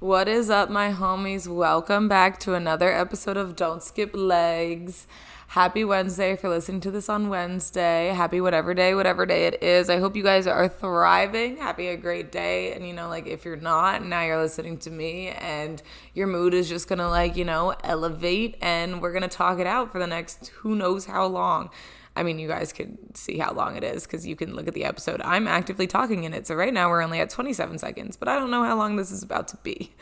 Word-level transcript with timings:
What 0.00 0.28
is 0.28 0.48
up, 0.48 0.70
my 0.70 0.92
homies? 0.92 1.46
Welcome 1.46 2.08
back 2.08 2.40
to 2.40 2.54
another 2.54 2.90
episode 2.90 3.36
of 3.36 3.54
Don't 3.54 3.82
Skip 3.82 4.12
Legs. 4.14 5.06
Happy 5.48 5.84
Wednesday 5.84 6.36
for 6.36 6.48
listening 6.48 6.80
to 6.80 6.90
this 6.90 7.10
on 7.10 7.28
Wednesday. 7.28 8.08
Happy 8.08 8.40
whatever 8.40 8.72
day, 8.72 8.94
whatever 8.94 9.26
day 9.26 9.46
it 9.46 9.62
is. 9.62 9.90
I 9.90 9.98
hope 9.98 10.16
you 10.16 10.22
guys 10.22 10.46
are 10.46 10.68
thriving, 10.68 11.58
having 11.58 11.88
a 11.88 11.98
great 11.98 12.32
day. 12.32 12.72
And, 12.72 12.88
you 12.88 12.94
know, 12.94 13.10
like 13.10 13.26
if 13.26 13.44
you're 13.44 13.56
not, 13.56 14.02
now 14.02 14.22
you're 14.22 14.40
listening 14.40 14.78
to 14.78 14.90
me 14.90 15.28
and 15.28 15.82
your 16.14 16.28
mood 16.28 16.54
is 16.54 16.66
just 16.66 16.88
gonna, 16.88 17.10
like, 17.10 17.36
you 17.36 17.44
know, 17.44 17.74
elevate 17.84 18.56
and 18.62 19.02
we're 19.02 19.12
gonna 19.12 19.28
talk 19.28 19.58
it 19.58 19.66
out 19.66 19.92
for 19.92 19.98
the 19.98 20.06
next 20.06 20.48
who 20.60 20.74
knows 20.76 21.04
how 21.04 21.26
long. 21.26 21.68
I 22.16 22.24
mean, 22.24 22.38
you 22.38 22.48
guys 22.48 22.72
could 22.72 23.16
see 23.16 23.38
how 23.38 23.52
long 23.52 23.76
it 23.76 23.84
is 23.84 24.04
because 24.04 24.26
you 24.26 24.34
can 24.34 24.54
look 24.54 24.66
at 24.66 24.74
the 24.74 24.84
episode. 24.84 25.20
I'm 25.22 25.46
actively 25.46 25.86
talking 25.86 26.24
in 26.24 26.34
it. 26.34 26.46
So 26.46 26.54
right 26.56 26.74
now 26.74 26.88
we're 26.88 27.02
only 27.02 27.20
at 27.20 27.30
27 27.30 27.78
seconds, 27.78 28.16
but 28.16 28.28
I 28.28 28.34
don't 28.34 28.50
know 28.50 28.64
how 28.64 28.76
long 28.76 28.96
this 28.96 29.12
is 29.12 29.22
about 29.22 29.48
to 29.48 29.56
be. 29.58 29.92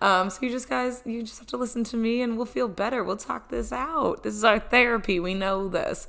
Um, 0.00 0.28
so 0.28 0.40
you 0.42 0.50
just 0.50 0.68
guys, 0.68 1.02
you 1.06 1.22
just 1.22 1.38
have 1.38 1.48
to 1.48 1.56
listen 1.56 1.82
to 1.84 1.96
me 1.96 2.20
and 2.20 2.36
we'll 2.36 2.46
feel 2.46 2.68
better. 2.68 3.02
We'll 3.02 3.16
talk 3.16 3.48
this 3.48 3.72
out. 3.72 4.22
This 4.22 4.34
is 4.34 4.44
our 4.44 4.58
therapy. 4.58 5.18
We 5.18 5.32
know 5.32 5.68
this. 5.68 6.06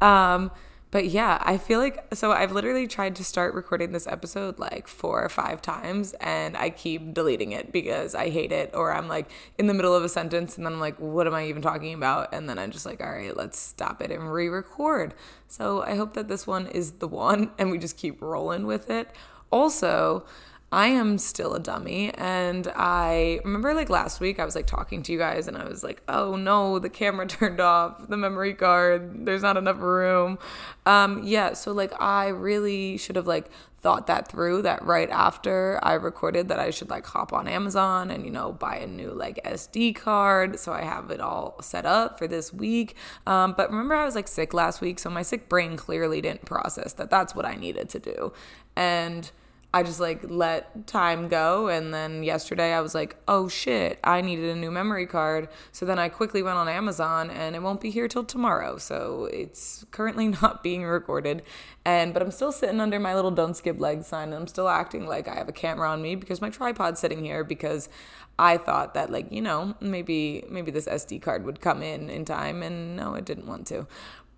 Um, 0.00 0.50
but 0.90 1.06
yeah, 1.06 1.42
I 1.42 1.58
feel 1.58 1.80
like 1.80 2.14
so 2.14 2.32
I've 2.32 2.52
literally 2.52 2.86
tried 2.86 3.14
to 3.16 3.24
start 3.24 3.52
recording 3.52 3.92
this 3.92 4.06
episode 4.06 4.58
like 4.58 4.88
four 4.88 5.22
or 5.22 5.28
five 5.28 5.60
times 5.60 6.14
and 6.14 6.56
I 6.56 6.70
keep 6.70 7.12
deleting 7.12 7.52
it 7.52 7.72
because 7.72 8.14
I 8.14 8.30
hate 8.30 8.52
it 8.52 8.70
or 8.74 8.92
I'm 8.92 9.06
like 9.06 9.30
in 9.58 9.66
the 9.66 9.74
middle 9.74 9.94
of 9.94 10.02
a 10.02 10.08
sentence 10.08 10.56
and 10.56 10.64
then 10.64 10.72
I'm 10.72 10.80
like, 10.80 10.96
what 10.98 11.26
am 11.26 11.34
I 11.34 11.46
even 11.46 11.60
talking 11.60 11.92
about? 11.92 12.32
And 12.32 12.48
then 12.48 12.58
I'm 12.58 12.70
just 12.70 12.86
like, 12.86 13.02
all 13.02 13.12
right, 13.12 13.36
let's 13.36 13.58
stop 13.58 14.00
it 14.00 14.10
and 14.10 14.32
re 14.32 14.48
record. 14.48 15.12
So 15.46 15.82
I 15.82 15.94
hope 15.94 16.14
that 16.14 16.28
this 16.28 16.46
one 16.46 16.66
is 16.68 16.92
the 16.92 17.08
one 17.08 17.50
and 17.58 17.70
we 17.70 17.76
just 17.76 17.98
keep 17.98 18.22
rolling 18.22 18.66
with 18.66 18.88
it. 18.88 19.10
Also, 19.50 20.24
I 20.70 20.88
am 20.88 21.16
still 21.16 21.54
a 21.54 21.60
dummy. 21.60 22.12
And 22.14 22.70
I 22.76 23.40
remember 23.44 23.72
like 23.72 23.88
last 23.88 24.20
week, 24.20 24.38
I 24.38 24.44
was 24.44 24.54
like 24.54 24.66
talking 24.66 25.02
to 25.04 25.12
you 25.12 25.18
guys 25.18 25.48
and 25.48 25.56
I 25.56 25.66
was 25.66 25.82
like, 25.82 26.02
oh 26.08 26.36
no, 26.36 26.78
the 26.78 26.90
camera 26.90 27.26
turned 27.28 27.60
off, 27.60 28.08
the 28.08 28.16
memory 28.16 28.54
card, 28.54 29.24
there's 29.24 29.42
not 29.42 29.56
enough 29.56 29.80
room. 29.80 30.38
Um, 30.84 31.22
yeah, 31.24 31.54
so 31.54 31.72
like 31.72 31.98
I 32.00 32.28
really 32.28 32.98
should 32.98 33.16
have 33.16 33.26
like 33.26 33.50
thought 33.80 34.08
that 34.08 34.28
through 34.28 34.60
that 34.62 34.84
right 34.84 35.08
after 35.08 35.78
I 35.82 35.94
recorded 35.94 36.48
that 36.48 36.58
I 36.58 36.70
should 36.70 36.90
like 36.90 37.06
hop 37.06 37.32
on 37.32 37.48
Amazon 37.48 38.10
and, 38.10 38.24
you 38.26 38.30
know, 38.30 38.52
buy 38.52 38.76
a 38.76 38.86
new 38.86 39.12
like 39.12 39.42
SD 39.44 39.94
card. 39.94 40.58
So 40.58 40.72
I 40.72 40.82
have 40.82 41.10
it 41.10 41.20
all 41.20 41.56
set 41.62 41.86
up 41.86 42.18
for 42.18 42.26
this 42.26 42.52
week. 42.52 42.94
Um, 43.26 43.54
but 43.56 43.70
remember, 43.70 43.94
I 43.94 44.04
was 44.04 44.14
like 44.14 44.28
sick 44.28 44.52
last 44.52 44.82
week. 44.82 44.98
So 44.98 45.08
my 45.08 45.22
sick 45.22 45.48
brain 45.48 45.78
clearly 45.78 46.20
didn't 46.20 46.44
process 46.44 46.92
that 46.94 47.08
that's 47.08 47.34
what 47.34 47.46
I 47.46 47.54
needed 47.54 47.88
to 47.90 47.98
do. 47.98 48.32
And, 48.76 49.30
I 49.72 49.82
just 49.82 50.00
like 50.00 50.22
let 50.24 50.86
time 50.86 51.28
go. 51.28 51.68
And 51.68 51.92
then 51.92 52.22
yesterday 52.22 52.72
I 52.72 52.80
was 52.80 52.94
like, 52.94 53.16
oh 53.28 53.48
shit, 53.48 53.98
I 54.02 54.22
needed 54.22 54.46
a 54.46 54.56
new 54.56 54.70
memory 54.70 55.06
card. 55.06 55.48
So 55.72 55.84
then 55.84 55.98
I 55.98 56.08
quickly 56.08 56.42
went 56.42 56.56
on 56.56 56.68
Amazon 56.68 57.30
and 57.30 57.54
it 57.54 57.62
won't 57.62 57.82
be 57.82 57.90
here 57.90 58.08
till 58.08 58.24
tomorrow. 58.24 58.78
So 58.78 59.28
it's 59.30 59.84
currently 59.90 60.28
not 60.42 60.62
being 60.62 60.84
recorded. 60.84 61.42
And 61.84 62.14
but 62.14 62.22
I'm 62.22 62.30
still 62.30 62.52
sitting 62.52 62.80
under 62.80 62.98
my 62.98 63.14
little 63.14 63.30
don't 63.30 63.56
skip 63.56 63.78
leg 63.78 64.04
sign 64.04 64.28
and 64.28 64.36
I'm 64.36 64.46
still 64.46 64.68
acting 64.68 65.06
like 65.06 65.28
I 65.28 65.34
have 65.34 65.48
a 65.48 65.52
camera 65.52 65.90
on 65.90 66.00
me 66.00 66.14
because 66.14 66.40
my 66.40 66.48
tripod's 66.48 66.98
sitting 66.98 67.22
here 67.22 67.44
because 67.44 67.90
I 68.38 68.56
thought 68.56 68.94
that 68.94 69.10
like, 69.10 69.30
you 69.30 69.42
know, 69.42 69.74
maybe 69.80 70.44
maybe 70.48 70.70
this 70.70 70.86
SD 70.86 71.20
card 71.20 71.44
would 71.44 71.60
come 71.60 71.82
in 71.82 72.08
in 72.08 72.24
time 72.24 72.62
and 72.62 72.96
no, 72.96 73.14
it 73.14 73.26
didn't 73.26 73.46
want 73.46 73.66
to. 73.66 73.86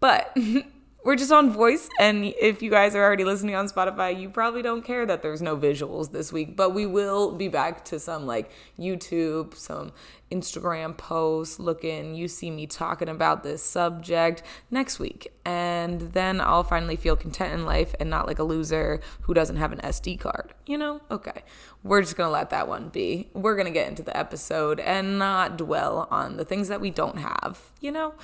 But 0.00 0.36
we're 1.02 1.16
just 1.16 1.32
on 1.32 1.50
voice 1.50 1.88
and 1.98 2.24
if 2.24 2.62
you 2.62 2.70
guys 2.70 2.94
are 2.94 3.02
already 3.02 3.24
listening 3.24 3.54
on 3.54 3.66
spotify 3.66 4.18
you 4.18 4.28
probably 4.28 4.62
don't 4.62 4.82
care 4.82 5.06
that 5.06 5.22
there's 5.22 5.40
no 5.40 5.56
visuals 5.56 6.12
this 6.12 6.32
week 6.32 6.56
but 6.56 6.74
we 6.74 6.86
will 6.86 7.32
be 7.32 7.48
back 7.48 7.84
to 7.84 7.98
some 7.98 8.26
like 8.26 8.50
youtube 8.78 9.54
some 9.54 9.92
instagram 10.30 10.96
posts 10.96 11.58
looking 11.58 12.14
you 12.14 12.28
see 12.28 12.50
me 12.50 12.66
talking 12.66 13.08
about 13.08 13.42
this 13.42 13.62
subject 13.62 14.42
next 14.70 14.98
week. 14.98 15.32
And 15.44 16.00
then 16.12 16.41
i'll 16.41 16.62
finally 16.62 16.97
feel 16.97 17.16
content 17.16 17.52
in 17.52 17.64
life 17.64 17.94
and 17.98 18.08
not 18.08 18.26
like 18.26 18.38
a 18.38 18.44
loser 18.44 19.00
who 19.22 19.34
doesn't 19.34 19.56
have 19.56 19.72
an 19.72 19.78
sd 19.78 20.20
card 20.20 20.54
you 20.66 20.78
know? 20.78 21.00
Okay. 21.10 21.42
We're 21.82 22.02
just 22.02 22.16
gonna 22.16 22.30
let 22.30 22.50
that 22.50 22.69
one 22.69 22.91
be. 22.91 23.28
We're 23.32 23.56
gonna 23.56 23.72
get 23.72 23.88
into 23.88 24.02
the 24.02 24.16
episode 24.16 24.78
and 24.78 25.19
not 25.19 25.58
dwell 25.58 26.06
on 26.10 26.36
the 26.36 26.44
things 26.44 26.69
that 26.69 26.80
we 26.80 26.91
don't 26.91 27.19
have 27.19 27.58
you 27.80 27.91
know? 27.91 28.14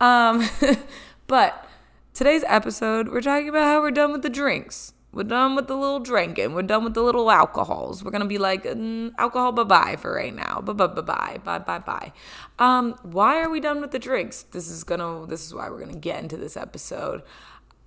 Um 0.00 0.48
but 1.26 1.68
Today's 2.18 2.42
episode, 2.48 3.10
we're 3.10 3.20
talking 3.20 3.48
about 3.48 3.62
how 3.62 3.80
we're 3.80 3.92
done 3.92 4.10
with 4.10 4.22
the 4.22 4.28
drinks. 4.28 4.92
We're 5.12 5.22
done 5.22 5.54
with 5.54 5.68
the 5.68 5.76
little 5.76 6.00
drinking. 6.00 6.52
We're 6.52 6.62
done 6.62 6.82
with 6.82 6.94
the 6.94 7.00
little 7.00 7.30
alcohols. 7.30 8.02
We're 8.02 8.10
gonna 8.10 8.24
be 8.24 8.38
like 8.38 8.64
mm, 8.64 9.12
alcohol 9.18 9.52
bye 9.52 9.62
bye 9.62 9.94
for 9.94 10.14
right 10.14 10.34
now. 10.34 10.60
Bye 10.60 10.72
bye 10.72 10.88
bye 10.88 11.00
bye 11.00 11.38
bye 11.44 11.60
bye 11.60 11.78
bye. 11.78 12.12
Um, 12.58 12.98
why 13.04 13.40
are 13.40 13.48
we 13.48 13.60
done 13.60 13.80
with 13.80 13.92
the 13.92 14.00
drinks? 14.00 14.42
This 14.42 14.68
is 14.68 14.82
gonna. 14.82 15.26
This 15.28 15.46
is 15.46 15.54
why 15.54 15.70
we're 15.70 15.78
gonna 15.78 15.94
get 15.94 16.20
into 16.20 16.36
this 16.36 16.56
episode 16.56 17.22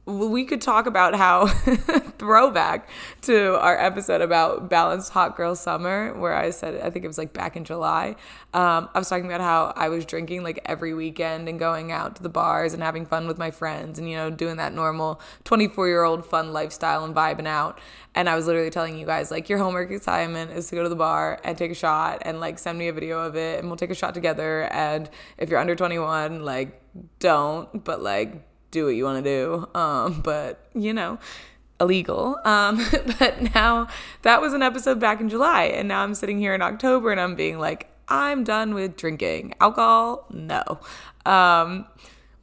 we 0.06 0.46
could 0.46 0.62
talk 0.62 0.88
about 0.88 1.14
how 1.16 1.46
throwback 2.18 2.90
to 3.22 3.60
our 3.60 3.78
episode 3.78 4.22
about 4.22 4.68
balanced 4.68 5.12
hot 5.12 5.38
girl 5.38 5.56
summer 5.56 6.14
where 6.20 6.34
i 6.34 6.50
said 6.50 6.82
i 6.82 6.90
think 6.90 7.06
it 7.06 7.08
was 7.08 7.18
like 7.18 7.34
back 7.34 7.56
in 7.56 7.64
july. 7.64 8.16
Um, 8.54 8.90
i 8.94 9.00
was 9.00 9.08
talking 9.10 9.26
about 9.26 9.42
how 9.42 9.74
i 9.76 9.90
was 9.90 10.06
drinking 10.06 10.44
like 10.44 10.60
every 10.66 10.94
weekend 10.94 11.48
and 11.48 11.60
going 11.60 11.92
out 11.92 12.16
to 12.16 12.24
the 12.24 12.30
bars 12.30 12.74
and 12.74 12.82
having 12.82 13.06
fun 13.06 13.28
with 13.28 13.38
my 13.38 13.52
friends 13.52 14.00
and 14.00 14.10
you 14.10 14.16
know 14.16 14.32
doing 14.32 14.58
that 14.58 14.74
normal 14.74 15.22
24 15.44 15.88
year 15.88 16.04
old 16.04 16.26
fun 16.26 16.52
lifestyle 16.52 17.06
and 17.06 17.16
vibing 17.16 17.48
out. 17.48 17.80
And 18.14 18.28
i 18.28 18.36
was 18.36 18.48
literally 18.48 18.72
telling 18.72 18.98
you 18.98 19.06
guys 19.06 19.30
like 19.32 19.50
your 19.50 19.60
homework 19.60 19.92
assignment 19.92 20.52
is 20.52 20.68
to 20.70 20.76
go 20.76 20.84
to 20.84 20.90
the 20.90 20.96
bar 20.96 21.40
and 21.44 21.58
take 21.58 21.72
a 21.72 21.76
shot 21.76 22.24
and 22.24 22.40
like 22.40 22.60
send 22.60 22.78
me 22.78 22.88
a 22.88 22.94
video 22.94 23.20
of 23.20 23.36
it 23.36 23.60
and 23.60 23.68
we'll 23.68 23.78
take 23.78 23.92
a 23.92 23.96
shot 23.96 24.14
together. 24.14 24.64
And 24.64 25.10
if 25.38 25.50
you're 25.50 25.60
under 25.60 25.76
21 25.76 26.44
like 26.44 26.82
don't. 27.20 27.84
But 27.84 28.02
like 28.02 28.51
do 28.72 28.86
what 28.86 28.96
you 28.96 29.04
want 29.04 29.24
to 29.24 29.30
do. 29.30 29.80
Um, 29.80 30.22
but 30.22 30.66
you 30.74 30.94
know, 30.94 31.20
illegal. 31.80 32.40
Um, 32.46 32.86
but 33.20 33.54
now 33.54 33.88
that 34.22 34.42
was 34.42 34.54
an 34.54 34.62
episode 34.62 35.00
back 35.00 35.20
in 35.20 35.30
July, 35.30 35.64
and 35.64 35.88
now 35.88 36.04
I'm 36.04 36.16
sitting 36.16 36.40
here 36.40 36.56
in 36.56 36.62
October 36.62 37.12
and 37.12 37.20
I'm 37.20 37.36
being 37.36 37.60
like, 37.60 37.88
I'm 38.08 38.44
done 38.44 38.74
with 38.74 38.98
drinking 38.98 39.54
alcohol. 39.62 40.26
No. 40.30 40.80
Um, 41.26 41.86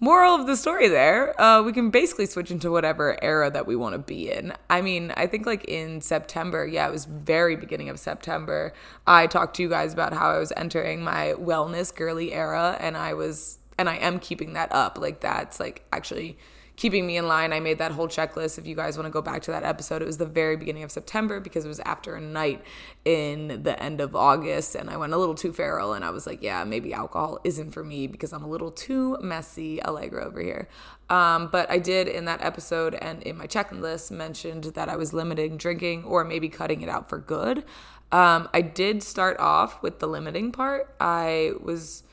moral 0.01 0.35
of 0.35 0.47
the 0.47 0.57
story 0.57 0.89
there, 0.89 1.39
uh, 1.41 1.63
we 1.63 1.73
can 1.73 1.91
basically 1.91 2.27
switch 2.27 2.51
into 2.51 2.71
whatever 2.71 3.23
era 3.23 3.51
that 3.51 3.67
we 3.67 3.77
want 3.77 3.93
to 3.93 3.99
be 3.99 4.31
in. 4.31 4.55
I 4.71 4.81
mean, 4.81 5.13
I 5.17 5.27
think 5.27 5.45
like 5.47 5.65
in 5.65 6.01
September, 6.01 6.67
yeah, 6.67 6.89
it 6.89 6.91
was 6.91 7.05
very 7.05 7.55
beginning 7.55 7.91
of 7.91 7.99
September. 7.99 8.73
I 9.07 9.27
talked 9.27 9.57
to 9.57 9.63
you 9.63 9.69
guys 9.69 9.93
about 9.93 10.15
how 10.15 10.31
I 10.31 10.39
was 10.39 10.53
entering 10.57 11.03
my 11.03 11.35
wellness 11.39 11.95
girly 11.95 12.33
era 12.33 12.77
and 12.81 12.97
I 12.97 13.13
was 13.13 13.59
and 13.79 13.89
I 13.89 13.97
am 13.97 14.19
keeping 14.19 14.53
that 14.55 14.73
up. 14.73 14.99
Like 14.99 15.21
that's 15.21 15.61
like 15.61 15.85
actually 15.93 16.37
keeping 16.79 17.09
me 17.09 17.17
in 17.17 17.27
line. 17.27 17.53
I 17.53 17.59
made 17.59 17.79
that 17.79 17.91
whole 17.91 18.07
checklist. 18.07 18.57
If 18.57 18.65
you 18.65 18.77
guys 18.77 18.97
want 18.97 19.07
to 19.07 19.11
go 19.11 19.21
back 19.21 19.43
to 19.43 19.51
that 19.51 19.65
episode, 19.65 20.01
it 20.01 20.05
was 20.05 20.19
the 20.19 20.27
very 20.27 20.57
beginning 20.57 20.85
of 20.85 20.93
September 20.93 21.41
because 21.41 21.65
it 21.65 21.69
was 21.69 21.81
after 21.81 22.15
a 22.15 22.21
night 22.21 22.63
in 23.05 23.65
the 23.65 23.83
end 23.83 24.01
of 24.01 24.15
August 24.15 24.77
and 24.77 24.89
I 24.89 24.97
went 24.97 25.13
a 25.13 25.17
little 25.17 25.35
too 25.35 25.53
feral 25.53 25.93
and 25.93 26.05
I 26.05 26.11
was 26.11 26.25
like, 26.25 26.41
yeah, 26.41 26.63
maybe 26.63 26.95
alcohol 26.95 27.41
isn't 27.43 27.73
for 27.73 27.83
me 27.83 28.07
because 28.07 28.33
I'm 28.33 28.45
a 28.45 28.49
little 28.49 28.71
too 28.71 29.19
messy 29.21 29.83
Allegra 29.83 30.25
over 30.25 30.41
here. 30.41 30.69
Um, 31.11 31.49
but 31.51 31.69
I 31.69 31.81
did 31.81 32.07
in 32.07 32.27
that 32.27 32.45
episode 32.45 32.95
and 32.95 33.25
in 33.25 33.37
my 33.37 33.49
checklist 33.49 34.13
mentioned 34.13 34.65
that 34.65 34.89
I 34.89 34.95
was 34.95 35.13
limiting 35.13 35.57
drinking 35.57 36.05
or 36.05 36.23
maybe 36.23 36.49
cutting 36.49 36.83
it 36.83 36.89
out 36.89 37.09
for 37.09 37.19
good. 37.19 37.65
Um, 38.13 38.49
I 38.55 38.61
did 38.63 39.03
start 39.03 39.39
off 39.41 39.83
with 39.83 39.99
the 39.99 40.07
limiting 40.07 40.53
part. 40.53 40.95
I 41.01 41.55
was 41.61 42.05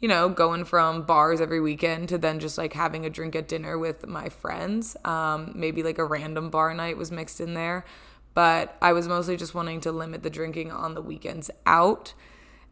you 0.00 0.08
know, 0.08 0.28
going 0.28 0.64
from 0.64 1.02
bars 1.02 1.40
every 1.40 1.60
weekend 1.60 2.08
to 2.10 2.18
then 2.18 2.38
just 2.38 2.58
like 2.58 2.74
having 2.74 3.06
a 3.06 3.10
drink 3.10 3.34
at 3.34 3.48
dinner 3.48 3.78
with 3.78 4.06
my 4.06 4.28
friends. 4.28 4.96
Um, 5.04 5.52
maybe 5.54 5.82
like 5.82 5.98
a 5.98 6.04
random 6.04 6.50
bar 6.50 6.74
night 6.74 6.96
was 6.96 7.10
mixed 7.10 7.40
in 7.40 7.54
there. 7.54 7.84
But 8.34 8.76
I 8.82 8.92
was 8.92 9.08
mostly 9.08 9.38
just 9.38 9.54
wanting 9.54 9.80
to 9.80 9.92
limit 9.92 10.22
the 10.22 10.28
drinking 10.28 10.70
on 10.70 10.94
the 10.94 11.00
weekends 11.00 11.50
out. 11.64 12.12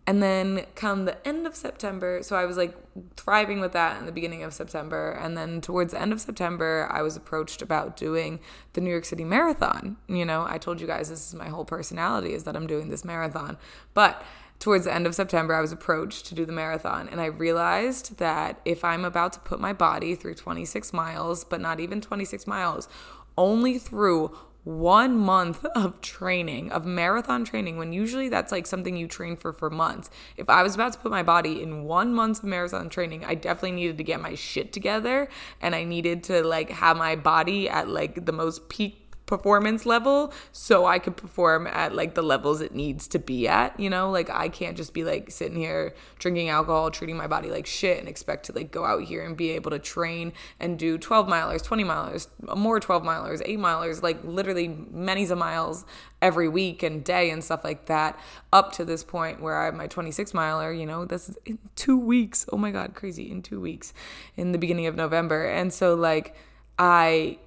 And 0.07 0.23
then 0.23 0.67
come 0.75 1.07
the 1.07 1.27
end 1.27 1.47
of 1.47 1.57
September, 1.57 2.23
so 2.23 2.37
I 2.37 2.45
was 2.45 2.59
like 2.59 2.77
thriving 3.17 3.61
with 3.61 3.73
that 3.73 3.99
in 3.99 4.05
the 4.05 4.13
beginning 4.13 4.43
of 4.43 4.53
September. 4.53 5.13
And 5.13 5.35
then 5.35 5.63
towards 5.63 5.95
the 5.95 6.03
end 6.03 6.13
of 6.13 6.21
September, 6.21 6.87
I 6.91 7.01
was 7.01 7.17
approached 7.17 7.63
about 7.63 7.97
doing 7.97 8.41
the 8.75 8.83
New 8.83 8.91
York 8.91 9.07
City 9.07 9.25
Marathon. 9.25 9.97
You 10.07 10.27
know, 10.27 10.45
I 10.47 10.59
told 10.59 10.83
you 10.83 10.87
guys 10.87 11.09
this 11.09 11.29
is 11.29 11.35
my 11.35 11.49
whole 11.49 11.65
personality 11.65 12.35
is 12.35 12.45
that 12.45 12.55
I'm 12.55 12.67
doing 12.67 12.91
this 12.91 13.03
marathon. 13.03 13.57
But 13.95 14.23
towards 14.65 14.87
the 14.87 14.95
end 14.95 15.07
of 15.07 15.15
September, 15.15 15.55
I 15.55 15.61
was 15.61 15.73
approached 15.73 16.25
to 16.27 16.35
do 16.35 16.47
the 16.47 16.53
marathon. 16.53 17.07
And 17.07 17.21
I 17.21 17.27
realized 17.27 18.17
that 18.17 18.63
if 18.65 18.83
I'm 18.83 19.05
about 19.05 19.35
to 19.35 19.41
put 19.41 19.61
my 19.61 19.75
body 19.75 20.15
through 20.15 20.37
26 20.37 20.91
miles, 20.95 21.45
but 21.45 21.61
not 21.61 21.81
even 21.81 22.01
26 22.01 22.47
miles, 22.47 22.89
only 23.37 23.77
through 23.77 24.35
one 24.65 25.19
month 25.19 25.67
of 25.75 26.01
training, 26.01 26.73
of 26.73 26.87
marathon 26.87 27.45
training, 27.45 27.77
when 27.77 27.93
usually 27.93 28.31
that's 28.31 28.51
like 28.51 28.67
something 28.67 28.97
you 28.97 29.07
train 29.07 29.37
for 29.37 29.53
for 29.53 29.69
months. 29.69 30.09
If 30.39 30.49
I 30.49 30.63
was 30.63 30.75
about 30.75 30.95
to 30.95 30.99
put 30.99 31.11
my 31.11 31.23
body 31.23 31.63
in 31.63 31.85
one 31.85 32.15
month 32.15 32.39
of 32.39 32.45
marathon 32.45 32.89
training, 32.89 33.23
I 33.23 33.35
definitely 33.35 33.73
needed 33.73 33.99
to 33.99 34.05
get 34.05 34.19
my 34.23 34.35
shit 34.35 34.73
together 34.73 35.29
and 35.61 35.75
I 35.75 35.85
needed 35.85 36.25
to 36.25 36.43
like 36.43 36.71
have 36.71 36.97
my 36.97 37.17
body 37.17 37.69
at 37.69 37.91
like 37.91 38.25
the 38.25 38.33
most 38.33 38.71
peak 38.71 39.04
performance 39.27 39.87
level 39.87 40.33
so 40.53 40.85
I 40.85 40.99
could 40.99 41.17
perform 41.17 41.67
at 41.67 41.95
like 41.95 42.15
the 42.15 42.23
levels 42.23 42.61
it 42.61 42.75
needs 42.75 43.09
to 43.09 43.19
be 43.19 43.49
at, 43.49 43.79
you 43.81 43.89
know? 43.89 44.11
Like 44.11 44.29
I 44.31 44.49
can't 44.49 44.77
just 44.77 44.93
be 44.93 45.03
like 45.03 45.31
sitting 45.31 45.57
here 45.57 45.95
drinking 46.19 46.51
alcohol, 46.51 46.91
treating 46.91 47.17
my 47.17 47.27
body 47.27 47.49
like 47.51 47.67
shit 47.67 47.99
and 47.99 48.09
expect 48.09 48.47
to 48.47 48.53
like 48.53 48.71
go 48.71 48.85
out 48.85 49.03
here 49.03 49.25
and 49.25 49.37
be 49.37 49.51
able 49.51 49.71
to 49.71 49.79
train 49.79 50.33
and 50.61 50.79
do 50.79 50.99
12 50.99 51.27
milers, 51.27 51.63
20 51.63 51.85
milers, 51.85 52.29
more 52.55 52.79
12 52.79 53.03
milers, 53.03 53.41
8 53.45 53.59
milers, 53.59 54.03
like 54.03 54.23
literally 54.25 54.69
many 54.69 55.25
of 55.25 55.39
miles 55.39 55.87
every 56.21 56.49
week 56.49 56.83
and 56.83 57.03
day 57.03 57.31
and 57.31 57.43
stuff 57.43 57.65
like 57.65 57.87
that 57.87 58.19
up 58.53 58.73
to 58.73 58.85
this 58.85 59.03
point 59.03 59.41
where 59.41 59.57
I 59.57 59.67
have 59.67 59.75
my 59.75 59.87
26 59.87 60.35
miler, 60.35 60.73
you 60.73 60.85
know, 60.85 61.05
this 61.05 61.31
is 61.31 61.39
in 61.47 61.59
2 61.77 61.99
weeks. 61.99 62.45
Oh 62.53 62.59
my 62.59 62.71
god, 62.71 62.95
crazy, 62.95 63.31
in 63.31 63.41
2 63.41 63.61
weeks 63.61 63.95
in 64.37 64.53
the 64.53 64.59
beginning 64.59 64.87
of 64.87 64.97
November. 64.97 65.47
And 65.47 65.73
so 65.73 65.95
like 65.95 66.37
I 66.79 67.39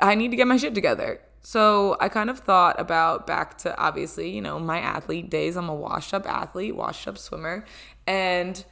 I 0.00 0.14
need 0.14 0.30
to 0.30 0.36
get 0.36 0.46
my 0.46 0.56
shit 0.56 0.74
together. 0.74 1.20
So 1.40 1.96
I 2.00 2.08
kind 2.08 2.30
of 2.30 2.38
thought 2.38 2.80
about 2.80 3.26
back 3.26 3.58
to 3.58 3.78
obviously, 3.78 4.30
you 4.30 4.40
know, 4.40 4.58
my 4.58 4.78
athlete 4.78 5.28
days. 5.28 5.56
I'm 5.56 5.68
a 5.68 5.74
washed 5.74 6.14
up 6.14 6.26
athlete, 6.26 6.74
washed 6.74 7.06
up 7.06 7.18
swimmer. 7.18 7.66
And 8.06 8.64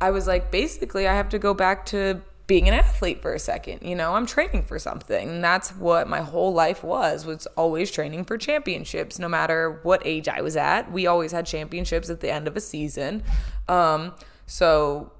I 0.00 0.10
was 0.10 0.26
like, 0.26 0.50
basically, 0.50 1.06
I 1.06 1.14
have 1.14 1.28
to 1.30 1.38
go 1.38 1.52
back 1.52 1.84
to 1.86 2.22
being 2.46 2.68
an 2.68 2.74
athlete 2.74 3.22
for 3.22 3.34
a 3.34 3.38
second. 3.38 3.82
You 3.82 3.94
know, 3.94 4.14
I'm 4.14 4.26
training 4.26 4.62
for 4.64 4.78
something. 4.78 5.28
And 5.28 5.44
that's 5.44 5.70
what 5.76 6.08
my 6.08 6.20
whole 6.20 6.52
life 6.52 6.82
was, 6.82 7.24
was 7.24 7.46
always 7.56 7.90
training 7.90 8.24
for 8.24 8.36
championships, 8.38 9.18
no 9.18 9.28
matter 9.28 9.80
what 9.82 10.02
age 10.04 10.28
I 10.28 10.40
was 10.40 10.56
at. 10.56 10.90
We 10.90 11.06
always 11.06 11.32
had 11.32 11.46
championships 11.46 12.10
at 12.10 12.20
the 12.20 12.32
end 12.32 12.48
of 12.48 12.56
a 12.56 12.60
season. 12.60 13.22
Um, 13.68 14.14
so 14.46 15.12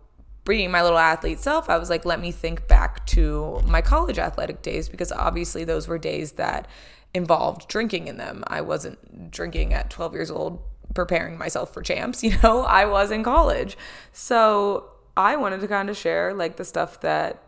being 0.44 0.70
my 0.70 0.82
little 0.82 0.98
athlete 0.98 1.40
self, 1.40 1.70
I 1.70 1.78
was 1.78 1.90
like, 1.90 2.04
let 2.04 2.20
me 2.20 2.30
think 2.30 2.68
back 2.68 3.06
to 3.06 3.62
my 3.66 3.80
college 3.80 4.18
athletic 4.18 4.62
days 4.62 4.88
because 4.88 5.10
obviously 5.10 5.64
those 5.64 5.88
were 5.88 5.98
days 5.98 6.32
that 6.32 6.68
involved 7.14 7.68
drinking 7.68 8.08
in 8.08 8.16
them. 8.16 8.44
I 8.46 8.60
wasn't 8.60 9.30
drinking 9.30 9.72
at 9.72 9.90
12 9.90 10.12
years 10.14 10.30
old 10.30 10.62
preparing 10.94 11.38
myself 11.38 11.72
for 11.72 11.82
champs, 11.82 12.22
you 12.22 12.36
know, 12.42 12.62
I 12.62 12.84
was 12.84 13.10
in 13.10 13.22
college. 13.22 13.76
So 14.12 14.90
I 15.16 15.36
wanted 15.36 15.60
to 15.60 15.68
kind 15.68 15.88
of 15.88 15.96
share 15.96 16.34
like 16.34 16.56
the 16.56 16.64
stuff 16.64 17.00
that 17.00 17.42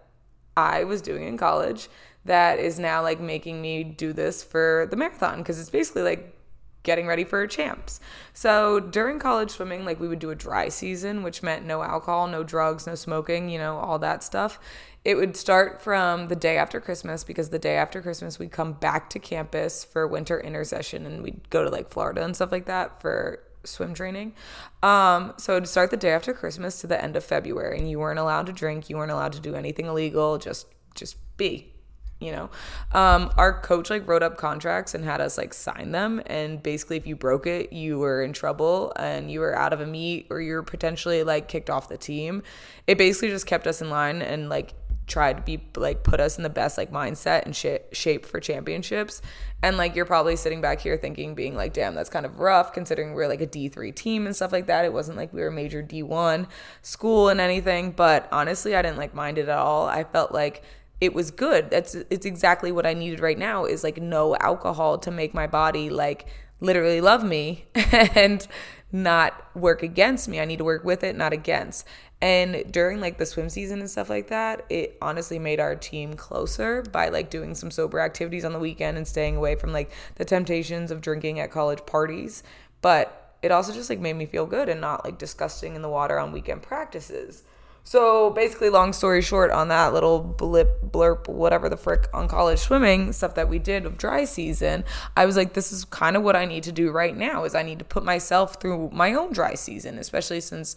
I 0.56 0.84
was 0.84 1.02
doing 1.02 1.26
in 1.26 1.36
college 1.36 1.88
that 2.24 2.58
is 2.58 2.78
now 2.78 3.02
like 3.02 3.20
making 3.20 3.60
me 3.60 3.84
do 3.84 4.12
this 4.12 4.42
for 4.42 4.88
the 4.90 4.96
marathon 4.96 5.38
because 5.38 5.60
it's 5.60 5.70
basically 5.70 6.02
like 6.02 6.35
getting 6.86 7.06
ready 7.08 7.24
for 7.24 7.44
champs. 7.48 7.98
So 8.32 8.78
during 8.78 9.18
college 9.18 9.50
swimming, 9.50 9.84
like 9.84 9.98
we 9.98 10.06
would 10.06 10.20
do 10.20 10.30
a 10.30 10.36
dry 10.36 10.68
season, 10.68 11.24
which 11.24 11.42
meant 11.42 11.66
no 11.66 11.82
alcohol, 11.82 12.28
no 12.28 12.44
drugs, 12.44 12.86
no 12.86 12.94
smoking, 12.94 13.50
you 13.50 13.58
know, 13.58 13.76
all 13.76 13.98
that 13.98 14.22
stuff. 14.22 14.60
It 15.04 15.16
would 15.16 15.36
start 15.36 15.82
from 15.82 16.28
the 16.28 16.36
day 16.36 16.56
after 16.56 16.80
Christmas 16.80 17.24
because 17.24 17.50
the 17.50 17.58
day 17.58 17.76
after 17.76 18.00
Christmas 18.00 18.38
we'd 18.38 18.52
come 18.52 18.72
back 18.72 19.10
to 19.10 19.18
campus 19.18 19.84
for 19.84 20.06
winter 20.06 20.40
intersession 20.40 21.06
and 21.06 21.22
we'd 21.22 21.50
go 21.50 21.64
to 21.64 21.70
like 21.70 21.90
Florida 21.90 22.24
and 22.24 22.36
stuff 22.36 22.52
like 22.52 22.66
that 22.66 23.00
for 23.02 23.42
swim 23.64 23.92
training. 23.92 24.32
Um, 24.82 25.34
so 25.38 25.58
to 25.58 25.66
start 25.66 25.90
the 25.90 25.96
day 25.96 26.12
after 26.12 26.32
Christmas 26.32 26.80
to 26.82 26.86
the 26.86 27.02
end 27.02 27.16
of 27.16 27.24
February, 27.24 27.78
and 27.78 27.90
you 27.90 27.98
weren't 27.98 28.20
allowed 28.20 28.46
to 28.46 28.52
drink, 28.52 28.88
you 28.88 28.96
weren't 28.96 29.10
allowed 29.10 29.32
to 29.32 29.40
do 29.40 29.56
anything 29.56 29.86
illegal, 29.86 30.38
just 30.38 30.68
just 30.94 31.16
be 31.36 31.72
you 32.20 32.32
know? 32.32 32.50
Um, 32.92 33.32
our 33.36 33.60
coach 33.60 33.90
like 33.90 34.06
wrote 34.06 34.22
up 34.22 34.36
contracts 34.36 34.94
and 34.94 35.04
had 35.04 35.20
us 35.20 35.36
like 35.38 35.54
sign 35.54 35.92
them. 35.92 36.22
And 36.26 36.62
basically 36.62 36.96
if 36.96 37.06
you 37.06 37.16
broke 37.16 37.46
it 37.46 37.72
you 37.72 37.98
were 37.98 38.22
in 38.22 38.32
trouble 38.32 38.92
and 38.96 39.30
you 39.30 39.40
were 39.40 39.56
out 39.56 39.72
of 39.72 39.80
a 39.80 39.86
meet 39.86 40.26
or 40.30 40.40
you're 40.40 40.62
potentially 40.62 41.22
like 41.22 41.48
kicked 41.48 41.70
off 41.70 41.88
the 41.88 41.98
team. 41.98 42.42
It 42.86 42.98
basically 42.98 43.28
just 43.28 43.46
kept 43.46 43.66
us 43.66 43.80
in 43.80 43.90
line 43.90 44.22
and 44.22 44.48
like 44.48 44.74
tried 45.06 45.36
to 45.36 45.42
be 45.42 45.60
like 45.76 46.02
put 46.02 46.18
us 46.18 46.36
in 46.36 46.42
the 46.42 46.50
best 46.50 46.76
like 46.76 46.90
mindset 46.90 47.44
and 47.44 47.54
sh- 47.54 47.84
shape 47.92 48.26
for 48.26 48.40
championships. 48.40 49.22
And 49.62 49.76
like 49.76 49.94
you're 49.94 50.04
probably 50.04 50.36
sitting 50.36 50.60
back 50.60 50.80
here 50.80 50.96
thinking 50.96 51.34
being 51.34 51.54
like 51.54 51.72
damn 51.72 51.94
that's 51.94 52.10
kind 52.10 52.26
of 52.26 52.40
rough 52.40 52.72
considering 52.72 53.14
we're 53.14 53.28
like 53.28 53.40
a 53.40 53.46
d3 53.46 53.94
team 53.94 54.26
and 54.26 54.34
stuff 54.34 54.52
like 54.52 54.66
that. 54.66 54.84
It 54.84 54.92
wasn't 54.92 55.16
like 55.16 55.32
we 55.32 55.40
were 55.40 55.48
a 55.48 55.52
major 55.52 55.82
d1 55.82 56.48
school 56.82 57.28
and 57.28 57.40
anything 57.40 57.92
but 57.92 58.28
honestly 58.32 58.74
i 58.74 58.82
didn't 58.82 58.98
like 58.98 59.14
mind 59.14 59.38
it 59.38 59.48
at 59.48 59.58
all. 59.58 59.86
I 59.86 60.04
felt 60.04 60.32
like 60.32 60.62
it 61.00 61.14
was 61.14 61.30
good. 61.30 61.70
That's 61.70 61.94
it's 61.94 62.26
exactly 62.26 62.72
what 62.72 62.86
I 62.86 62.94
needed 62.94 63.20
right 63.20 63.38
now 63.38 63.64
is 63.64 63.84
like 63.84 64.00
no 64.00 64.36
alcohol 64.36 64.98
to 64.98 65.10
make 65.10 65.34
my 65.34 65.46
body 65.46 65.90
like 65.90 66.26
literally 66.60 67.00
love 67.00 67.22
me 67.22 67.66
and 67.92 68.46
not 68.92 69.44
work 69.54 69.82
against 69.82 70.28
me. 70.28 70.40
I 70.40 70.44
need 70.44 70.58
to 70.58 70.64
work 70.64 70.84
with 70.84 71.04
it, 71.04 71.16
not 71.16 71.32
against. 71.32 71.86
And 72.22 72.64
during 72.70 73.00
like 73.00 73.18
the 73.18 73.26
swim 73.26 73.50
season 73.50 73.80
and 73.80 73.90
stuff 73.90 74.08
like 74.08 74.28
that, 74.28 74.64
it 74.70 74.96
honestly 75.02 75.38
made 75.38 75.60
our 75.60 75.76
team 75.76 76.14
closer 76.14 76.82
by 76.82 77.10
like 77.10 77.28
doing 77.28 77.54
some 77.54 77.70
sober 77.70 78.00
activities 78.00 78.44
on 78.44 78.52
the 78.52 78.58
weekend 78.58 78.96
and 78.96 79.06
staying 79.06 79.36
away 79.36 79.54
from 79.54 79.72
like 79.72 79.90
the 80.14 80.24
temptations 80.24 80.90
of 80.90 81.02
drinking 81.02 81.40
at 81.40 81.50
college 81.50 81.84
parties. 81.84 82.42
But 82.80 83.34
it 83.42 83.52
also 83.52 83.72
just 83.72 83.90
like 83.90 84.00
made 84.00 84.14
me 84.16 84.24
feel 84.24 84.46
good 84.46 84.68
and 84.70 84.80
not 84.80 85.04
like 85.04 85.18
disgusting 85.18 85.76
in 85.76 85.82
the 85.82 85.90
water 85.90 86.18
on 86.18 86.32
weekend 86.32 86.62
practices. 86.62 87.42
So 87.86 88.30
basically, 88.30 88.68
long 88.68 88.92
story 88.92 89.22
short, 89.22 89.52
on 89.52 89.68
that 89.68 89.92
little 89.94 90.18
blip, 90.18 90.82
blurp, 90.82 91.28
whatever 91.28 91.68
the 91.68 91.76
frick 91.76 92.08
on 92.12 92.26
college 92.26 92.58
swimming 92.58 93.12
stuff 93.12 93.36
that 93.36 93.48
we 93.48 93.60
did 93.60 93.86
of 93.86 93.96
dry 93.96 94.24
season, 94.24 94.82
I 95.16 95.24
was 95.24 95.36
like, 95.36 95.52
this 95.52 95.70
is 95.70 95.84
kind 95.84 96.16
of 96.16 96.24
what 96.24 96.34
I 96.34 96.46
need 96.46 96.64
to 96.64 96.72
do 96.72 96.90
right 96.90 97.16
now. 97.16 97.44
Is 97.44 97.54
I 97.54 97.62
need 97.62 97.78
to 97.78 97.84
put 97.84 98.04
myself 98.04 98.60
through 98.60 98.90
my 98.92 99.14
own 99.14 99.32
dry 99.32 99.54
season, 99.54 99.98
especially 99.98 100.40
since 100.40 100.74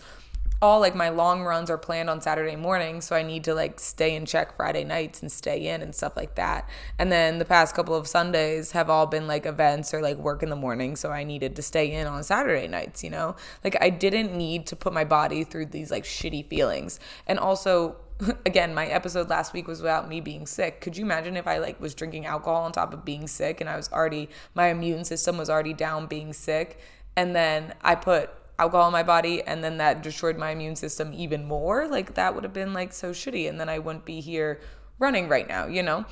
all 0.61 0.79
like 0.79 0.95
my 0.95 1.09
long 1.09 1.43
runs 1.43 1.69
are 1.69 1.77
planned 1.77 2.09
on 2.09 2.21
Saturday 2.21 2.55
morning, 2.55 2.99
so 3.01 3.15
I 3.15 3.23
need 3.23 3.43
to 3.45 3.53
like 3.53 3.79
stay 3.79 4.15
in 4.15 4.25
check 4.25 4.55
Friday 4.55 4.83
nights 4.83 5.21
and 5.21 5.31
stay 5.31 5.67
in 5.67 5.81
and 5.81 5.95
stuff 5.95 6.17
like 6.17 6.35
that. 6.35 6.69
And 6.97 7.11
then 7.11 7.39
the 7.39 7.45
past 7.45 7.75
couple 7.75 7.95
of 7.95 8.07
Sundays 8.07 8.71
have 8.71 8.89
all 8.89 9.05
been 9.05 9.27
like 9.27 9.45
events 9.45 9.93
or 9.93 10.01
like 10.01 10.17
work 10.17 10.43
in 10.43 10.49
the 10.49 10.55
morning, 10.55 10.95
so 10.95 11.11
I 11.11 11.23
needed 11.23 11.55
to 11.55 11.61
stay 11.61 11.91
in 11.91 12.07
on 12.07 12.23
Saturday 12.23 12.67
nights, 12.67 13.03
you 13.03 13.09
know? 13.09 13.35
Like 13.63 13.77
I 13.79 13.89
didn't 13.89 14.35
need 14.35 14.67
to 14.67 14.75
put 14.75 14.91
my 14.91 15.05
body 15.05 15.43
through 15.43 15.67
these 15.67 15.91
like 15.91 16.03
shitty 16.03 16.47
feelings. 16.49 16.99
And 17.25 17.39
also 17.39 17.95
again, 18.45 18.73
my 18.73 18.85
episode 18.87 19.29
last 19.29 19.53
week 19.53 19.67
was 19.67 19.79
about 19.79 20.09
me 20.09 20.19
being 20.19 20.45
sick. 20.45 20.81
Could 20.81 20.97
you 20.97 21.05
imagine 21.05 21.37
if 21.37 21.47
I 21.47 21.59
like 21.59 21.79
was 21.79 21.95
drinking 21.95 22.25
alcohol 22.25 22.63
on 22.63 22.73
top 22.73 22.93
of 22.93 23.05
being 23.05 23.27
sick 23.27 23.61
and 23.61 23.69
I 23.69 23.77
was 23.77 23.89
already 23.91 24.29
my 24.55 24.67
immune 24.67 25.05
system 25.05 25.37
was 25.37 25.49
already 25.49 25.73
down 25.73 26.07
being 26.07 26.33
sick 26.33 26.79
and 27.15 27.35
then 27.35 27.73
I 27.81 27.95
put 27.95 28.29
alcohol 28.59 28.87
in 28.87 28.91
my 28.91 29.03
body 29.03 29.41
and 29.43 29.63
then 29.63 29.77
that 29.77 30.03
destroyed 30.03 30.37
my 30.37 30.51
immune 30.51 30.75
system 30.75 31.11
even 31.13 31.45
more 31.45 31.87
like 31.87 32.13
that 32.15 32.35
would 32.35 32.43
have 32.43 32.53
been 32.53 32.73
like 32.73 32.93
so 32.93 33.11
shitty 33.11 33.47
and 33.49 33.59
then 33.59 33.69
i 33.69 33.79
wouldn't 33.79 34.05
be 34.05 34.19
here 34.19 34.59
running 34.99 35.27
right 35.27 35.47
now 35.47 35.65
you 35.65 35.81
know 35.81 36.05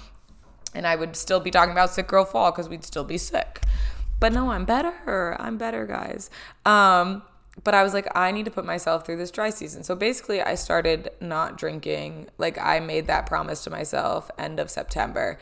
and 0.73 0.87
i 0.87 0.95
would 0.95 1.15
still 1.15 1.39
be 1.39 1.51
talking 1.51 1.71
about 1.71 1.89
sick 1.89 2.07
girl 2.07 2.25
fall 2.25 2.51
because 2.51 2.69
we'd 2.69 2.83
still 2.83 3.03
be 3.03 3.17
sick 3.17 3.61
but 4.19 4.31
no 4.31 4.51
i'm 4.51 4.65
better 4.65 5.35
i'm 5.39 5.57
better 5.57 5.85
guys 5.85 6.29
um 6.65 7.21
but 7.63 7.73
I 7.73 7.83
was 7.83 7.93
like, 7.93 8.07
I 8.15 8.31
need 8.31 8.45
to 8.45 8.51
put 8.51 8.65
myself 8.65 9.05
through 9.05 9.17
this 9.17 9.31
dry 9.31 9.49
season. 9.49 9.83
So 9.83 9.95
basically, 9.95 10.41
I 10.41 10.55
started 10.55 11.09
not 11.19 11.57
drinking. 11.57 12.27
Like, 12.37 12.57
I 12.59 12.79
made 12.79 13.07
that 13.07 13.25
promise 13.25 13.63
to 13.63 13.69
myself 13.69 14.29
end 14.37 14.59
of 14.59 14.69
September. 14.69 15.39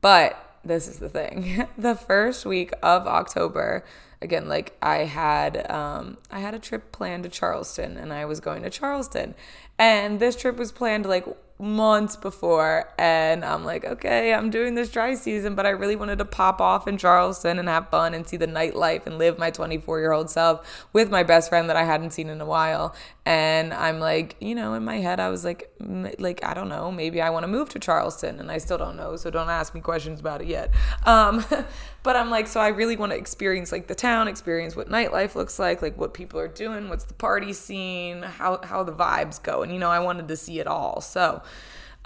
But 0.00 0.40
this 0.64 0.88
is 0.88 0.98
the 0.98 1.08
thing 1.08 1.66
the 1.78 1.94
first 1.94 2.46
week 2.46 2.72
of 2.82 3.06
October, 3.06 3.84
again 4.22 4.48
like 4.48 4.76
i 4.82 4.98
had 4.98 5.70
um 5.70 6.16
i 6.30 6.40
had 6.40 6.54
a 6.54 6.58
trip 6.58 6.90
planned 6.92 7.22
to 7.22 7.28
charleston 7.28 7.96
and 7.96 8.12
i 8.12 8.24
was 8.24 8.40
going 8.40 8.62
to 8.62 8.70
charleston. 8.70 9.34
And 9.78 10.20
this 10.20 10.36
trip 10.36 10.56
was 10.56 10.72
planned 10.72 11.06
like 11.06 11.26
months 11.58 12.16
before 12.16 12.92
and 12.98 13.42
I'm 13.42 13.64
like, 13.64 13.84
okay, 13.84 14.34
I'm 14.34 14.50
doing 14.50 14.74
this 14.74 14.90
dry 14.90 15.14
season, 15.14 15.54
but 15.54 15.64
I 15.64 15.70
really 15.70 15.96
wanted 15.96 16.18
to 16.18 16.26
pop 16.26 16.60
off 16.60 16.86
in 16.86 16.98
Charleston 16.98 17.58
and 17.58 17.68
have 17.68 17.88
fun 17.88 18.12
and 18.12 18.28
see 18.28 18.36
the 18.36 18.46
nightlife 18.46 19.06
and 19.06 19.16
live 19.16 19.38
my 19.38 19.50
24 19.50 20.00
year 20.00 20.12
old 20.12 20.28
self 20.28 20.86
with 20.92 21.10
my 21.10 21.22
best 21.22 21.48
friend 21.48 21.70
that 21.70 21.76
I 21.76 21.84
hadn't 21.84 22.10
seen 22.10 22.28
in 22.28 22.42
a 22.42 22.46
while. 22.46 22.94
And 23.24 23.72
I'm 23.72 24.00
like, 24.00 24.36
you 24.38 24.54
know, 24.54 24.74
in 24.74 24.84
my 24.84 24.98
head, 24.98 25.18
I 25.18 25.30
was 25.30 25.44
like, 25.44 25.70
like, 25.80 26.44
I 26.44 26.52
don't 26.52 26.68
know, 26.68 26.92
maybe 26.92 27.20
I 27.22 27.30
want 27.30 27.44
to 27.44 27.48
move 27.48 27.70
to 27.70 27.78
Charleston 27.78 28.38
and 28.38 28.50
I 28.52 28.58
still 28.58 28.78
don't 28.78 28.96
know. 28.96 29.16
So 29.16 29.30
don't 29.30 29.48
ask 29.48 29.74
me 29.74 29.80
questions 29.80 30.20
about 30.20 30.42
it 30.42 30.48
yet. 30.48 30.70
Um, 31.06 31.44
but 32.02 32.16
I'm 32.16 32.30
like, 32.30 32.46
so 32.48 32.60
I 32.60 32.68
really 32.68 32.96
want 32.96 33.12
to 33.12 33.18
experience 33.18 33.72
like 33.72 33.86
the 33.86 33.94
town, 33.94 34.28
experience 34.28 34.76
what 34.76 34.88
nightlife 34.90 35.34
looks 35.34 35.58
like, 35.58 35.80
like 35.80 35.96
what 35.96 36.12
people 36.12 36.38
are 36.38 36.48
doing, 36.48 36.90
what's 36.90 37.04
the 37.04 37.14
party 37.14 37.52
scene, 37.54 38.22
how, 38.22 38.60
how 38.62 38.84
the 38.84 38.92
vibes 38.92 39.42
go. 39.42 39.62
And, 39.62 39.72
you 39.72 39.78
know, 39.78 39.90
I 39.90 40.00
wanted 40.00 40.28
to 40.28 40.36
see 40.36 40.60
it 40.60 40.66
all. 40.66 41.00
So, 41.00 41.42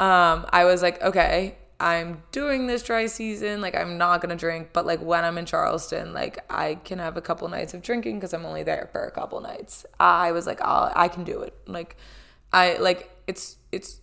um, 0.01 0.47
I 0.49 0.65
was 0.65 0.81
like, 0.81 1.03
okay, 1.03 1.57
I'm 1.79 2.23
doing 2.33 2.67
this 2.67 2.83
dry 2.83 3.05
season. 3.05 3.61
Like, 3.61 3.77
I'm 3.77 3.99
not 3.99 4.23
gonna 4.23 4.35
drink, 4.35 4.71
but 4.73 4.87
like 4.87 5.03
when 5.03 5.25
I'm 5.27 5.37
in 5.37 5.45
Charleston, 5.45 6.15
like 6.15 6.39
I 6.49 6.77
can 6.77 6.99
have 6.99 7.19
a 7.19 7.21
couple 7.21 7.47
nights 7.49 7.75
of 7.75 7.83
drinking 7.83 8.17
because 8.17 8.33
I'm 8.33 8.47
only 8.47 8.63
there 8.63 8.89
for 8.93 9.05
a 9.05 9.11
couple 9.11 9.39
nights. 9.43 9.85
I 10.01 10.33
was 10.33 10.47
like, 10.47 10.63
i 10.63 10.91
I 10.97 11.09
can 11.09 11.25
do 11.25 11.43
it. 11.43 11.55
Like, 11.67 11.99
I 12.51 12.79
like 12.79 13.11
it's 13.27 13.59
it's 13.73 14.01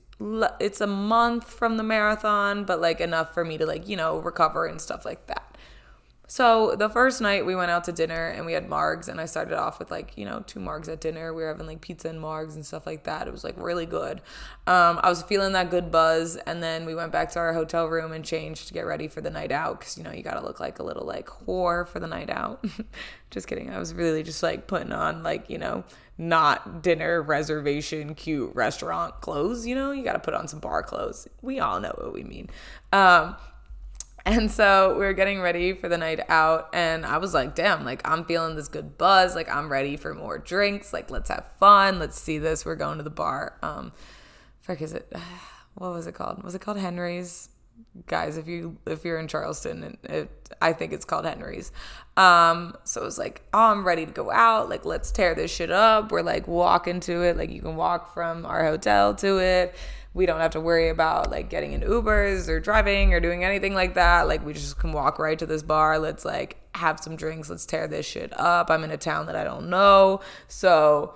it's 0.60 0.82
a 0.82 0.88
month 0.88 1.51
from 1.51 1.77
the 1.77 1.84
marathon, 1.84 2.63
but 2.63 2.80
like 2.80 3.01
enough 3.01 3.34
for 3.34 3.44
me 3.44 3.58
to 3.58 3.66
like 3.66 3.89
you 3.89 3.98
know 3.98 4.20
recover 4.20 4.68
and 4.68 4.80
stuff 4.80 5.04
like 5.04 5.25
that. 5.25 5.47
So 6.30 6.76
the 6.76 6.90
first 6.90 7.22
night 7.22 7.46
we 7.46 7.56
went 7.56 7.72
out 7.72 7.86
to 7.86 7.94
dinner 7.94 8.28
and 8.28 8.46
we 8.46 8.52
had 8.52 8.68
margs 8.68 9.08
and 9.08 9.20
I 9.20 9.26
started 9.26 9.58
off 9.58 9.80
with 9.80 9.90
like, 9.90 10.18
you 10.18 10.26
know, 10.26 10.44
two 10.46 10.60
margs 10.60 10.90
at 10.90 11.00
dinner. 11.00 11.34
We 11.34 11.42
were 11.42 11.48
having 11.48 11.66
like 11.66 11.80
pizza 11.80 12.10
and 12.10 12.22
margs 12.22 12.56
and 12.56 12.66
stuff 12.66 12.86
like 12.86 13.06
that. 13.06 13.30
It 13.30 13.32
was 13.32 13.46
like 13.46 13.56
really 13.56 13.86
good. 13.86 14.20
Um, 14.68 15.00
I 15.02 15.08
was 15.08 15.24
feeling 15.24 15.54
that 15.54 15.70
good 15.70 15.90
buzz 15.90 16.36
and 16.36 16.62
then 16.62 16.86
we 16.86 16.94
went 16.94 17.14
back 17.14 17.32
to 17.32 17.40
our 17.40 17.54
hotel 17.54 17.86
room 17.88 18.12
and 18.12 18.26
changed 18.26 18.68
to 18.68 18.74
get 18.74 18.86
ready 18.86 19.08
for 19.08 19.22
the 19.22 19.30
night 19.30 19.54
out 19.54 19.80
because, 19.80 19.98
you 19.98 20.04
know, 20.04 20.12
you 20.12 20.22
got 20.22 20.34
to 20.34 20.46
look 20.46 20.60
like 20.60 20.80
a 20.80 20.84
little 20.84 21.06
like 21.06 21.28
whore 21.28 21.88
for 21.88 22.02
the 22.02 22.08
night 22.08 22.30
out. 22.30 22.66
just 23.32 23.48
kidding. 23.48 23.70
I 23.70 23.80
was 23.80 23.94
really 23.94 24.22
just 24.22 24.44
like 24.44 24.68
putting 24.68 24.92
on 24.92 25.24
like, 25.24 25.50
you 25.50 25.58
know, 25.58 25.86
not 26.18 26.82
dinner 26.82 27.22
reservation 27.22 28.16
cute 28.16 28.54
restaurant 28.54 29.22
clothes, 29.22 29.66
you 29.66 29.76
know, 29.76 29.92
you 29.92 30.04
got 30.04 30.14
to 30.14 30.20
put 30.20 30.34
on 30.34 30.50
some 30.50 30.60
bar 30.60 30.84
clothes. 30.84 31.26
We 31.42 31.62
all 31.62 31.80
know 31.80 31.94
what 31.98 32.12
we 32.12 32.24
mean. 32.24 32.50
Um, 32.92 33.38
and 34.28 34.52
so 34.52 34.94
we 34.94 35.06
were 35.06 35.14
getting 35.14 35.40
ready 35.40 35.72
for 35.72 35.88
the 35.88 35.98
night 35.98 36.20
out, 36.28 36.70
and 36.74 37.06
I 37.06 37.18
was 37.18 37.34
like, 37.34 37.56
damn, 37.56 37.86
like 37.86 38.02
I'm 38.06 38.26
feeling 38.26 38.56
this 38.56 38.68
good 38.68 38.98
buzz. 38.98 39.36
Like 39.36 39.50
I'm 39.50 39.72
ready 39.72 39.96
for 39.96 40.14
more 40.14 40.38
drinks. 40.38 40.92
Like 40.92 41.10
let's 41.10 41.30
have 41.30 41.46
fun. 41.60 41.98
Let's 41.98 42.20
see 42.20 42.38
this. 42.38 42.66
We're 42.66 42.76
going 42.76 42.98
to 42.98 43.04
the 43.04 43.10
bar. 43.10 43.58
Um, 43.64 43.94
fuck 44.62 44.82
is 44.82 44.94
it? 44.94 45.12
What 45.76 45.92
was 45.92 46.08
it 46.08 46.16
called? 46.16 46.42
Was 46.42 46.56
it 46.56 46.62
called 46.62 46.80
Henry's? 46.80 47.50
Guys, 48.08 48.38
if 48.38 48.48
you 48.48 48.80
if 48.88 49.06
you're 49.06 49.20
in 49.20 49.28
Charleston, 49.28 49.84
it, 49.84 50.00
it, 50.12 50.50
I 50.60 50.74
think 50.74 50.92
it's 50.92 51.06
called 51.06 51.26
Henry's. 51.26 51.72
Um, 52.18 52.76
so 52.84 53.02
it 53.02 53.04
was 53.04 53.20
like, 53.20 53.44
oh, 53.54 53.60
I'm 53.60 53.86
ready 53.86 54.08
to 54.08 54.12
go 54.12 54.32
out. 54.32 54.70
Like 54.70 54.86
let's 54.86 55.12
tear 55.12 55.36
this 55.36 55.54
shit 55.54 55.70
up. 55.70 56.12
We're 56.12 56.24
like 56.24 56.48
walking 56.48 57.00
to 57.02 57.22
it. 57.22 57.38
Like 57.38 57.52
you 57.52 57.62
can 57.62 57.76
walk 57.76 58.12
from 58.16 58.44
our 58.44 58.66
hotel 58.66 59.14
to 59.14 59.38
it 59.38 59.76
we 60.18 60.26
don't 60.26 60.40
have 60.40 60.52
to 60.52 60.60
worry 60.60 60.90
about 60.90 61.30
like 61.30 61.48
getting 61.48 61.74
in 61.74 61.82
Ubers 61.82 62.50
or 62.50 62.60
driving 62.60 63.14
or 63.14 63.20
doing 63.20 63.44
anything 63.44 63.76
like 63.76 63.94
that. 63.94 64.28
Like 64.28 64.44
we 64.44 64.52
just 64.52 64.80
can 64.80 64.92
walk 64.92 65.20
right 65.20 65.38
to 65.38 65.46
this 65.46 65.62
bar. 65.62 66.00
Let's 66.00 66.26
like 66.26 66.58
have 66.74 67.00
some 67.00 67.16
drinks. 67.16 67.52
Let's 67.52 67.68
tear 67.68 67.88
this 67.88 68.06
shit 68.06 68.38
up. 68.38 68.72
I'm 68.72 68.84
in 68.84 68.90
a 68.90 68.98
town 68.98 69.28
that 69.28 69.36
I 69.36 69.44
don't 69.44 69.70
know. 69.70 70.22
So 70.48 71.14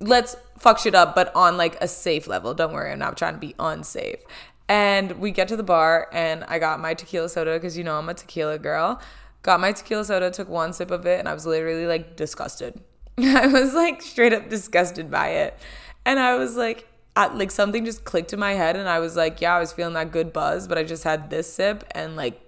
let's 0.00 0.36
fuck 0.58 0.80
shit 0.80 0.96
up, 0.96 1.14
but 1.14 1.34
on 1.36 1.56
like 1.56 1.76
a 1.80 1.86
safe 1.86 2.26
level. 2.26 2.52
Don't 2.52 2.72
worry, 2.72 2.90
I'm 2.90 2.98
not 2.98 3.16
trying 3.16 3.34
to 3.34 3.40
be 3.40 3.54
unsafe. 3.60 4.20
And 4.68 5.20
we 5.20 5.30
get 5.30 5.46
to 5.48 5.56
the 5.56 5.62
bar 5.62 6.08
and 6.12 6.42
I 6.48 6.58
got 6.58 6.80
my 6.80 6.94
tequila 6.94 7.28
soda 7.28 7.54
because 7.54 7.78
you 7.78 7.84
know 7.84 7.96
I'm 7.96 8.08
a 8.08 8.14
tequila 8.14 8.58
girl. 8.58 9.00
Got 9.42 9.60
my 9.60 9.70
tequila 9.70 10.04
soda, 10.04 10.32
took 10.32 10.48
one 10.48 10.72
sip 10.72 10.90
of 10.90 11.06
it, 11.06 11.20
and 11.20 11.28
I 11.28 11.34
was 11.34 11.46
literally 11.46 11.86
like 11.86 12.16
disgusted. 12.16 12.80
I 13.18 13.46
was 13.46 13.72
like 13.72 14.02
straight 14.02 14.32
up 14.32 14.48
disgusted 14.48 15.12
by 15.12 15.28
it. 15.28 15.56
And 16.04 16.18
I 16.18 16.36
was 16.36 16.56
like, 16.56 16.88
I, 17.14 17.26
like 17.34 17.50
something 17.50 17.84
just 17.84 18.04
clicked 18.04 18.32
in 18.32 18.40
my 18.40 18.52
head 18.52 18.76
and 18.76 18.88
I 18.88 18.98
was 18.98 19.16
like, 19.16 19.40
yeah, 19.40 19.54
I 19.54 19.60
was 19.60 19.72
feeling 19.72 19.94
that 19.94 20.12
good 20.12 20.32
buzz, 20.32 20.66
but 20.66 20.78
I 20.78 20.84
just 20.84 21.04
had 21.04 21.30
this 21.30 21.52
sip 21.52 21.84
and 21.92 22.16
like 22.16 22.40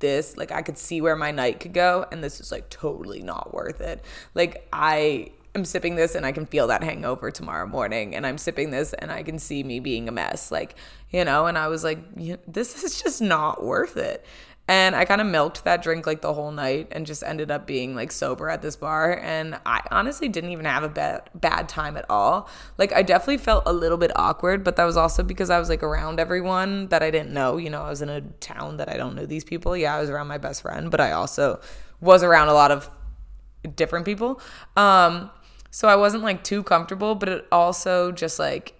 this, 0.00 0.36
like 0.36 0.52
I 0.52 0.62
could 0.62 0.76
see 0.76 1.00
where 1.00 1.16
my 1.16 1.30
night 1.30 1.60
could 1.60 1.72
go 1.72 2.06
and 2.12 2.22
this 2.22 2.40
is 2.40 2.52
like 2.52 2.68
totally 2.68 3.22
not 3.22 3.54
worth 3.54 3.80
it. 3.80 4.04
Like 4.34 4.68
I 4.72 5.30
am 5.54 5.64
sipping 5.64 5.96
this 5.96 6.14
and 6.14 6.26
I 6.26 6.32
can 6.32 6.46
feel 6.46 6.66
that 6.66 6.82
hangover 6.82 7.30
tomorrow 7.30 7.66
morning 7.66 8.14
and 8.14 8.26
I'm 8.26 8.38
sipping 8.38 8.70
this 8.70 8.92
and 8.94 9.10
I 9.10 9.22
can 9.22 9.38
see 9.38 9.62
me 9.62 9.80
being 9.80 10.08
a 10.08 10.12
mess. 10.12 10.50
Like, 10.50 10.74
you 11.10 11.24
know, 11.24 11.46
and 11.46 11.56
I 11.56 11.68
was 11.68 11.84
like, 11.84 11.98
this 12.46 12.84
is 12.84 13.02
just 13.02 13.22
not 13.22 13.62
worth 13.62 13.96
it. 13.96 14.24
And 14.72 14.96
I 14.96 15.04
kind 15.04 15.20
of 15.20 15.26
milked 15.26 15.64
that 15.64 15.82
drink 15.82 16.06
like 16.06 16.22
the 16.22 16.32
whole 16.32 16.50
night 16.50 16.88
and 16.92 17.04
just 17.04 17.22
ended 17.22 17.50
up 17.50 17.66
being 17.66 17.94
like 17.94 18.10
sober 18.10 18.48
at 18.48 18.62
this 18.62 18.74
bar. 18.74 19.18
And 19.18 19.60
I 19.66 19.82
honestly 19.90 20.30
didn't 20.30 20.48
even 20.48 20.64
have 20.64 20.82
a 20.82 20.88
bad, 20.88 21.28
bad 21.34 21.68
time 21.68 21.94
at 21.94 22.06
all. 22.08 22.48
Like, 22.78 22.90
I 22.90 23.02
definitely 23.02 23.36
felt 23.36 23.64
a 23.66 23.72
little 23.74 23.98
bit 23.98 24.10
awkward, 24.16 24.64
but 24.64 24.76
that 24.76 24.84
was 24.84 24.96
also 24.96 25.22
because 25.22 25.50
I 25.50 25.58
was 25.58 25.68
like 25.68 25.82
around 25.82 26.18
everyone 26.18 26.88
that 26.88 27.02
I 27.02 27.10
didn't 27.10 27.34
know. 27.34 27.58
You 27.58 27.68
know, 27.68 27.82
I 27.82 27.90
was 27.90 28.00
in 28.00 28.08
a 28.08 28.22
town 28.40 28.78
that 28.78 28.88
I 28.88 28.96
don't 28.96 29.14
know 29.14 29.26
these 29.26 29.44
people. 29.44 29.76
Yeah, 29.76 29.94
I 29.94 30.00
was 30.00 30.08
around 30.08 30.28
my 30.28 30.38
best 30.38 30.62
friend, 30.62 30.90
but 30.90 31.02
I 31.02 31.12
also 31.12 31.60
was 32.00 32.22
around 32.22 32.48
a 32.48 32.54
lot 32.54 32.70
of 32.70 32.88
different 33.76 34.06
people. 34.06 34.40
Um, 34.74 35.30
so 35.70 35.86
I 35.86 35.96
wasn't 35.96 36.22
like 36.22 36.44
too 36.44 36.62
comfortable, 36.62 37.14
but 37.14 37.28
it 37.28 37.46
also 37.52 38.10
just 38.10 38.38
like, 38.38 38.72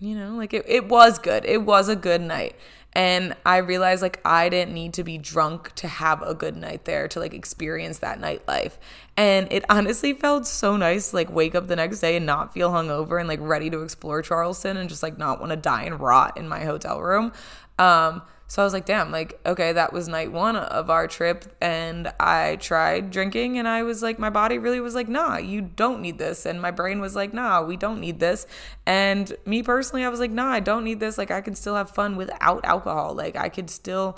you 0.00 0.16
know, 0.16 0.34
like 0.34 0.54
it, 0.54 0.64
it 0.66 0.88
was 0.88 1.18
good. 1.18 1.44
It 1.44 1.60
was 1.62 1.90
a 1.90 1.96
good 1.96 2.22
night. 2.22 2.56
And 2.96 3.36
I 3.44 3.58
realized 3.58 4.00
like 4.00 4.22
I 4.24 4.48
didn't 4.48 4.72
need 4.72 4.94
to 4.94 5.04
be 5.04 5.18
drunk 5.18 5.74
to 5.74 5.86
have 5.86 6.22
a 6.22 6.34
good 6.34 6.56
night 6.56 6.86
there 6.86 7.08
to 7.08 7.20
like 7.20 7.34
experience 7.34 7.98
that 7.98 8.22
nightlife. 8.22 8.78
And 9.18 9.52
it 9.52 9.66
honestly 9.68 10.14
felt 10.14 10.46
so 10.46 10.78
nice 10.78 11.12
like 11.12 11.30
wake 11.30 11.54
up 11.54 11.66
the 11.66 11.76
next 11.76 12.00
day 12.00 12.16
and 12.16 12.24
not 12.24 12.54
feel 12.54 12.70
hungover 12.70 13.20
and 13.20 13.28
like 13.28 13.40
ready 13.42 13.68
to 13.68 13.82
explore 13.82 14.22
Charleston 14.22 14.78
and 14.78 14.88
just 14.88 15.02
like 15.02 15.18
not 15.18 15.40
want 15.40 15.50
to 15.50 15.56
die 15.56 15.82
and 15.82 16.00
rot 16.00 16.38
in 16.38 16.48
my 16.48 16.64
hotel 16.64 17.02
room. 17.02 17.34
Um, 17.78 18.22
so 18.48 18.62
I 18.62 18.64
was 18.64 18.72
like, 18.72 18.86
damn, 18.86 19.10
like, 19.10 19.40
okay, 19.44 19.72
that 19.72 19.92
was 19.92 20.06
night 20.06 20.30
one 20.30 20.54
of 20.54 20.88
our 20.88 21.08
trip. 21.08 21.44
And 21.60 22.12
I 22.20 22.56
tried 22.56 23.10
drinking, 23.10 23.58
and 23.58 23.66
I 23.66 23.82
was 23.82 24.02
like, 24.02 24.18
my 24.18 24.30
body 24.30 24.58
really 24.58 24.78
was 24.78 24.94
like, 24.94 25.08
nah, 25.08 25.36
you 25.36 25.60
don't 25.60 26.00
need 26.00 26.18
this. 26.18 26.46
And 26.46 26.62
my 26.62 26.70
brain 26.70 27.00
was 27.00 27.16
like, 27.16 27.34
nah, 27.34 27.62
we 27.62 27.76
don't 27.76 28.00
need 28.00 28.20
this. 28.20 28.46
And 28.86 29.36
me 29.46 29.64
personally, 29.64 30.04
I 30.04 30.08
was 30.10 30.20
like, 30.20 30.30
nah, 30.30 30.48
I 30.48 30.60
don't 30.60 30.84
need 30.84 31.00
this. 31.00 31.18
Like, 31.18 31.32
I 31.32 31.40
can 31.40 31.56
still 31.56 31.74
have 31.74 31.90
fun 31.90 32.16
without 32.16 32.64
alcohol. 32.64 33.14
Like, 33.14 33.34
I 33.36 33.48
could 33.48 33.68
still 33.68 34.16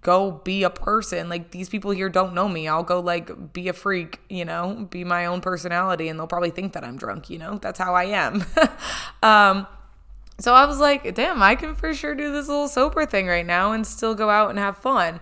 go 0.00 0.32
be 0.32 0.64
a 0.64 0.70
person. 0.70 1.28
Like, 1.28 1.52
these 1.52 1.68
people 1.68 1.92
here 1.92 2.08
don't 2.08 2.34
know 2.34 2.48
me. 2.48 2.66
I'll 2.66 2.82
go, 2.82 2.98
like, 2.98 3.52
be 3.52 3.68
a 3.68 3.72
freak, 3.72 4.20
you 4.28 4.44
know, 4.44 4.88
be 4.90 5.04
my 5.04 5.26
own 5.26 5.40
personality, 5.40 6.08
and 6.08 6.18
they'll 6.18 6.26
probably 6.26 6.50
think 6.50 6.72
that 6.72 6.82
I'm 6.82 6.96
drunk, 6.96 7.30
you 7.30 7.38
know? 7.38 7.58
That's 7.58 7.78
how 7.78 7.94
I 7.94 8.04
am. 8.06 8.44
um, 9.22 9.68
so 10.38 10.52
I 10.52 10.66
was 10.66 10.78
like, 10.80 11.14
damn, 11.14 11.42
I 11.42 11.54
can 11.54 11.74
for 11.74 11.94
sure 11.94 12.14
do 12.14 12.32
this 12.32 12.48
little 12.48 12.68
sober 12.68 13.06
thing 13.06 13.26
right 13.26 13.46
now 13.46 13.72
and 13.72 13.86
still 13.86 14.14
go 14.14 14.30
out 14.30 14.50
and 14.50 14.58
have 14.58 14.76
fun. 14.78 15.20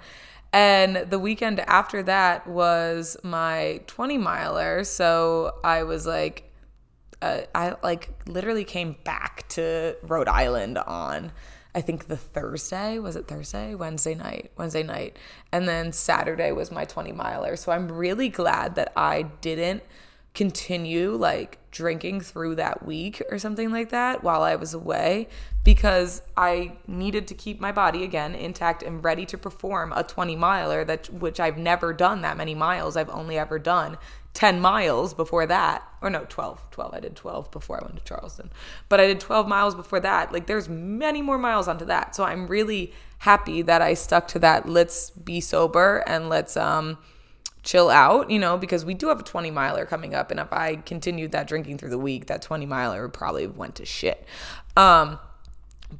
And 0.52 0.97
the 0.97 1.19
weekend 1.19 1.61
after 1.61 2.02
that 2.04 2.47
was 2.47 3.16
my 3.23 3.81
20 3.87 4.19
miler. 4.19 4.85
So 4.85 5.57
I 5.64 5.83
was 5.83 6.07
like, 6.07 6.50
uh, 7.21 7.42
I 7.54 7.76
like 7.83 8.11
literally 8.26 8.64
came 8.64 8.97
back 9.04 9.49
to 9.50 9.97
Rhode 10.02 10.28
Island 10.28 10.78
on, 10.78 11.33
I 11.75 11.81
think 11.81 12.09
the 12.09 12.16
Thursday. 12.16 12.99
Was 12.99 13.16
it 13.16 13.28
Thursday? 13.28 13.75
Wednesday 13.75 14.14
night. 14.14 14.50
Wednesday 14.57 14.83
night. 14.83 15.16
And 15.52 15.69
then 15.69 15.92
Saturday 15.92 16.52
was 16.52 16.71
my 16.71 16.85
20 16.85 17.12
miler. 17.12 17.57
So 17.57 17.73
I'm 17.73 17.90
really 17.90 18.28
glad 18.28 18.75
that 18.75 18.92
I 18.97 19.23
didn't 19.23 19.83
continue 20.35 21.12
like 21.12 21.59
drinking 21.71 22.21
through 22.21 22.55
that 22.55 22.85
week 22.85 23.23
or 23.31 23.39
something 23.39 23.71
like 23.71 23.91
that 23.91 24.23
while 24.23 24.43
I 24.43 24.57
was 24.57 24.75
away 24.75 25.29
because 25.65 26.23
I 26.37 26.73
needed 26.87 27.27
to 27.29 27.35
keep 27.35 27.61
my 27.61 27.73
body 27.73 28.03
again 28.05 28.35
intact 28.35 28.83
and 28.83 29.03
ready 29.05 29.27
to 29.27 29.39
perform 29.39 29.93
a 29.95 30.03
20 30.03 30.37
miler 30.37 30.85
that 30.85 31.11
which 31.11 31.39
I've 31.39 31.59
never 31.59 31.93
done 31.93 32.23
that 32.23 32.37
many 32.37 32.55
miles. 32.55 32.97
I've 32.97 33.11
only 33.11 33.39
ever 33.39 33.59
done 33.59 33.99
10 34.35 34.61
miles 34.61 35.12
before 35.12 35.47
that. 35.47 35.87
Or 36.01 36.09
no, 36.09 36.25
12. 36.29 36.71
12. 36.71 36.95
I 36.95 37.01
did 37.01 37.17
12 37.17 37.51
before 37.51 37.81
I 37.81 37.85
went 37.85 37.97
to 37.97 38.05
Charleston. 38.05 38.51
But 38.89 39.01
I 39.01 39.07
did 39.07 39.21
12 39.21 39.47
miles 39.47 39.75
before 39.75 40.01
that. 40.01 40.33
Like 40.33 40.47
there's 40.47 40.69
many 40.69 41.21
more 41.23 41.39
miles 41.39 41.69
onto 41.69 41.85
that. 41.87 42.17
So 42.17 42.25
I'm 42.25 42.47
really 42.47 42.93
happy 43.19 43.62
that 43.62 43.81
I 43.83 43.95
stuck 43.95 44.27
to 44.29 44.39
that 44.41 44.69
let's 44.69 45.11
be 45.11 45.41
sober 45.41 46.03
and 46.09 46.29
let's 46.29 46.57
um 46.57 46.99
chill 47.62 47.90
out, 47.90 48.31
you 48.31 48.38
know, 48.38 48.59
because 48.59 48.85
we 48.85 48.95
do 48.95 49.09
have 49.09 49.21
a 49.21 49.23
20 49.23 49.50
miler 49.50 49.87
coming 49.87 50.14
up. 50.14 50.31
And 50.31 50.40
if 50.40 50.52
I 50.52 50.76
continued 50.76 51.33
that 51.33 51.47
drinking 51.47 51.78
through 51.78 51.90
the 51.90 51.99
week, 51.99 52.26
that 52.26 52.42
20 52.42 52.66
miler 52.66 53.02
would 53.02 53.12
probably 53.12 53.47
went 53.47 53.76
to 53.76 53.85
shit. 53.85 54.26
Um, 54.76 55.19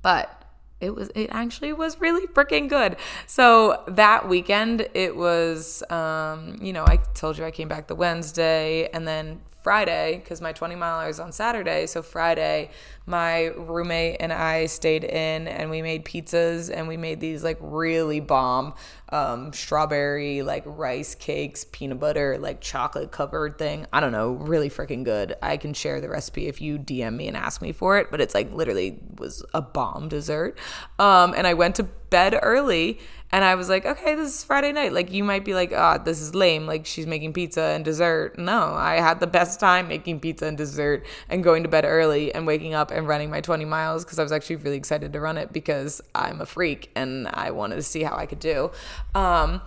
but 0.03 0.39
it 0.81 0.95
was 0.95 1.11
it 1.15 1.29
actually 1.31 1.73
was 1.73 2.01
really 2.01 2.27
freaking 2.27 2.69
good. 2.69 2.97
So 3.27 3.83
that 3.87 4.29
weekend 4.29 4.89
it 4.95 5.17
was 5.17 5.83
um, 5.91 6.59
you 6.61 6.73
know, 6.73 6.85
I 6.87 6.97
told 7.15 7.39
you 7.39 7.45
I 7.45 7.53
came 7.53 7.69
back 7.69 7.87
the 7.87 7.95
Wednesday 7.95 8.89
and 8.93 9.07
then 9.07 9.41
Friday, 9.63 10.21
because 10.23 10.41
my 10.41 10.53
20 10.53 10.75
miler 10.75 11.09
is 11.09 11.21
on 11.21 11.31
Saturday. 11.33 11.87
So 11.87 12.03
Friday, 12.03 12.71
my 13.07 13.47
roommate 13.57 14.17
and 14.21 14.33
I 14.33 14.67
stayed 14.67 15.05
in 15.05 15.47
and 15.47 15.71
we 15.71 15.83
made 15.83 16.05
pizzas 16.05 16.71
and 16.75 16.89
we 16.89 16.97
made 16.97 17.21
these 17.21 17.45
like 17.45 17.59
really 17.61 18.21
bomb 18.21 18.75
um, 19.11 19.53
strawberry, 19.53 20.43
like 20.43 20.65
rice 20.67 21.15
cakes, 21.15 21.65
peanut 21.71 22.01
butter, 22.01 22.39
like 22.39 22.61
chocolate 22.61 23.13
covered 23.13 23.59
thing. 23.59 23.87
I 23.93 24.01
don't 24.01 24.13
know, 24.13 24.33
really 24.33 24.71
freaking 24.71 25.05
good. 25.05 25.37
I 25.43 25.57
can 25.57 25.75
share 25.75 26.01
the 26.01 26.09
recipe 26.09 26.49
if 26.49 26.61
you 26.61 26.79
DM 26.79 27.15
me 27.15 27.29
and 27.29 27.37
ask 27.37 27.63
me 27.63 27.73
for 27.73 27.99
it, 27.99 28.11
but 28.11 28.21
it's 28.21 28.35
like 28.35 28.53
literally 28.53 28.99
was 29.19 29.45
a 29.55 29.63
bomb 29.63 30.09
dessert. 30.09 30.59
Um, 30.99 31.35
and 31.37 31.47
I 31.47 31.55
went 31.55 31.77
to 31.77 31.85
bed 31.85 32.39
early 32.43 32.99
and 33.33 33.45
I 33.45 33.55
was 33.55 33.71
like, 33.71 33.87
okay, 33.87 34.15
this 34.15 34.35
is 34.35 34.45
Friday 34.45 34.73
night. 34.73 34.93
Like, 34.93 35.11
you 35.11 35.25
might 35.25 35.43
be 35.43 35.55
like, 35.55 35.73
ah, 35.75 35.97
oh, 35.99 36.05
this 36.05 36.21
is 36.21 36.35
lame. 36.35 36.67
Like, 36.67 36.85
she's 36.85 37.07
making 37.07 37.33
pizza 37.33 37.63
and 37.63 37.83
dessert. 37.83 38.39
No, 38.39 38.75
I 38.75 38.97
had 38.97 39.21
the 39.21 39.27
best 39.27 39.59
time 39.59 39.89
making 39.89 40.21
pizza 40.21 40.47
and 40.47 40.59
dessert 40.59 41.07
and 41.31 41.43
going 41.43 41.63
to 41.63 41.69
bed 41.69 41.87
early 41.87 42.35
and 42.35 42.47
waking 42.47 42.75
up 42.75 42.91
and 42.91 43.09
running 43.09 43.31
my 43.31 43.41
20 43.41 43.65
miles 43.65 44.05
because 44.05 44.19
I 44.19 44.23
was 44.23 44.33
actually 44.33 44.57
really 44.57 44.77
excited 44.77 45.15
to 45.15 45.21
run 45.21 45.39
it 45.39 45.51
because 45.51 46.03
I'm 46.15 46.43
a 46.43 46.47
freak 46.47 46.91
and 46.95 47.27
I 47.29 47.53
wanted 47.53 47.77
to 47.77 47.83
see 47.83 48.03
how 48.03 48.17
I 48.17 48.27
could 48.27 48.41
do. 48.41 48.71
Um, 49.15 49.63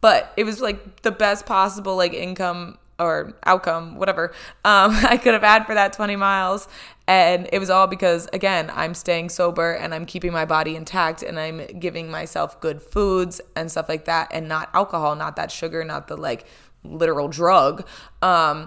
but 0.00 0.32
it 0.38 0.44
was 0.44 0.62
like 0.62 1.02
the 1.02 1.12
best 1.12 1.44
possible 1.44 1.96
like 1.96 2.14
income 2.14 2.78
or 2.98 3.34
outcome, 3.44 3.96
whatever, 3.96 4.32
um, 4.64 4.90
I 5.04 5.18
could 5.18 5.34
have 5.34 5.42
had 5.42 5.66
for 5.66 5.74
that 5.74 5.92
20 5.92 6.16
miles. 6.16 6.66
And 7.12 7.46
it 7.52 7.58
was 7.58 7.68
all 7.68 7.86
because, 7.86 8.26
again, 8.32 8.72
I'm 8.72 8.94
staying 8.94 9.28
sober 9.28 9.74
and 9.74 9.92
I'm 9.92 10.06
keeping 10.06 10.32
my 10.32 10.46
body 10.46 10.76
intact 10.76 11.22
and 11.22 11.38
I'm 11.38 11.66
giving 11.78 12.10
myself 12.10 12.58
good 12.62 12.80
foods 12.80 13.38
and 13.54 13.70
stuff 13.70 13.86
like 13.86 14.06
that 14.06 14.30
and 14.32 14.48
not 14.48 14.70
alcohol, 14.72 15.14
not 15.14 15.36
that 15.36 15.50
sugar, 15.50 15.84
not 15.84 16.08
the 16.08 16.16
like 16.16 16.46
literal 16.84 17.28
drug. 17.28 17.86
Um, 18.22 18.66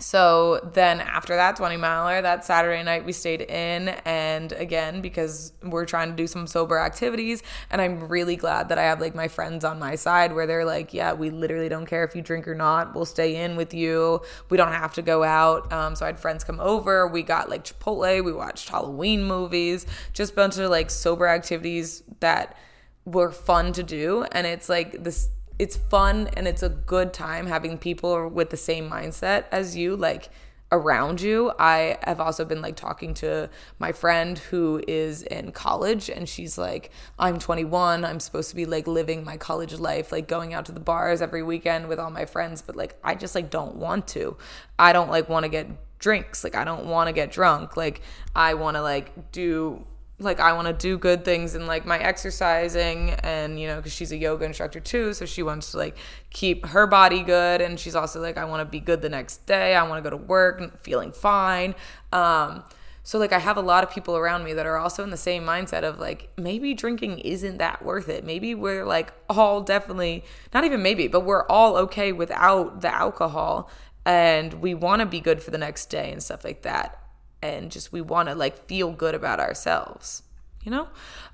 so 0.00 0.70
then 0.72 1.00
after 1.00 1.36
that 1.36 1.56
20 1.56 1.76
miler 1.76 2.22
that 2.22 2.44
saturday 2.44 2.82
night 2.82 3.04
we 3.04 3.12
stayed 3.12 3.42
in 3.42 3.88
and 4.04 4.52
again 4.52 5.00
because 5.00 5.52
we're 5.62 5.84
trying 5.84 6.08
to 6.08 6.16
do 6.16 6.26
some 6.26 6.46
sober 6.46 6.78
activities 6.78 7.42
and 7.70 7.80
i'm 7.80 8.08
really 8.08 8.36
glad 8.36 8.68
that 8.68 8.78
i 8.78 8.82
have 8.82 9.00
like 9.00 9.14
my 9.14 9.28
friends 9.28 9.64
on 9.64 9.78
my 9.78 9.94
side 9.94 10.34
where 10.34 10.46
they're 10.46 10.64
like 10.64 10.92
yeah 10.92 11.12
we 11.12 11.30
literally 11.30 11.68
don't 11.68 11.86
care 11.86 12.04
if 12.04 12.14
you 12.16 12.22
drink 12.22 12.46
or 12.46 12.54
not. 12.54 12.94
We'll 12.94 13.04
stay 13.04 13.36
in 13.36 13.56
with 13.56 13.74
you. 13.74 14.20
We 14.48 14.56
don't 14.56 14.72
have 14.72 14.94
to 14.94 15.02
go 15.02 15.22
out. 15.22 15.72
Um, 15.72 15.94
so 15.94 16.04
i 16.04 16.08
had 16.08 16.20
friends 16.20 16.44
come 16.44 16.60
over. 16.60 17.06
We 17.06 17.22
got 17.22 17.50
like 17.50 17.64
chipotle. 17.64 18.24
We 18.24 18.32
watched 18.32 18.68
halloween 18.68 19.24
movies. 19.24 19.86
Just 20.12 20.32
a 20.32 20.36
bunch 20.36 20.58
of 20.58 20.70
like 20.70 20.90
sober 20.90 21.26
activities 21.26 22.02
that 22.20 22.56
were 23.04 23.30
fun 23.30 23.72
to 23.74 23.82
do. 23.82 24.24
And 24.32 24.46
it's 24.46 24.68
like 24.68 25.02
this 25.02 25.28
it's 25.60 25.76
fun 25.76 26.26
and 26.38 26.48
it's 26.48 26.62
a 26.62 26.70
good 26.70 27.12
time 27.12 27.46
having 27.46 27.76
people 27.76 28.30
with 28.30 28.48
the 28.48 28.56
same 28.56 28.88
mindset 28.88 29.44
as 29.52 29.76
you 29.76 29.94
like 29.94 30.30
around 30.72 31.20
you. 31.20 31.52
I 31.58 31.98
have 32.04 32.18
also 32.18 32.46
been 32.46 32.62
like 32.62 32.76
talking 32.76 33.12
to 33.14 33.50
my 33.78 33.92
friend 33.92 34.38
who 34.38 34.82
is 34.88 35.22
in 35.22 35.52
college 35.52 36.08
and 36.08 36.26
she's 36.26 36.56
like 36.56 36.90
I'm 37.18 37.38
21, 37.38 38.06
I'm 38.06 38.20
supposed 38.20 38.48
to 38.48 38.56
be 38.56 38.64
like 38.64 38.86
living 38.86 39.22
my 39.22 39.36
college 39.36 39.78
life, 39.78 40.12
like 40.12 40.26
going 40.26 40.54
out 40.54 40.64
to 40.64 40.72
the 40.72 40.80
bars 40.80 41.20
every 41.20 41.42
weekend 41.42 41.88
with 41.88 41.98
all 41.98 42.10
my 42.10 42.24
friends, 42.24 42.62
but 42.62 42.74
like 42.74 42.98
I 43.04 43.14
just 43.14 43.34
like 43.34 43.50
don't 43.50 43.76
want 43.76 44.08
to. 44.08 44.38
I 44.78 44.94
don't 44.94 45.10
like 45.10 45.28
want 45.28 45.44
to 45.44 45.50
get 45.50 45.66
drinks. 45.98 46.42
Like 46.42 46.54
I 46.54 46.64
don't 46.64 46.86
want 46.86 47.08
to 47.08 47.12
get 47.12 47.30
drunk. 47.30 47.76
Like 47.76 48.00
I 48.34 48.54
want 48.54 48.78
to 48.78 48.82
like 48.82 49.30
do 49.30 49.84
like 50.20 50.38
I 50.38 50.52
want 50.52 50.68
to 50.68 50.74
do 50.74 50.98
good 50.98 51.24
things 51.24 51.54
in 51.54 51.66
like 51.66 51.86
my 51.86 51.98
exercising 51.98 53.10
and 53.22 53.58
you 53.58 53.66
know 53.66 53.76
because 53.76 53.92
she's 53.92 54.12
a 54.12 54.16
yoga 54.16 54.44
instructor 54.44 54.78
too 54.78 55.14
so 55.14 55.24
she 55.24 55.42
wants 55.42 55.72
to 55.72 55.78
like 55.78 55.96
keep 56.28 56.66
her 56.66 56.86
body 56.86 57.22
good 57.22 57.60
and 57.60 57.80
she's 57.80 57.96
also 57.96 58.20
like 58.20 58.36
I 58.36 58.44
want 58.44 58.60
to 58.60 58.70
be 58.70 58.80
good 58.80 59.02
the 59.02 59.08
next 59.08 59.46
day 59.46 59.74
I 59.74 59.82
want 59.88 60.04
to 60.04 60.10
go 60.10 60.16
to 60.16 60.22
work 60.22 60.82
feeling 60.82 61.12
fine. 61.12 61.74
Um 62.12 62.64
so 63.02 63.18
like 63.18 63.32
I 63.32 63.38
have 63.38 63.56
a 63.56 63.62
lot 63.62 63.82
of 63.82 63.90
people 63.90 64.16
around 64.16 64.44
me 64.44 64.52
that 64.52 64.66
are 64.66 64.76
also 64.76 65.02
in 65.02 65.10
the 65.10 65.16
same 65.16 65.42
mindset 65.44 65.82
of 65.82 65.98
like 65.98 66.28
maybe 66.36 66.74
drinking 66.74 67.20
isn't 67.20 67.56
that 67.56 67.82
worth 67.82 68.08
it. 68.10 68.24
Maybe 68.24 68.54
we're 68.54 68.84
like 68.84 69.12
all 69.28 69.62
definitely 69.62 70.24
not 70.52 70.64
even 70.64 70.82
maybe 70.82 71.08
but 71.08 71.20
we're 71.20 71.46
all 71.46 71.76
okay 71.76 72.12
without 72.12 72.82
the 72.82 72.94
alcohol 72.94 73.70
and 74.04 74.54
we 74.54 74.74
want 74.74 75.00
to 75.00 75.06
be 75.06 75.20
good 75.20 75.42
for 75.42 75.50
the 75.50 75.58
next 75.58 75.86
day 75.86 76.12
and 76.12 76.22
stuff 76.22 76.44
like 76.44 76.62
that 76.62 77.00
and 77.42 77.70
just 77.70 77.92
we 77.92 78.00
want 78.00 78.28
to 78.28 78.34
like 78.34 78.66
feel 78.66 78.92
good 78.92 79.14
about 79.14 79.40
ourselves, 79.40 80.22
you 80.62 80.70
know? 80.70 80.88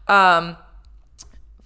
Um, 0.08 0.56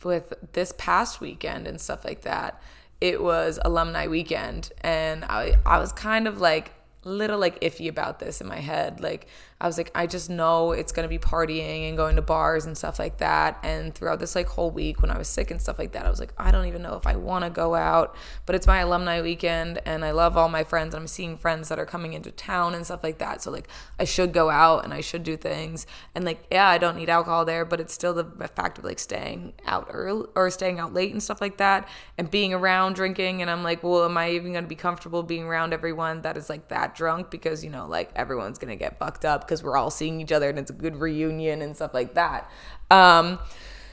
with 0.02 0.32
this 0.52 0.72
past 0.78 1.20
weekend 1.20 1.66
and 1.66 1.80
stuff 1.80 2.04
like 2.04 2.22
that, 2.22 2.60
it 3.00 3.22
was 3.22 3.58
alumni 3.64 4.06
weekend 4.06 4.72
and 4.82 5.24
I 5.24 5.56
I 5.64 5.78
was 5.78 5.92
kind 5.92 6.28
of 6.28 6.40
like 6.40 6.72
little 7.04 7.38
like 7.38 7.60
iffy 7.60 7.88
about 7.88 8.18
this 8.18 8.40
in 8.40 8.46
my 8.46 8.60
head. 8.60 9.00
Like 9.00 9.26
I 9.60 9.66
was 9.66 9.76
like, 9.76 9.90
I 9.94 10.06
just 10.06 10.30
know 10.30 10.72
it's 10.72 10.92
gonna 10.92 11.08
be 11.08 11.18
partying 11.18 11.88
and 11.88 11.96
going 11.96 12.16
to 12.16 12.22
bars 12.22 12.64
and 12.64 12.76
stuff 12.76 12.98
like 12.98 13.18
that. 13.18 13.58
And 13.62 13.94
throughout 13.94 14.18
this 14.18 14.34
like 14.34 14.46
whole 14.46 14.70
week 14.70 15.02
when 15.02 15.10
I 15.10 15.18
was 15.18 15.28
sick 15.28 15.50
and 15.50 15.60
stuff 15.60 15.78
like 15.78 15.92
that, 15.92 16.06
I 16.06 16.10
was 16.10 16.20
like, 16.20 16.32
I 16.38 16.50
don't 16.50 16.66
even 16.66 16.82
know 16.82 16.94
if 16.94 17.06
I 17.06 17.16
want 17.16 17.44
to 17.44 17.50
go 17.50 17.74
out. 17.74 18.16
But 18.46 18.56
it's 18.56 18.66
my 18.66 18.78
alumni 18.78 19.20
weekend, 19.20 19.80
and 19.84 20.04
I 20.04 20.12
love 20.12 20.36
all 20.36 20.48
my 20.48 20.64
friends. 20.64 20.94
And 20.94 21.02
I'm 21.02 21.08
seeing 21.08 21.36
friends 21.36 21.68
that 21.68 21.78
are 21.78 21.86
coming 21.86 22.14
into 22.14 22.30
town 22.30 22.74
and 22.74 22.84
stuff 22.84 23.02
like 23.02 23.18
that. 23.18 23.42
So 23.42 23.50
like, 23.50 23.68
I 23.98 24.04
should 24.04 24.32
go 24.32 24.50
out 24.50 24.84
and 24.84 24.94
I 24.94 25.00
should 25.00 25.22
do 25.22 25.36
things. 25.36 25.86
And 26.14 26.24
like, 26.24 26.44
yeah, 26.50 26.68
I 26.68 26.78
don't 26.78 26.96
need 26.96 27.10
alcohol 27.10 27.44
there, 27.44 27.64
but 27.64 27.80
it's 27.80 27.92
still 27.92 28.14
the 28.14 28.48
fact 28.48 28.78
of 28.78 28.84
like 28.84 28.98
staying 28.98 29.52
out 29.66 29.88
early 29.90 30.26
or 30.34 30.50
staying 30.50 30.78
out 30.78 30.94
late 30.94 31.12
and 31.12 31.22
stuff 31.22 31.40
like 31.40 31.58
that, 31.58 31.88
and 32.16 32.30
being 32.30 32.54
around 32.54 32.94
drinking. 32.94 33.42
And 33.42 33.50
I'm 33.50 33.62
like, 33.62 33.82
well, 33.82 34.04
am 34.04 34.16
I 34.16 34.30
even 34.30 34.52
gonna 34.52 34.66
be 34.66 34.74
comfortable 34.74 35.22
being 35.22 35.44
around 35.44 35.72
everyone 35.72 36.22
that 36.22 36.36
is 36.36 36.48
like 36.48 36.68
that 36.68 36.94
drunk? 36.94 37.30
Because 37.30 37.62
you 37.62 37.70
know, 37.70 37.86
like 37.86 38.10
everyone's 38.16 38.58
gonna 38.58 38.76
get 38.76 38.98
fucked 38.98 39.24
up 39.24 39.49
because 39.50 39.64
we're 39.64 39.76
all 39.76 39.90
seeing 39.90 40.20
each 40.20 40.30
other 40.30 40.48
and 40.48 40.60
it's 40.60 40.70
a 40.70 40.74
good 40.74 40.94
reunion 40.94 41.60
and 41.60 41.74
stuff 41.74 41.92
like 41.92 42.14
that. 42.14 42.48
Um, 42.88 43.40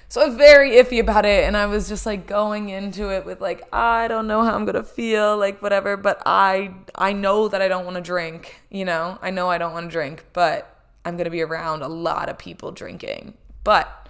so 0.08 0.22
I 0.22 0.28
was 0.28 0.38
very 0.38 0.72
iffy 0.72 1.00
about 1.00 1.26
it, 1.26 1.44
and 1.44 1.58
I 1.58 1.66
was 1.66 1.90
just 1.90 2.06
like 2.06 2.28
going 2.28 2.70
into 2.70 3.10
it 3.14 3.26
with 3.26 3.42
like 3.42 3.68
I 3.74 4.08
don't 4.08 4.28
know 4.28 4.44
how 4.44 4.56
I'm 4.56 4.66
gonna 4.66 4.84
feel, 4.84 5.38
like 5.38 5.62
whatever. 5.62 5.98
But 5.98 6.22
I 6.26 6.76
I 6.96 7.12
know 7.12 7.50
that 7.50 7.62
I 7.62 7.68
don't 7.68 7.84
want 7.84 7.96
to 7.96 8.02
drink. 8.02 8.62
You 8.70 8.86
know, 8.86 9.18
I 9.22 9.32
know 9.32 9.50
I 9.50 9.58
don't 9.58 9.74
want 9.74 9.90
to 9.90 9.92
drink, 9.92 10.24
but 10.32 10.82
I'm 11.04 11.18
gonna 11.18 11.30
be 11.30 11.42
around 11.42 11.82
a 11.82 11.90
lot 11.90 12.30
of 12.30 12.38
people 12.38 12.72
drinking. 12.72 13.34
But 13.66 14.08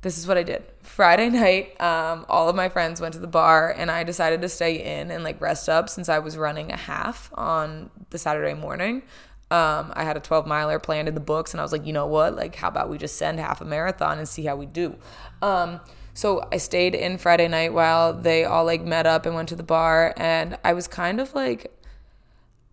this 0.00 0.16
is 0.16 0.26
what 0.26 0.38
I 0.38 0.44
did. 0.44 0.62
Friday 0.82 1.28
night, 1.28 1.78
um, 1.80 2.24
all 2.28 2.48
of 2.48 2.56
my 2.56 2.68
friends 2.70 3.00
went 3.00 3.12
to 3.14 3.20
the 3.20 3.26
bar, 3.26 3.74
and 3.76 3.90
I 3.90 4.04
decided 4.04 4.40
to 4.42 4.48
stay 4.48 4.98
in 4.98 5.10
and 5.10 5.24
like 5.24 5.40
rest 5.42 5.68
up 5.68 5.90
since 5.90 6.08
I 6.08 6.20
was 6.20 6.38
running 6.38 6.72
a 6.72 6.76
half 6.76 7.30
on 7.34 7.90
the 8.08 8.18
Saturday 8.18 8.54
morning. 8.54 9.02
Um, 9.50 9.92
I 9.96 10.04
had 10.04 10.16
a 10.16 10.20
12 10.20 10.46
miler 10.46 10.78
planned 10.78 11.08
in 11.08 11.14
the 11.14 11.20
books, 11.20 11.52
and 11.52 11.60
I 11.60 11.64
was 11.64 11.72
like, 11.72 11.86
you 11.86 11.92
know 11.92 12.06
what? 12.06 12.36
Like, 12.36 12.54
how 12.56 12.68
about 12.68 12.90
we 12.90 12.98
just 12.98 13.16
send 13.16 13.40
half 13.40 13.60
a 13.60 13.64
marathon 13.64 14.18
and 14.18 14.28
see 14.28 14.44
how 14.44 14.56
we 14.56 14.66
do? 14.66 14.96
Um, 15.40 15.80
so 16.12 16.46
I 16.52 16.58
stayed 16.58 16.94
in 16.94 17.16
Friday 17.16 17.48
night 17.48 17.72
while 17.72 18.12
they 18.12 18.44
all 18.44 18.64
like 18.64 18.82
met 18.82 19.06
up 19.06 19.24
and 19.24 19.34
went 19.34 19.48
to 19.50 19.56
the 19.56 19.62
bar, 19.62 20.12
and 20.16 20.58
I 20.64 20.74
was 20.74 20.86
kind 20.88 21.20
of 21.20 21.34
like, 21.34 21.72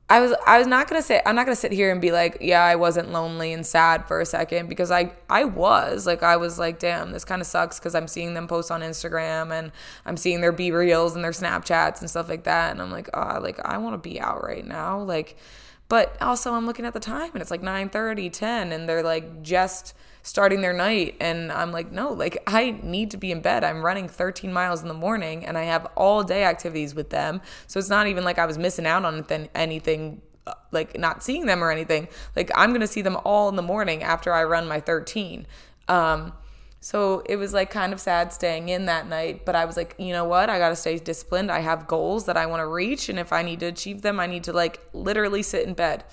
I 0.07 0.19
was 0.19 0.33
I 0.45 0.59
was 0.59 0.67
not 0.67 0.87
gonna 0.87 1.01
say 1.01 1.21
I'm 1.25 1.35
not 1.35 1.45
gonna 1.45 1.55
sit 1.55 1.71
here 1.71 1.91
and 1.91 1.99
be 1.99 2.11
like, 2.11 2.37
yeah, 2.41 2.63
I 2.63 2.75
wasn't 2.75 3.11
lonely 3.11 3.53
and 3.53 3.65
sad 3.65 4.07
for 4.07 4.21
a 4.21 4.25
second 4.25 4.67
because 4.67 4.91
I 4.91 5.11
I 5.29 5.45
was 5.45 6.05
like 6.05 6.21
I 6.23 6.37
was 6.37 6.59
like, 6.59 6.77
damn, 6.79 7.11
this 7.11 7.25
kind 7.25 7.41
of 7.41 7.47
sucks 7.47 7.79
because 7.79 7.95
I'm 7.95 8.07
seeing 8.07 8.33
them 8.35 8.47
post 8.47 8.69
on 8.69 8.81
Instagram 8.81 9.51
and 9.51 9.71
I'm 10.05 10.17
seeing 10.17 10.41
their 10.41 10.53
BeReals 10.53 11.15
and 11.15 11.23
their 11.23 11.31
Snapchats 11.31 12.01
and 12.01 12.09
stuff 12.09 12.29
like 12.29 12.43
that, 12.43 12.71
and 12.71 12.81
I'm 12.81 12.91
like, 12.91 13.09
oh, 13.13 13.39
like 13.41 13.59
I 13.65 13.77
want 13.79 13.93
to 13.93 14.09
be 14.09 14.19
out 14.19 14.43
right 14.43 14.65
now, 14.65 15.01
like 15.01 15.37
but 15.87 16.19
also 16.21 16.53
I'm 16.53 16.65
looking 16.65 16.85
at 16.85 16.93
the 16.93 16.99
time 16.99 17.31
and 17.33 17.41
it's 17.41 17.51
like 17.51 17.61
9 17.61 17.89
30, 17.89 18.29
10, 18.29 18.71
and 18.71 18.89
they're 18.89 19.03
like 19.03 19.41
just 19.41 19.93
starting 20.23 20.61
their 20.61 20.73
night. 20.73 21.15
And 21.19 21.51
I'm 21.51 21.71
like, 21.71 21.91
no, 21.91 22.11
like 22.11 22.41
I 22.47 22.79
need 22.81 23.11
to 23.11 23.17
be 23.17 23.31
in 23.31 23.41
bed. 23.41 23.63
I'm 23.63 23.85
running 23.85 24.07
13 24.07 24.51
miles 24.51 24.81
in 24.81 24.87
the 24.87 24.95
morning 24.95 25.45
and 25.45 25.57
I 25.57 25.63
have 25.63 25.85
all 25.95 26.23
day 26.23 26.43
activities 26.43 26.95
with 26.95 27.11
them. 27.11 27.41
So 27.67 27.79
it's 27.79 27.89
not 27.89 28.07
even 28.07 28.23
like 28.23 28.39
I 28.39 28.47
was 28.47 28.57
missing 28.57 28.87
out 28.87 29.05
on 29.05 29.23
anything 29.53 30.21
uh, 30.47 30.53
like 30.71 30.97
not 30.97 31.23
seeing 31.23 31.45
them 31.45 31.63
or 31.63 31.71
anything. 31.71 32.07
Like 32.35 32.49
I'm 32.55 32.71
going 32.71 32.81
to 32.81 32.87
see 32.87 33.03
them 33.03 33.17
all 33.23 33.49
in 33.49 33.55
the 33.55 33.61
morning 33.61 34.01
after 34.01 34.33
I 34.33 34.43
run 34.43 34.67
my 34.67 34.79
13. 34.79 35.45
Um, 35.87 36.33
so 36.79 37.23
it 37.27 37.37
was 37.37 37.51
like 37.53 37.71
kind 37.71 37.93
of 37.93 37.99
sad 37.99 38.31
staying 38.31 38.69
in 38.69 38.85
that 38.85 39.07
night, 39.07 39.43
but 39.43 39.55
I 39.55 39.65
was 39.65 39.75
like, 39.75 39.95
you 39.97 40.13
know 40.13 40.25
what? 40.25 40.49
I 40.49 40.59
got 40.59 40.69
to 40.69 40.75
stay 40.75 40.99
disciplined. 40.99 41.51
I 41.51 41.59
have 41.59 41.87
goals 41.87 42.25
that 42.25 42.37
I 42.37 42.45
want 42.45 42.59
to 42.61 42.67
reach. 42.67 43.09
And 43.09 43.17
if 43.17 43.33
I 43.33 43.41
need 43.41 43.59
to 43.61 43.65
achieve 43.65 44.03
them, 44.03 44.19
I 44.19 44.27
need 44.27 44.43
to 44.43 44.53
like 44.53 44.79
literally 44.93 45.41
sit 45.41 45.67
in 45.67 45.73
bed 45.73 46.03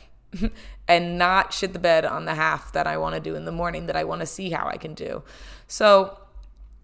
and 0.88 1.18
not 1.18 1.52
shit 1.52 1.74
the 1.74 1.78
bed 1.78 2.04
on 2.06 2.24
the 2.24 2.34
half 2.34 2.72
that 2.72 2.86
I 2.86 2.96
want 2.96 3.14
to 3.14 3.20
do 3.20 3.34
in 3.34 3.44
the 3.44 3.52
morning 3.52 3.86
that 3.86 3.96
I 3.96 4.04
want 4.04 4.20
to 4.20 4.26
see 4.26 4.50
how 4.50 4.66
I 4.66 4.78
can 4.78 4.94
do. 4.94 5.22
So, 5.66 6.18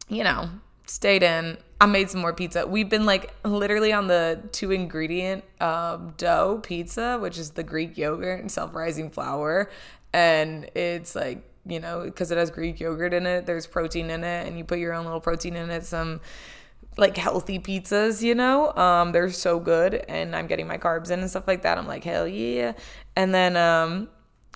you 0.08 0.22
know, 0.22 0.50
stayed 0.86 1.22
in. 1.22 1.58
I 1.80 1.86
made 1.86 2.10
some 2.10 2.20
more 2.20 2.32
pizza. 2.32 2.66
We've 2.66 2.88
been 2.88 3.06
like 3.06 3.32
literally 3.44 3.92
on 3.92 4.08
the 4.08 4.42
two 4.52 4.72
ingredient 4.72 5.44
um, 5.60 6.12
dough 6.16 6.60
pizza, 6.62 7.18
which 7.20 7.38
is 7.38 7.52
the 7.52 7.62
Greek 7.62 7.96
yogurt 7.96 8.40
and 8.40 8.50
self 8.50 8.74
rising 8.74 9.10
flour. 9.10 9.70
And 10.12 10.64
it's 10.74 11.14
like 11.14 11.42
you 11.68 11.78
know, 11.78 12.02
because 12.04 12.30
it 12.30 12.38
has 12.38 12.50
Greek 12.50 12.80
yogurt 12.80 13.12
in 13.14 13.26
it. 13.26 13.46
There's 13.46 13.66
protein 13.66 14.10
in 14.10 14.24
it, 14.24 14.46
and 14.46 14.56
you 14.56 14.64
put 14.64 14.78
your 14.78 14.94
own 14.94 15.04
little 15.04 15.20
protein 15.20 15.54
in 15.54 15.70
it. 15.70 15.84
Some 15.84 16.20
like 16.96 17.16
healthy 17.16 17.60
pizzas, 17.60 18.22
you 18.22 18.34
know, 18.34 18.72
um, 18.74 19.12
they're 19.12 19.30
so 19.30 19.60
good, 19.60 19.94
and 20.08 20.34
I'm 20.34 20.48
getting 20.48 20.66
my 20.66 20.78
carbs 20.78 21.10
in 21.10 21.20
and 21.20 21.30
stuff 21.30 21.46
like 21.46 21.62
that. 21.62 21.78
I'm 21.78 21.86
like, 21.86 22.02
hell 22.02 22.26
yeah. 22.26 22.72
And 23.14 23.32
then, 23.32 23.56
um, 23.56 24.08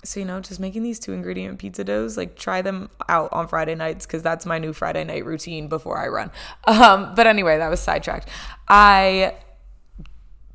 so 0.05 0.19
you 0.19 0.27
know, 0.27 0.41
just 0.41 0.59
making 0.59 0.83
these 0.83 0.99
two 0.99 1.13
ingredient 1.13 1.61
pizza 1.61 1.85
doughs, 1.85 2.17
like 2.17 2.37
try 2.37 2.61
them 2.61 2.91
out 3.09 3.33
on 3.33 3.47
Friday 3.47 3.77
nights 3.77 4.07
because 4.07 4.23
that's 4.23 4.45
my 4.45 4.59
new 4.59 4.73
Friday 4.73 5.05
night 5.05 5.25
routine 5.25 5.69
before 5.69 5.99
I 5.99 6.09
run. 6.09 6.31
Um, 6.67 7.15
but 7.15 7.27
anyway, 7.27 7.59
that 7.59 7.69
was 7.69 7.81
sidetracked. 7.81 8.29
I 8.69 9.35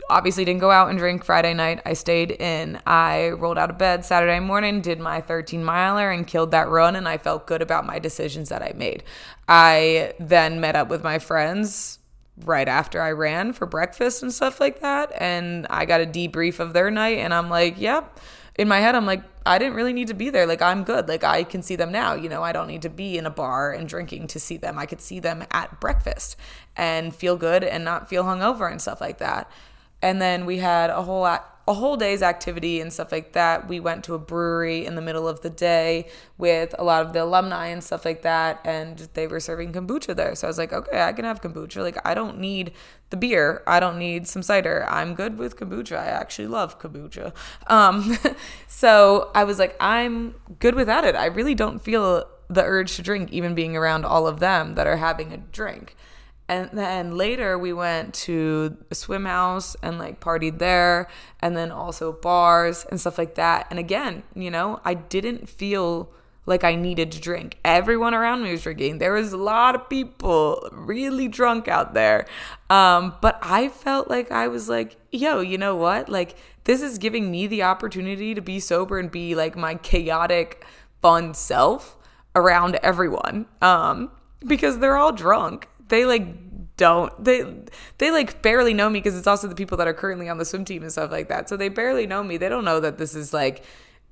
obviously 0.09 0.45
didn't 0.45 0.61
go 0.61 0.71
out 0.71 0.89
and 0.89 0.97
drink 0.97 1.23
Friday 1.23 1.53
night. 1.53 1.81
I 1.85 1.93
stayed 1.93 2.31
in. 2.31 2.79
I 2.85 3.29
rolled 3.29 3.57
out 3.57 3.69
of 3.69 3.77
bed 3.77 4.05
Saturday 4.05 4.39
morning, 4.39 4.81
did 4.81 4.99
my 4.99 5.21
13 5.21 5.63
miler, 5.63 6.11
and 6.11 6.25
killed 6.25 6.51
that 6.51 6.69
run. 6.69 6.95
And 6.95 7.07
I 7.07 7.17
felt 7.17 7.47
good 7.47 7.61
about 7.61 7.85
my 7.85 7.99
decisions 7.99 8.49
that 8.49 8.61
I 8.61 8.73
made. 8.75 9.03
I 9.47 10.13
then 10.19 10.59
met 10.59 10.75
up 10.75 10.89
with 10.89 11.03
my 11.03 11.19
friends 11.19 11.99
right 12.45 12.67
after 12.67 13.01
I 13.01 13.11
ran 13.11 13.53
for 13.53 13.65
breakfast 13.65 14.21
and 14.21 14.33
stuff 14.33 14.59
like 14.59 14.81
that. 14.81 15.11
And 15.19 15.65
I 15.69 15.85
got 15.85 16.01
a 16.01 16.05
debrief 16.05 16.59
of 16.59 16.73
their 16.73 16.91
night. 16.91 17.19
And 17.19 17.33
I'm 17.33 17.49
like, 17.49 17.79
yep. 17.79 18.19
In 18.57 18.67
my 18.67 18.79
head, 18.79 18.95
I'm 18.95 19.05
like, 19.05 19.21
I 19.45 19.59
didn't 19.59 19.75
really 19.75 19.93
need 19.93 20.07
to 20.07 20.15
be 20.15 20.31
there. 20.31 20.47
Like, 20.47 20.63
I'm 20.63 20.83
good. 20.83 21.07
Like, 21.07 21.23
I 21.23 21.43
can 21.43 21.61
see 21.61 21.75
them 21.75 21.91
now. 21.91 22.15
You 22.15 22.27
know, 22.27 22.41
I 22.41 22.51
don't 22.51 22.67
need 22.67 22.81
to 22.81 22.89
be 22.89 23.17
in 23.17 23.27
a 23.27 23.29
bar 23.29 23.71
and 23.71 23.87
drinking 23.87 24.27
to 24.27 24.39
see 24.39 24.57
them. 24.57 24.79
I 24.79 24.87
could 24.87 24.99
see 24.99 25.19
them 25.19 25.45
at 25.51 25.79
breakfast 25.79 26.35
and 26.75 27.15
feel 27.15 27.37
good 27.37 27.63
and 27.63 27.85
not 27.85 28.09
feel 28.09 28.23
hungover 28.23 28.69
and 28.69 28.81
stuff 28.81 28.99
like 28.99 29.19
that. 29.19 29.49
And 30.01 30.21
then 30.21 30.45
we 30.45 30.57
had 30.57 30.89
a 30.89 31.03
whole 31.03 31.25
a 31.67 31.73
whole 31.73 31.97
day's 31.97 32.21
activity 32.21 32.79
and 32.79 32.93
stuff 32.93 33.11
like 33.11 33.33
that. 33.33 33.67
We 33.67 33.81
went 33.81 34.05
to 34.05 34.13
a 34.13 34.19
brewery 34.19 34.85
in 34.85 34.95
the 34.95 35.01
middle 35.01 35.27
of 35.27 35.41
the 35.41 35.49
day 35.49 36.07
with 36.37 36.73
a 36.79 36.83
lot 36.83 37.05
of 37.05 37.11
the 37.11 37.23
alumni 37.23 37.67
and 37.67 37.83
stuff 37.83 38.05
like 38.05 38.21
that, 38.21 38.61
and 38.63 39.09
they 39.15 39.27
were 39.27 39.41
serving 39.41 39.73
kombucha 39.73 40.15
there. 40.15 40.33
So 40.35 40.47
I 40.47 40.49
was 40.49 40.57
like, 40.57 40.71
okay, 40.71 41.01
I 41.01 41.11
can 41.11 41.25
have 41.25 41.41
kombucha. 41.41 41.83
Like, 41.83 41.97
I 42.05 42.13
don't 42.13 42.39
need 42.39 42.71
the 43.09 43.17
beer. 43.17 43.63
I 43.67 43.81
don't 43.81 43.99
need 43.99 44.27
some 44.27 44.41
cider. 44.41 44.85
I'm 44.87 45.13
good 45.13 45.37
with 45.37 45.57
kombucha. 45.57 45.97
I 45.97 46.05
actually 46.05 46.47
love 46.47 46.79
kombucha. 46.79 47.33
Um, 47.67 48.17
so 48.67 49.29
I 49.35 49.43
was 49.43 49.59
like, 49.59 49.75
I'm 49.81 50.35
good 50.59 50.75
without 50.75 51.03
it. 51.03 51.15
I 51.15 51.25
really 51.25 51.55
don't 51.55 51.79
feel 51.79 52.25
the 52.49 52.63
urge 52.63 52.95
to 52.95 53.01
drink, 53.01 53.33
even 53.33 53.55
being 53.55 53.75
around 53.75 54.05
all 54.05 54.25
of 54.25 54.39
them 54.39 54.75
that 54.75 54.87
are 54.87 54.97
having 54.97 55.33
a 55.33 55.37
drink. 55.37 55.97
And 56.49 56.69
then 56.71 57.17
later 57.17 57.57
we 57.57 57.73
went 57.73 58.13
to 58.13 58.77
a 58.89 58.95
swim 58.95 59.25
house 59.25 59.75
and 59.83 59.99
like 59.99 60.19
partied 60.19 60.59
there 60.59 61.07
and 61.41 61.57
then 61.57 61.71
also 61.71 62.13
bars 62.13 62.85
and 62.89 62.99
stuff 62.99 63.17
like 63.17 63.35
that. 63.35 63.67
And 63.69 63.79
again, 63.79 64.23
you 64.33 64.49
know, 64.49 64.79
I 64.85 64.93
didn't 64.93 65.49
feel 65.49 66.11
like 66.47 66.63
I 66.63 66.75
needed 66.75 67.11
to 67.11 67.19
drink. 67.19 67.57
Everyone 67.65 68.13
around 68.13 68.41
me 68.41 68.51
was 68.51 68.63
drinking. 68.63 68.99
There 68.99 69.11
was 69.11 69.33
a 69.33 69.37
lot 69.37 69.75
of 69.75 69.89
people 69.89 70.67
really 70.71 71.27
drunk 71.27 71.67
out 71.67 71.93
there. 71.93 72.25
Um, 72.69 73.15
but 73.21 73.37
I 73.41 73.67
felt 73.67 74.09
like 74.09 74.31
I 74.31 74.47
was 74.47 74.69
like, 74.69 74.95
yo, 75.11 75.41
you 75.41 75.57
know 75.57 75.75
what? 75.75 76.07
Like, 76.07 76.37
this 76.63 76.81
is 76.81 76.97
giving 76.97 77.29
me 77.29 77.47
the 77.47 77.63
opportunity 77.63 78.33
to 78.33 78.41
be 78.41 78.61
sober 78.61 78.97
and 78.97 79.11
be 79.11 79.35
like 79.35 79.57
my 79.57 79.75
chaotic, 79.75 80.65
fun 81.01 81.33
self 81.33 81.97
around 82.33 82.75
everyone. 82.81 83.45
Um, 83.61 84.11
because 84.45 84.79
they're 84.79 84.97
all 84.97 85.11
drunk 85.11 85.67
they 85.89 86.05
like 86.05 86.25
don't 86.77 87.23
they 87.23 87.43
they 87.97 88.11
like 88.11 88.41
barely 88.41 88.73
know 88.73 88.89
me 88.89 88.99
because 88.99 89.17
it's 89.17 89.27
also 89.27 89.47
the 89.47 89.55
people 89.55 89.77
that 89.77 89.87
are 89.87 89.93
currently 89.93 90.29
on 90.29 90.37
the 90.37 90.45
swim 90.45 90.63
team 90.63 90.83
and 90.83 90.91
stuff 90.91 91.11
like 91.11 91.27
that. 91.27 91.49
So 91.49 91.57
they 91.57 91.69
barely 91.69 92.05
know 92.07 92.23
me. 92.23 92.37
They 92.37 92.49
don't 92.49 92.65
know 92.65 92.79
that 92.79 92.97
this 92.97 93.15
is 93.15 93.33
like 93.33 93.63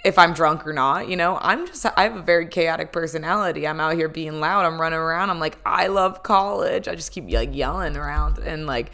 if 0.03 0.19
i'm 0.19 0.33
drunk 0.33 0.67
or 0.67 0.73
not 0.73 1.07
you 1.07 1.15
know? 1.15 1.37
I'm 1.41 1.65
just 1.65 1.85
i 1.97 2.03
have 2.03 2.15
a 2.15 2.21
very 2.21 2.47
chaotic 2.47 2.91
personality. 2.91 3.67
I'm 3.67 3.79
out 3.79 3.95
here 3.95 4.09
being 4.09 4.39
loud. 4.39 4.65
I'm 4.65 4.81
running 4.81 4.99
around. 4.99 5.29
I'm 5.29 5.39
like 5.39 5.57
i 5.65 5.87
love 5.87 6.23
college. 6.23 6.87
I 6.87 6.95
just 6.95 7.11
keep 7.11 7.31
like 7.31 7.55
yelling 7.55 7.95
around 7.95 8.39
and 8.39 8.65
like 8.65 8.91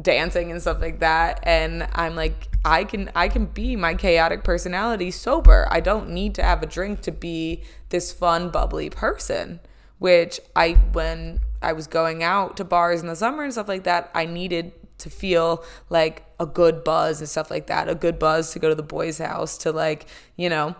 dancing 0.00 0.52
and 0.52 0.60
stuff 0.60 0.80
like 0.80 1.00
that. 1.00 1.40
And 1.42 1.88
i'm 1.92 2.14
like 2.14 2.46
i 2.64 2.84
can 2.84 3.10
i 3.16 3.28
can 3.28 3.46
be 3.46 3.74
my 3.74 3.94
chaotic 3.94 4.44
personality 4.44 5.10
sober. 5.10 5.66
I 5.72 5.80
don't 5.80 6.10
need 6.10 6.36
to 6.36 6.42
have 6.44 6.62
a 6.62 6.66
drink 6.66 7.00
to 7.02 7.10
be 7.10 7.64
this 7.88 8.12
fun 8.12 8.50
bubbly 8.50 8.90
person 8.90 9.58
which 9.98 10.38
i 10.54 10.72
when 10.92 11.40
I 11.60 11.72
was 11.72 11.86
going 11.86 12.22
out 12.22 12.56
to 12.58 12.64
bars 12.64 13.00
in 13.00 13.06
the 13.06 13.16
summer 13.16 13.42
and 13.42 13.52
stuff 13.52 13.68
like 13.68 13.84
that, 13.84 14.10
I 14.14 14.26
needed 14.26 14.72
to 14.98 15.10
feel 15.10 15.64
like 15.90 16.24
a 16.40 16.46
good 16.46 16.84
buzz 16.84 17.20
and 17.20 17.28
stuff 17.28 17.50
like 17.50 17.68
that, 17.68 17.88
a 17.88 17.94
good 17.94 18.18
buzz 18.18 18.52
to 18.52 18.58
go 18.58 18.68
to 18.68 18.74
the 18.74 18.82
boys' 18.82 19.18
house 19.18 19.58
to 19.58 19.72
like, 19.72 20.06
you 20.36 20.48
know, 20.48 20.74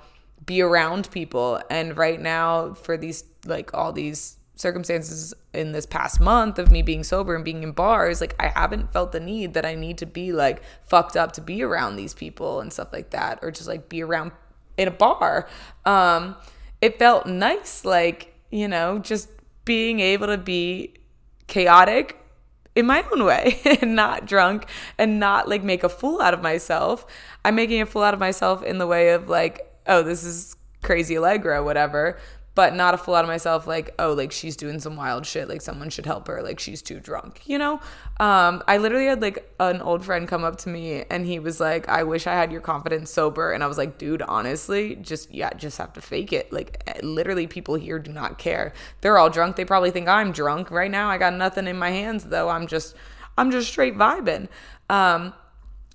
be 0.45 0.61
around 0.61 1.11
people. 1.11 1.61
And 1.71 1.97
right 1.97 2.21
now, 2.21 2.75
for 2.75 2.97
these, 2.97 3.25
like, 3.45 3.75
all 3.75 3.93
these 3.93 4.37
circumstances 4.55 5.35
in 5.55 5.71
this 5.71 5.87
past 5.87 6.21
month 6.21 6.59
of 6.59 6.71
me 6.71 6.83
being 6.83 7.05
sober 7.05 7.37
and 7.37 7.45
being 7.45 7.63
in 7.63 7.73
bars, 7.73 8.21
like, 8.21 8.35
I 8.41 8.49
haven't 8.49 8.93
felt 8.93 9.13
the 9.13 9.21
need 9.21 9.55
that 9.55 9.65
I 9.65 9.75
need 9.75 9.99
to 9.99 10.07
be 10.07 10.33
like 10.33 10.63
fucked 10.85 11.17
up 11.17 11.33
to 11.33 11.41
be 11.41 11.63
around 11.63 11.97
these 11.97 12.15
people 12.15 12.61
and 12.61 12.73
stuff 12.73 12.93
like 12.93 13.11
that, 13.11 13.39
or 13.43 13.51
just 13.51 13.69
like 13.69 13.89
be 13.89 14.03
around 14.03 14.33
in 14.77 14.89
a 14.89 14.93
bar. 14.93 15.49
Um, 15.85 16.37
it 16.81 16.99
felt 16.99 17.27
nice, 17.27 17.85
like, 17.85 18.35
you 18.51 18.69
know, 18.69 18.99
just 18.99 19.29
being 19.69 20.01
able 20.01 20.27
to 20.29 20.39
be 20.39 20.95
chaotic 21.47 22.19
in 22.75 22.87
my 22.87 23.05
own 23.13 23.23
way 23.23 23.61
and 23.83 23.95
not 23.95 24.25
drunk 24.25 24.65
and 24.97 25.21
not 25.21 25.47
like 25.47 25.63
make 25.63 25.85
a 25.85 25.91
fool 25.91 26.23
out 26.23 26.33
of 26.33 26.41
myself. 26.41 27.05
I'm 27.45 27.55
making 27.55 27.83
a 27.83 27.87
fool 27.87 28.03
out 28.03 28.15
of 28.15 28.21
myself 28.21 28.63
in 28.63 28.79
the 28.79 28.87
way 28.87 29.11
of 29.11 29.29
like, 29.29 29.71
oh, 29.87 30.03
this 30.03 30.25
is 30.25 30.57
crazy 30.83 31.19
Allegra, 31.19 31.63
whatever 31.63 32.19
but 32.59 32.75
not 32.75 32.93
a 32.93 32.99
fool 32.99 33.15
out 33.15 33.25
of 33.25 33.29
myself 33.29 33.69
like 33.69 33.95
oh 34.01 34.13
like 34.15 34.33
she's 34.33 34.57
doing 34.57 34.81
some 34.81 34.97
wild 34.97 35.25
shit 35.25 35.49
like 35.49 35.63
someone 35.63 35.89
should 35.89 36.05
help 36.05 36.27
her 36.27 36.43
like 36.43 36.59
she's 36.59 36.83
too 36.83 36.99
drunk 36.99 37.41
you 37.47 37.57
know? 37.57 37.75
Um 38.19 38.65
i 38.67 38.79
literally 38.79 39.07
had 39.07 39.23
like 39.23 39.49
an 39.61 39.81
old 39.81 40.05
friend 40.05 40.27
come 40.27 40.43
up 40.43 40.57
to 40.63 40.69
me 40.69 41.05
and 41.09 41.25
he 41.25 41.39
was 41.39 41.61
like 41.61 41.89
i 41.89 42.03
wish 42.03 42.27
i 42.27 42.35
had 42.35 42.51
your 42.51 42.61
confidence 42.61 43.13
sober 43.13 43.53
and 43.53 43.63
i 43.63 43.69
was 43.69 43.79
like 43.79 43.97
dude 43.97 44.23
honestly 44.23 44.97
just 44.97 45.33
yeah 45.33 45.53
just 45.55 45.79
have 45.79 45.93
to 45.93 46.01
fake 46.01 46.33
it 46.33 46.53
like 46.53 46.83
eh, 46.89 46.99
literally 47.05 47.47
people 47.47 47.77
here 47.77 48.01
do 48.01 48.11
not 48.11 48.39
care. 48.39 48.73
They're 49.03 49.19
all 49.19 49.31
drunk 49.31 49.55
they 49.55 49.65
probably 49.65 49.93
think 49.93 50.09
i'm 50.09 50.33
drunk. 50.33 50.73
Right 50.73 50.91
now 50.91 51.09
i 51.11 51.17
got 51.17 51.35
nothing 51.35 51.69
in 51.69 51.79
my 51.79 51.91
hands 51.91 52.25
though. 52.25 52.49
I'm 52.49 52.67
just 52.67 52.97
i'm 53.37 53.53
just 53.53 53.69
straight 53.69 53.97
vibing. 53.97 54.49
Um 54.91 55.33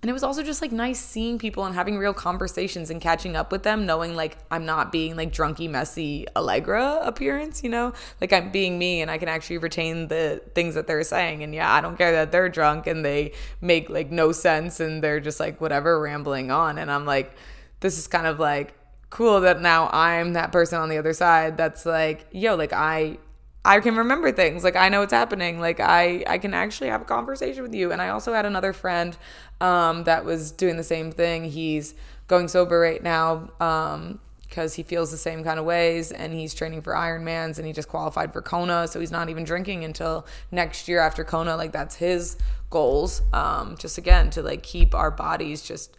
and 0.04 0.10
it 0.10 0.14
was 0.14 0.24
also 0.24 0.44
just 0.44 0.62
like 0.62 0.74
nice 0.74 1.00
seeing 1.00 1.40
people 1.40 1.64
and 1.64 1.74
having 1.74 1.98
real 1.98 2.14
conversations 2.14 2.90
and 2.90 3.00
catching 3.00 3.38
up 3.38 3.54
with 3.54 3.64
them, 3.64 3.86
knowing 3.86 4.18
like 4.18 4.38
I'm 4.52 4.66
not 4.66 4.92
being 4.92 5.16
like 5.16 5.32
drunky, 5.32 5.70
messy 5.70 6.28
Allegra 6.36 7.00
appearance, 7.04 7.64
you 7.64 7.70
know? 7.70 7.94
Like 8.20 8.34
I'm 8.34 8.52
being 8.52 8.78
me 8.78 9.02
and 9.02 9.10
I 9.10 9.18
can 9.18 9.30
actually 9.30 9.60
retain 9.60 10.10
the 10.10 10.42
things 10.56 10.76
that 10.76 10.88
they're 10.88 11.04
saying. 11.04 11.42
And 11.42 11.56
yeah, 11.56 11.74
I 11.74 11.80
don't 11.80 11.98
care 11.98 12.12
that 12.12 12.34
they're 12.34 12.50
drunk 12.50 12.86
and 12.86 13.06
they 13.06 13.32
make 13.62 13.90
like 13.90 14.12
no 14.12 14.34
sense 14.34 14.82
and 14.82 15.02
they're 15.02 15.22
just 15.22 15.40
like 15.40 15.62
whatever 15.62 16.02
rambling 16.02 16.52
on. 16.52 16.78
And 16.78 16.92
I'm 16.92 17.06
like, 17.06 17.34
this 17.80 17.98
is 17.98 18.06
kind 18.06 18.28
of 18.28 18.42
like 18.42 18.74
cool 19.10 19.40
that 19.40 19.62
now 19.62 19.90
I'm 19.94 20.34
that 20.34 20.52
person 20.52 20.80
on 20.80 20.90
the 20.90 20.98
other 20.98 21.14
side 21.14 21.56
that's 21.56 21.86
like, 21.86 22.28
yo, 22.30 22.56
like 22.56 22.74
I 22.74 23.20
I 23.66 23.80
can 23.80 23.96
remember 23.96 24.32
things. 24.32 24.64
Like 24.64 24.76
I 24.76 24.90
know 24.90 25.00
what's 25.00 25.14
happening. 25.14 25.60
Like 25.60 25.80
I 25.80 26.24
I 26.28 26.38
can 26.38 26.54
actually 26.54 26.90
have 26.90 27.02
a 27.02 27.06
conversation 27.06 27.64
with 27.64 27.74
you. 27.74 27.92
And 27.92 28.02
I 28.02 28.10
also 28.10 28.34
had 28.34 28.46
another 28.46 28.74
friend 28.74 29.16
um, 29.62 30.04
that 30.04 30.26
was 30.26 30.52
doing 30.52 30.76
the 30.76 30.84
same 30.84 31.12
thing. 31.12 31.46
He's 31.46 31.96
going 32.28 32.48
sober 32.48 32.80
right 32.80 33.02
now 33.02 33.50
um, 33.62 34.20
because 34.42 34.74
he 34.74 34.84
feels 34.84 35.12
the 35.12 35.18
same 35.18 35.44
kind 35.44 35.60
of 35.60 35.66
ways 35.66 36.12
and 36.12 36.34
he's 36.34 36.54
training 36.54 36.82
for 36.82 36.94
Ironmans 36.94 37.58
and 37.58 37.66
he 37.66 37.72
just 37.72 37.88
qualified 37.88 38.34
for 38.34 38.42
Kona. 38.42 38.88
So 38.88 39.00
he's 39.00 39.12
not 39.12 39.30
even 39.30 39.46
drinking 39.46 39.86
until 39.86 40.26
next 40.52 40.88
year 40.90 41.00
after 41.00 41.24
Kona. 41.24 41.56
Like 41.56 41.72
that's 41.72 41.96
his 41.96 42.38
goals. 42.70 43.22
Um, 43.32 43.78
just 43.78 43.98
again 43.98 44.30
to 44.32 44.42
like 44.42 44.62
keep 44.62 44.94
our 44.94 45.10
bodies 45.10 45.62
just 45.62 45.96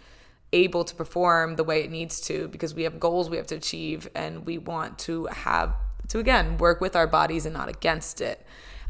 able 0.53 0.85
to 0.85 0.95
perform 0.95 1.57
the 1.57 1.65
way 1.65 1.83
it 1.83 1.91
needs 1.91 2.21
to 2.21 2.47
because 2.49 2.75
we 2.75 2.85
have 2.85 3.01
goals 3.01 3.29
we 3.29 3.37
have 3.37 3.47
to 3.47 3.57
achieve 3.57 4.09
and 4.15 4.47
we 4.47 4.57
want 4.57 4.97
to 5.01 5.27
have 5.27 5.75
to 6.09 6.19
again 6.19 6.59
work 6.59 6.81
with 6.81 6.97
our 6.97 7.07
bodies 7.07 7.47
and 7.47 7.55
not 7.55 7.69
against 7.69 8.21
it. 8.21 8.45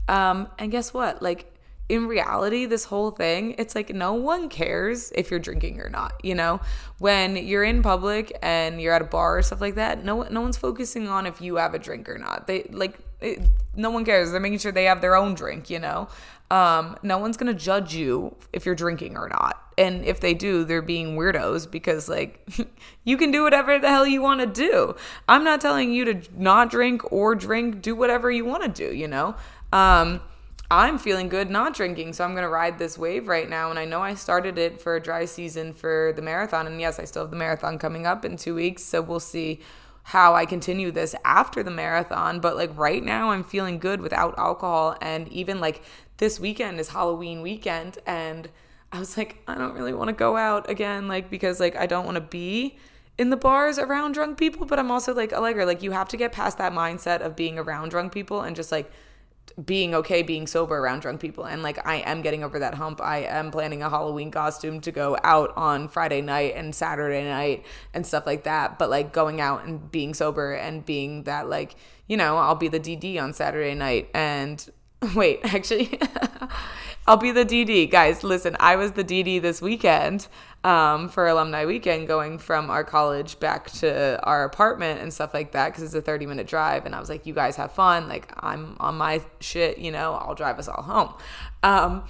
Um, 0.08 0.48
and 0.58 0.70
guess 0.70 0.92
what? 0.92 1.22
Like 1.22 1.54
in 1.88 2.06
reality, 2.06 2.64
this 2.64 2.84
whole 2.84 3.10
thing, 3.10 3.54
it's 3.58 3.74
like 3.74 3.90
no 3.90 4.14
one 4.14 4.48
cares 4.48 5.12
if 5.14 5.30
you're 5.30 5.40
drinking 5.40 5.80
or 5.80 5.90
not. 5.90 6.14
You 6.22 6.34
know, 6.34 6.60
when 6.98 7.36
you're 7.36 7.64
in 7.64 7.82
public 7.82 8.36
and 8.42 8.80
you're 8.80 8.94
at 8.94 9.02
a 9.02 9.06
bar 9.06 9.38
or 9.38 9.42
stuff 9.42 9.60
like 9.60 9.74
that, 9.74 10.04
no 10.04 10.22
no 10.22 10.40
one's 10.40 10.56
focusing 10.56 11.08
on 11.08 11.26
if 11.26 11.40
you 11.40 11.56
have 11.56 11.74
a 11.74 11.78
drink 11.78 12.08
or 12.08 12.18
not. 12.18 12.46
They 12.46 12.64
like 12.70 12.98
it, 13.24 13.40
no 13.74 13.90
one 13.90 14.04
cares. 14.04 14.30
They're 14.30 14.40
making 14.40 14.58
sure 14.58 14.72
they 14.72 14.84
have 14.84 15.00
their 15.00 15.16
own 15.16 15.34
drink. 15.34 15.70
You 15.70 15.80
know, 15.80 16.08
um, 16.50 16.96
no 17.02 17.18
one's 17.18 17.36
gonna 17.36 17.54
judge 17.54 17.94
you 17.94 18.36
if 18.52 18.66
you're 18.66 18.74
drinking 18.74 19.16
or 19.16 19.28
not. 19.28 19.60
And 19.76 20.04
if 20.04 20.20
they 20.20 20.34
do, 20.34 20.64
they're 20.64 20.82
being 20.82 21.16
weirdos 21.16 21.68
because 21.70 22.08
like 22.08 22.48
you 23.04 23.16
can 23.16 23.30
do 23.30 23.42
whatever 23.42 23.78
the 23.78 23.88
hell 23.88 24.06
you 24.06 24.22
want 24.22 24.40
to 24.40 24.46
do. 24.46 24.94
I'm 25.28 25.44
not 25.44 25.60
telling 25.60 25.92
you 25.92 26.04
to 26.04 26.22
not 26.36 26.70
drink 26.70 27.12
or 27.12 27.34
drink. 27.34 27.82
Do 27.82 27.96
whatever 27.96 28.30
you 28.30 28.44
want 28.44 28.62
to 28.62 28.68
do. 28.68 28.94
You 28.94 29.08
know. 29.08 29.34
Um, 29.72 30.20
I'm 30.70 30.98
feeling 30.98 31.28
good 31.28 31.50
not 31.50 31.74
drinking, 31.74 32.14
so 32.14 32.24
I'm 32.24 32.32
going 32.32 32.42
to 32.42 32.48
ride 32.48 32.78
this 32.78 32.96
wave 32.96 33.28
right 33.28 33.48
now. 33.48 33.70
And 33.70 33.78
I 33.78 33.84
know 33.84 34.02
I 34.02 34.14
started 34.14 34.58
it 34.58 34.80
for 34.80 34.96
a 34.96 35.00
dry 35.00 35.24
season 35.26 35.72
for 35.72 36.12
the 36.16 36.22
marathon. 36.22 36.66
And 36.66 36.80
yes, 36.80 36.98
I 36.98 37.04
still 37.04 37.22
have 37.22 37.30
the 37.30 37.36
marathon 37.36 37.78
coming 37.78 38.06
up 38.06 38.24
in 38.24 38.36
two 38.36 38.54
weeks. 38.54 38.82
So 38.82 39.02
we'll 39.02 39.20
see 39.20 39.60
how 40.04 40.34
I 40.34 40.44
continue 40.44 40.90
this 40.90 41.14
after 41.24 41.62
the 41.62 41.70
marathon. 41.70 42.38
But 42.38 42.56
like 42.56 42.76
right 42.78 43.02
now, 43.02 43.30
I'm 43.30 43.42
feeling 43.42 43.78
good 43.78 44.00
without 44.00 44.38
alcohol. 44.38 44.96
And 45.00 45.28
even 45.28 45.60
like 45.60 45.82
this 46.18 46.38
weekend 46.38 46.78
is 46.78 46.90
Halloween 46.90 47.40
weekend. 47.40 47.98
And 48.06 48.50
I 48.92 48.98
was 48.98 49.16
like, 49.16 49.42
I 49.48 49.54
don't 49.56 49.74
really 49.74 49.94
want 49.94 50.08
to 50.08 50.14
go 50.14 50.36
out 50.36 50.68
again, 50.70 51.08
like, 51.08 51.30
because 51.30 51.58
like 51.58 51.74
I 51.74 51.86
don't 51.86 52.04
want 52.04 52.16
to 52.16 52.20
be 52.20 52.78
in 53.16 53.30
the 53.30 53.36
bars 53.36 53.78
around 53.78 54.12
drunk 54.12 54.38
people. 54.38 54.66
But 54.66 54.78
I'm 54.78 54.90
also 54.90 55.14
like, 55.14 55.32
Allegra, 55.32 55.64
like, 55.64 55.82
you 55.82 55.92
have 55.92 56.08
to 56.08 56.16
get 56.16 56.32
past 56.32 56.58
that 56.58 56.72
mindset 56.72 57.20
of 57.20 57.34
being 57.34 57.58
around 57.58 57.88
drunk 57.88 58.12
people 58.12 58.42
and 58.42 58.54
just 58.54 58.70
like, 58.70 58.90
being 59.62 59.94
okay 59.94 60.22
being 60.22 60.46
sober 60.46 60.76
around 60.76 61.00
drunk 61.00 61.20
people 61.20 61.44
and 61.44 61.62
like 61.62 61.84
I 61.86 61.96
am 61.96 62.22
getting 62.22 62.42
over 62.42 62.58
that 62.58 62.74
hump. 62.74 63.00
I 63.00 63.18
am 63.18 63.50
planning 63.50 63.82
a 63.82 63.90
Halloween 63.90 64.30
costume 64.30 64.80
to 64.80 64.90
go 64.90 65.16
out 65.22 65.52
on 65.56 65.88
Friday 65.88 66.22
night 66.22 66.54
and 66.56 66.74
Saturday 66.74 67.24
night 67.24 67.64
and 67.92 68.06
stuff 68.06 68.26
like 68.26 68.44
that, 68.44 68.78
but 68.78 68.90
like 68.90 69.12
going 69.12 69.40
out 69.40 69.64
and 69.64 69.90
being 69.90 70.12
sober 70.14 70.54
and 70.54 70.84
being 70.84 71.24
that 71.24 71.48
like, 71.48 71.76
you 72.08 72.16
know, 72.16 72.36
I'll 72.36 72.56
be 72.56 72.68
the 72.68 72.80
DD 72.80 73.20
on 73.22 73.32
Saturday 73.32 73.74
night 73.74 74.10
and 74.12 74.68
wait, 75.14 75.40
actually 75.42 75.98
I'll 77.06 77.18
be 77.18 77.32
the 77.32 77.44
DD. 77.44 77.90
Guys, 77.90 78.24
listen, 78.24 78.56
I 78.58 78.76
was 78.76 78.92
the 78.92 79.04
DD 79.04 79.42
this 79.42 79.60
weekend 79.60 80.26
um, 80.62 81.10
for 81.10 81.26
alumni 81.26 81.66
weekend 81.66 82.08
going 82.08 82.38
from 82.38 82.70
our 82.70 82.82
college 82.82 83.38
back 83.38 83.70
to 83.72 84.18
our 84.22 84.44
apartment 84.44 85.02
and 85.02 85.12
stuff 85.12 85.34
like 85.34 85.52
that 85.52 85.68
because 85.68 85.82
it's 85.82 85.94
a 85.94 86.00
30 86.00 86.24
minute 86.24 86.46
drive. 86.46 86.86
And 86.86 86.94
I 86.94 87.00
was 87.00 87.10
like, 87.10 87.26
you 87.26 87.34
guys 87.34 87.56
have 87.56 87.72
fun. 87.72 88.08
Like, 88.08 88.32
I'm 88.38 88.78
on 88.80 88.96
my 88.96 89.20
shit, 89.40 89.76
you 89.76 89.90
know, 89.90 90.14
I'll 90.14 90.34
drive 90.34 90.58
us 90.58 90.66
all 90.66 90.82
home. 90.82 91.14
Um, 91.62 92.04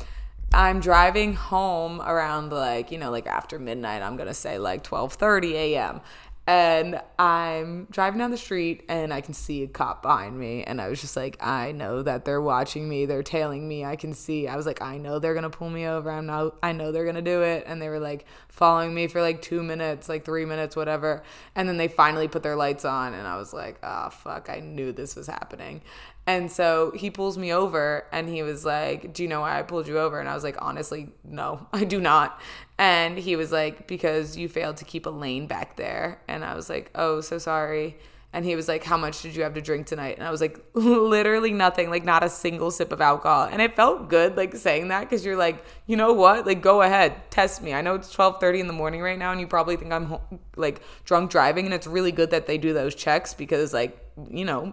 I'm 0.53 0.79
driving 0.79 1.35
home 1.35 2.01
around 2.01 2.53
like, 2.53 2.93
you 2.93 2.99
know, 2.99 3.11
like 3.11 3.27
after 3.27 3.59
midnight, 3.59 4.01
I'm 4.01 4.15
going 4.15 4.29
to 4.29 4.35
say 4.35 4.59
like 4.59 4.85
12:30 4.85 5.53
a.m 5.55 6.01
and 6.47 7.01
I'm 7.19 7.87
driving 7.91 8.19
down 8.19 8.31
the 8.31 8.37
street 8.37 8.85
and 8.89 9.15
I 9.15 9.23
can 9.23 9.33
see 9.33 9.63
a 9.63 9.67
cop 9.67 10.03
behind 10.03 10.39
me 10.39 10.63
and 10.63 10.79
I 10.79 10.89
was 10.89 11.01
just 11.01 11.17
like 11.17 11.43
I 11.43 11.73
know 11.73 12.03
that 12.03 12.27
they're 12.27 12.41
watching 12.41 12.87
me. 12.87 13.07
They're 13.07 13.23
tailing 13.23 13.67
me. 13.67 13.85
I 13.85 13.97
can 13.97 14.13
see. 14.13 14.47
I 14.47 14.57
was 14.57 14.67
like 14.67 14.83
I 14.83 14.99
know 14.99 15.19
they're 15.19 15.33
going 15.33 15.51
to 15.51 15.51
pull 15.51 15.71
me 15.71 15.87
over. 15.87 16.11
I'm 16.11 16.27
know 16.27 16.55
I 16.63 16.73
know 16.73 16.93
they're 16.93 17.05
going 17.05 17.15
to 17.17 17.23
do 17.23 17.43
it. 17.43 17.65
And 17.67 17.81
they 17.81 17.89
were 17.89 17.99
like 17.99 18.27
following 18.49 18.95
me 18.95 19.07
for 19.07 19.23
like 19.23 19.41
2 19.41 19.63
minutes 19.63 20.09
like 20.09 20.27
3 20.27 20.45
minutes 20.45 20.77
whatever. 20.77 21.23
And 21.55 21.67
then 21.67 21.79
they 21.79 21.89
finally 21.89 22.29
put 22.29 22.43
their 22.43 22.57
lights 22.57 22.85
on 22.85 23.15
and 23.15 23.27
I 23.27 23.37
was 23.37 23.55
like 23.55 23.79
oh 23.83 24.11
fuck. 24.11 24.51
I 24.51 24.61
knew 24.61 24.93
this 24.93 25.17
was 25.17 25.27
happening 25.29 25.81
and 26.27 26.51
so 26.51 26.91
he 26.95 27.11
pulls 27.11 27.37
me 27.37 27.53
over 27.53 28.07
and 28.11 28.29
he 28.29 28.43
was 28.43 28.65
like, 28.65 29.13
Do 29.13 29.23
you 29.23 29.29
know 29.29 29.43
why 29.43 29.59
I 29.59 29.63
pulled 29.63 29.87
you 29.87 29.99
over? 29.99 30.21
And 30.21 30.29
I 30.29 30.35
was 30.35 30.45
like, 30.45 30.57
Honestly, 30.61 31.13
no, 31.23 31.67
I 31.73 31.85
do 31.85 32.01
not. 32.01 32.41
And 32.79 33.19
he 33.19 33.37
was 33.37 33.53
like, 33.53 33.87
Because 33.87 34.37
you 34.37 34.49
failed 34.49 34.79
to 34.79 34.85
keep 34.85 35.07
a 35.07 35.11
lane 35.11 35.47
back 35.47 35.77
there. 35.77 36.23
And 36.27 36.45
I 36.45 36.55
was 36.55 36.71
like, 36.71 36.91
Oh, 36.95 37.21
so 37.21 37.39
sorry. 37.39 37.99
And 38.33 38.45
he 38.45 38.57
was 38.57 38.69
like, 38.69 38.85
How 38.85 38.97
much 38.97 39.21
did 39.21 39.37
you 39.37 39.43
have 39.43 39.53
to 39.53 39.61
drink 39.61 39.87
tonight? 39.87 40.17
And 40.17 40.27
I 40.27 40.31
was 40.31 40.41
like, 40.41 40.59
Literally 40.75 41.53
nothing, 41.53 41.91
like 41.91 42.05
not 42.05 42.25
a 42.25 42.31
single 42.31 42.71
sip 42.71 42.91
of 42.91 43.03
alcohol. 43.03 43.47
And 43.53 43.61
it 43.61 43.77
felt 43.77 44.09
good, 44.09 44.35
like 44.35 44.57
saying 44.57 44.89
that, 44.89 45.01
because 45.01 45.27
you're 45.27 45.37
like, 45.37 45.63
You 45.87 45.99
know 45.99 46.15
what? 46.15 46.47
Like, 46.47 46.63
go 46.63 46.81
ahead, 46.81 47.31
test 47.31 47.63
me. 47.63 47.75
I 47.75 47.83
know 47.83 47.97
it's 47.97 48.15
12:30 48.15 48.61
in 48.61 48.67
the 48.67 48.73
morning 48.73 49.03
right 49.03 49.19
now, 49.19 49.31
and 49.31 49.43
you 49.43 49.47
probably 49.47 49.77
think 49.77 49.93
I'm 49.93 50.17
like 50.57 50.81
drunk 51.05 51.31
driving. 51.31 51.67
And 51.67 51.75
it's 51.75 51.87
really 51.87 52.13
good 52.13 52.31
that 52.31 52.47
they 52.47 52.57
do 52.57 52.73
those 52.73 52.95
checks 52.95 53.35
because, 53.35 53.75
like, 53.75 53.99
you 54.31 54.47
know, 54.47 54.73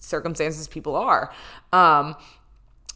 circumstances 0.00 0.68
people 0.68 0.96
are. 0.96 1.32
Um, 1.72 2.16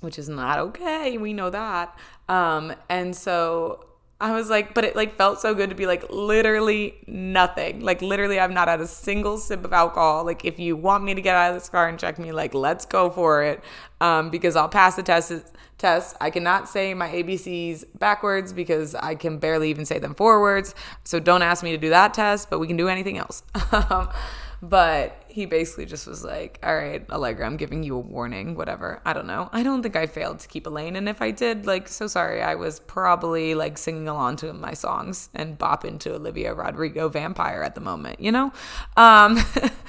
which 0.01 0.19
is 0.19 0.29
not 0.29 0.59
okay. 0.59 1.19
We 1.19 1.33
know 1.33 1.51
that. 1.51 1.99
Um, 2.29 2.73
and 2.89 3.17
so 3.17 3.85
I 4.21 4.33
was 4.33 4.51
like, 4.51 4.75
but 4.75 4.85
it 4.85 4.97
like 4.97 5.17
felt 5.17 5.41
so 5.41 5.55
good 5.55 5.71
to 5.71 5.77
be 5.77 5.87
like 5.87 6.09
literally 6.11 6.95
nothing. 7.07 7.81
Like 7.81 8.03
literally 8.03 8.39
I've 8.39 8.51
not 8.51 8.69
had 8.69 8.81
a 8.81 8.87
single 8.87 9.39
sip 9.39 9.65
of 9.65 9.73
alcohol. 9.73 10.25
Like 10.25 10.45
if 10.45 10.59
you 10.59 10.77
want 10.77 11.05
me 11.05 11.15
to 11.15 11.21
get 11.21 11.35
out 11.35 11.51
of 11.51 11.61
this 11.61 11.69
car 11.69 11.89
and 11.89 11.99
check 11.99 12.19
me, 12.19 12.33
like 12.33 12.55
let's 12.55 12.85
go 12.85 13.11
for 13.11 13.43
it. 13.43 13.63
Um, 14.01 14.31
because 14.31 14.57
I'll 14.57 14.69
pass 14.69 14.97
the 14.97 15.03
test 15.03 15.33
test. 15.79 16.17
I 16.21 16.31
cannot 16.31 16.69
say 16.69 16.95
my 16.95 17.09
ABCs 17.09 17.85
backwards 17.99 18.53
because 18.53 18.95
I 18.97 19.15
can 19.15 19.39
barely 19.39 19.71
even 19.71 19.85
say 19.85 19.99
them 19.99 20.15
forwards. 20.15 20.75
So 21.05 21.21
don't 21.21 21.43
ask 21.43 21.63
me 21.63 21.71
to 21.73 21.79
do 21.79 21.91
that 21.91 22.15
test, 22.15 22.51
but 22.51 22.59
we 22.59 22.67
can 22.67 22.77
do 22.77 22.89
anything 22.89 23.19
else. 23.19 23.43
But 24.61 25.18
he 25.39 25.47
basically 25.47 25.87
just 25.87 26.05
was 26.09 26.25
like, 26.25 26.59
all 26.65 26.75
right, 26.75 27.09
Allegra, 27.11 27.47
I'm 27.47 27.57
giving 27.57 27.85
you 27.85 27.95
a 27.95 28.01
warning, 28.01 28.57
whatever. 28.57 29.01
I 29.05 29.13
don't 29.13 29.29
know. 29.29 29.49
I 29.53 29.63
don't 29.63 29.85
think 29.85 29.95
I 29.95 30.09
failed 30.09 30.41
to 30.41 30.49
keep 30.49 30.67
a 30.67 30.71
lane. 30.71 30.97
And 30.97 31.09
if 31.09 31.23
I 31.23 31.31
did, 31.31 31.65
like, 31.65 31.87
so 31.87 32.09
sorry. 32.09 32.43
I 32.43 32.57
was 32.57 32.81
probably 32.81 33.55
like 33.55 33.79
singing 33.79 34.09
along 34.09 34.37
to 34.39 34.53
my 34.53 34.75
songs 34.75 35.29
and 35.35 35.57
bopping 35.57 36.01
to 36.01 36.17
Olivia 36.17 36.55
Rodrigo 36.55 37.09
Vampire 37.09 37.63
at 37.63 37.77
the 37.77 37.81
moment, 37.81 38.19
you 38.19 38.33
know? 38.33 38.53
Um, 38.97 39.39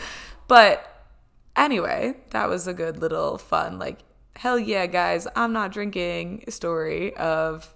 but 0.48 1.08
anyway, 1.56 2.14
that 2.30 2.48
was 2.48 2.68
a 2.68 2.74
good 2.74 2.98
little 2.98 3.40
fun, 3.40 3.80
like, 3.80 4.02
hell 4.36 4.60
yeah, 4.60 4.86
guys, 4.86 5.28
I'm 5.36 5.52
not 5.52 5.72
drinking 5.72 6.44
story 6.50 7.16
of 7.18 7.74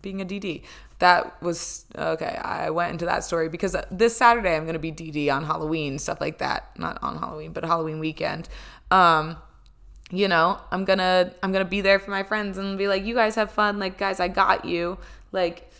being 0.00 0.20
a 0.20 0.24
DD 0.24 0.62
that 1.00 1.42
was 1.42 1.84
okay. 1.96 2.38
I 2.42 2.70
went 2.70 2.92
into 2.92 3.06
that 3.06 3.24
story 3.24 3.48
because 3.48 3.74
this 3.90 4.16
Saturday 4.16 4.54
I'm 4.54 4.64
going 4.64 4.74
to 4.74 4.78
be 4.78 4.92
DD 4.92 5.34
on 5.34 5.44
Halloween, 5.44 5.98
stuff 5.98 6.20
like 6.20 6.38
that. 6.38 6.78
Not 6.78 6.98
on 7.02 7.18
Halloween, 7.18 7.52
but 7.52 7.64
Halloween 7.64 7.98
weekend. 7.98 8.48
Um, 8.90 9.36
you 10.10 10.28
know, 10.28 10.58
I'm 10.70 10.84
going 10.84 10.98
to 10.98 11.34
I'm 11.42 11.52
going 11.52 11.64
to 11.64 11.68
be 11.70 11.80
there 11.80 11.98
for 11.98 12.10
my 12.10 12.22
friends 12.22 12.58
and 12.58 12.78
be 12.78 12.86
like, 12.86 13.04
"You 13.04 13.14
guys 13.14 13.34
have 13.34 13.50
fun. 13.50 13.78
Like, 13.78 13.98
guys, 13.98 14.20
I 14.20 14.28
got 14.28 14.64
you." 14.64 14.98
Like 15.32 15.70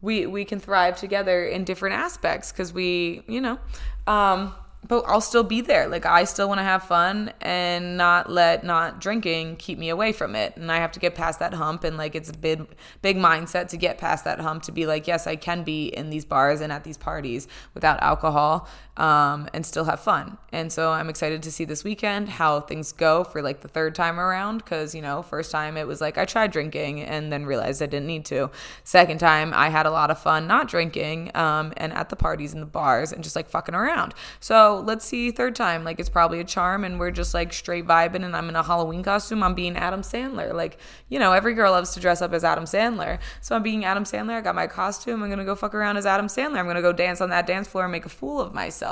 we 0.00 0.26
we 0.26 0.44
can 0.44 0.60
thrive 0.60 0.96
together 0.96 1.44
in 1.44 1.64
different 1.64 1.96
aspects 1.96 2.52
cuz 2.52 2.72
we, 2.72 3.22
you 3.26 3.40
know, 3.40 3.58
um 4.06 4.54
but 4.86 5.04
I'll 5.06 5.20
still 5.20 5.42
be 5.42 5.60
there. 5.60 5.88
Like 5.88 6.06
I 6.06 6.24
still 6.24 6.48
want 6.48 6.58
to 6.58 6.64
have 6.64 6.82
fun 6.82 7.32
and 7.40 7.96
not 7.96 8.30
let 8.30 8.64
not 8.64 9.00
drinking 9.00 9.56
keep 9.56 9.78
me 9.78 9.88
away 9.88 10.12
from 10.12 10.34
it. 10.34 10.56
And 10.56 10.72
I 10.72 10.78
have 10.78 10.92
to 10.92 11.00
get 11.00 11.14
past 11.14 11.38
that 11.40 11.54
hump 11.54 11.84
and 11.84 11.96
like 11.96 12.14
it's 12.14 12.30
a 12.30 12.36
big 12.36 12.66
big 13.02 13.16
mindset 13.16 13.68
to 13.68 13.76
get 13.76 13.98
past 13.98 14.24
that 14.24 14.40
hump 14.40 14.62
to 14.64 14.72
be 14.72 14.86
like, 14.86 15.06
yes, 15.06 15.26
I 15.26 15.36
can 15.36 15.64
be 15.64 15.88
in 15.88 16.10
these 16.10 16.24
bars 16.24 16.60
and 16.60 16.72
at 16.72 16.84
these 16.84 16.96
parties 16.96 17.46
without 17.74 18.02
alcohol 18.02 18.68
um, 19.00 19.48
and 19.54 19.64
still 19.64 19.84
have 19.84 19.98
fun. 19.98 20.36
And 20.52 20.70
so 20.70 20.92
I'm 20.92 21.08
excited 21.08 21.42
to 21.44 21.50
see 21.50 21.64
this 21.64 21.82
weekend 21.82 22.28
how 22.28 22.60
things 22.60 22.92
go 22.92 23.24
for 23.24 23.40
like 23.40 23.62
the 23.62 23.68
third 23.68 23.94
time 23.94 24.20
around 24.20 24.58
because 24.58 24.94
you 24.94 25.00
know, 25.00 25.22
first 25.22 25.50
time 25.50 25.78
it 25.78 25.86
was 25.86 26.02
like 26.02 26.18
I 26.18 26.26
tried 26.26 26.52
drinking 26.52 27.00
and 27.00 27.32
then 27.32 27.46
realized 27.46 27.82
I 27.82 27.86
didn't 27.86 28.06
need 28.06 28.26
to. 28.26 28.50
Second 28.84 29.18
time 29.18 29.54
I 29.54 29.70
had 29.70 29.86
a 29.86 29.90
lot 29.90 30.10
of 30.10 30.18
fun 30.18 30.46
not 30.46 30.68
drinking 30.68 31.30
um, 31.34 31.72
and 31.78 31.94
at 31.94 32.10
the 32.10 32.16
parties 32.16 32.52
and 32.52 32.60
the 32.60 32.66
bars 32.66 33.10
and 33.10 33.24
just 33.24 33.34
like 33.34 33.48
fucking 33.48 33.74
around. 33.74 34.12
So 34.38 34.82
let's 34.84 35.06
see 35.06 35.30
third 35.30 35.56
time. 35.56 35.82
Like 35.82 35.98
it's 35.98 36.10
probably 36.10 36.40
a 36.40 36.44
charm 36.44 36.84
and 36.84 37.00
we're 37.00 37.10
just 37.10 37.32
like 37.32 37.54
straight 37.54 37.86
vibing 37.86 38.22
and 38.22 38.36
I'm 38.36 38.50
in 38.50 38.56
a 38.56 38.62
Halloween 38.62 39.02
costume. 39.02 39.42
I'm 39.42 39.54
being 39.54 39.78
Adam 39.78 40.02
Sandler. 40.02 40.52
Like, 40.52 40.76
you 41.08 41.18
know, 41.18 41.32
every 41.32 41.54
girl 41.54 41.72
loves 41.72 41.94
to 41.94 42.00
dress 42.00 42.20
up 42.20 42.34
as 42.34 42.44
Adam 42.44 42.64
Sandler. 42.64 43.18
So 43.40 43.56
I'm 43.56 43.62
being 43.62 43.86
Adam 43.86 44.04
Sandler. 44.04 44.34
I 44.34 44.40
got 44.42 44.54
my 44.54 44.66
costume. 44.66 45.22
I'm 45.22 45.30
going 45.30 45.38
to 45.38 45.44
go 45.46 45.54
fuck 45.54 45.74
around 45.74 45.96
as 45.96 46.04
Adam 46.04 46.26
Sandler. 46.26 46.58
I'm 46.58 46.66
going 46.66 46.76
to 46.76 46.82
go 46.82 46.92
dance 46.92 47.22
on 47.22 47.30
that 47.30 47.46
dance 47.46 47.66
floor 47.66 47.84
and 47.84 47.92
make 47.92 48.04
a 48.04 48.10
fool 48.10 48.42
of 48.42 48.52
myself. 48.52 48.89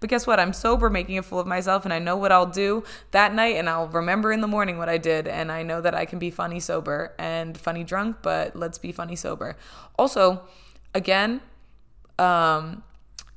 But 0.00 0.10
guess 0.10 0.26
what? 0.26 0.38
I'm 0.40 0.52
sober 0.52 0.90
making 0.90 1.18
a 1.18 1.22
fool 1.22 1.38
of 1.40 1.46
myself 1.46 1.84
and 1.84 1.92
I 1.92 1.98
know 1.98 2.16
what 2.16 2.32
I'll 2.32 2.46
do 2.46 2.84
that 3.10 3.34
night 3.34 3.56
and 3.56 3.68
I'll 3.68 3.88
remember 3.88 4.32
in 4.32 4.40
the 4.40 4.46
morning 4.46 4.78
what 4.78 4.88
I 4.88 4.98
did. 4.98 5.26
And 5.26 5.50
I 5.50 5.62
know 5.62 5.80
that 5.80 5.94
I 5.94 6.04
can 6.04 6.18
be 6.18 6.30
funny 6.30 6.60
sober 6.60 7.14
and 7.18 7.56
funny 7.56 7.84
drunk, 7.84 8.18
but 8.22 8.56
let's 8.56 8.78
be 8.78 8.92
funny 8.92 9.16
sober. 9.16 9.56
Also, 9.98 10.42
again, 10.94 11.40
um, 12.18 12.82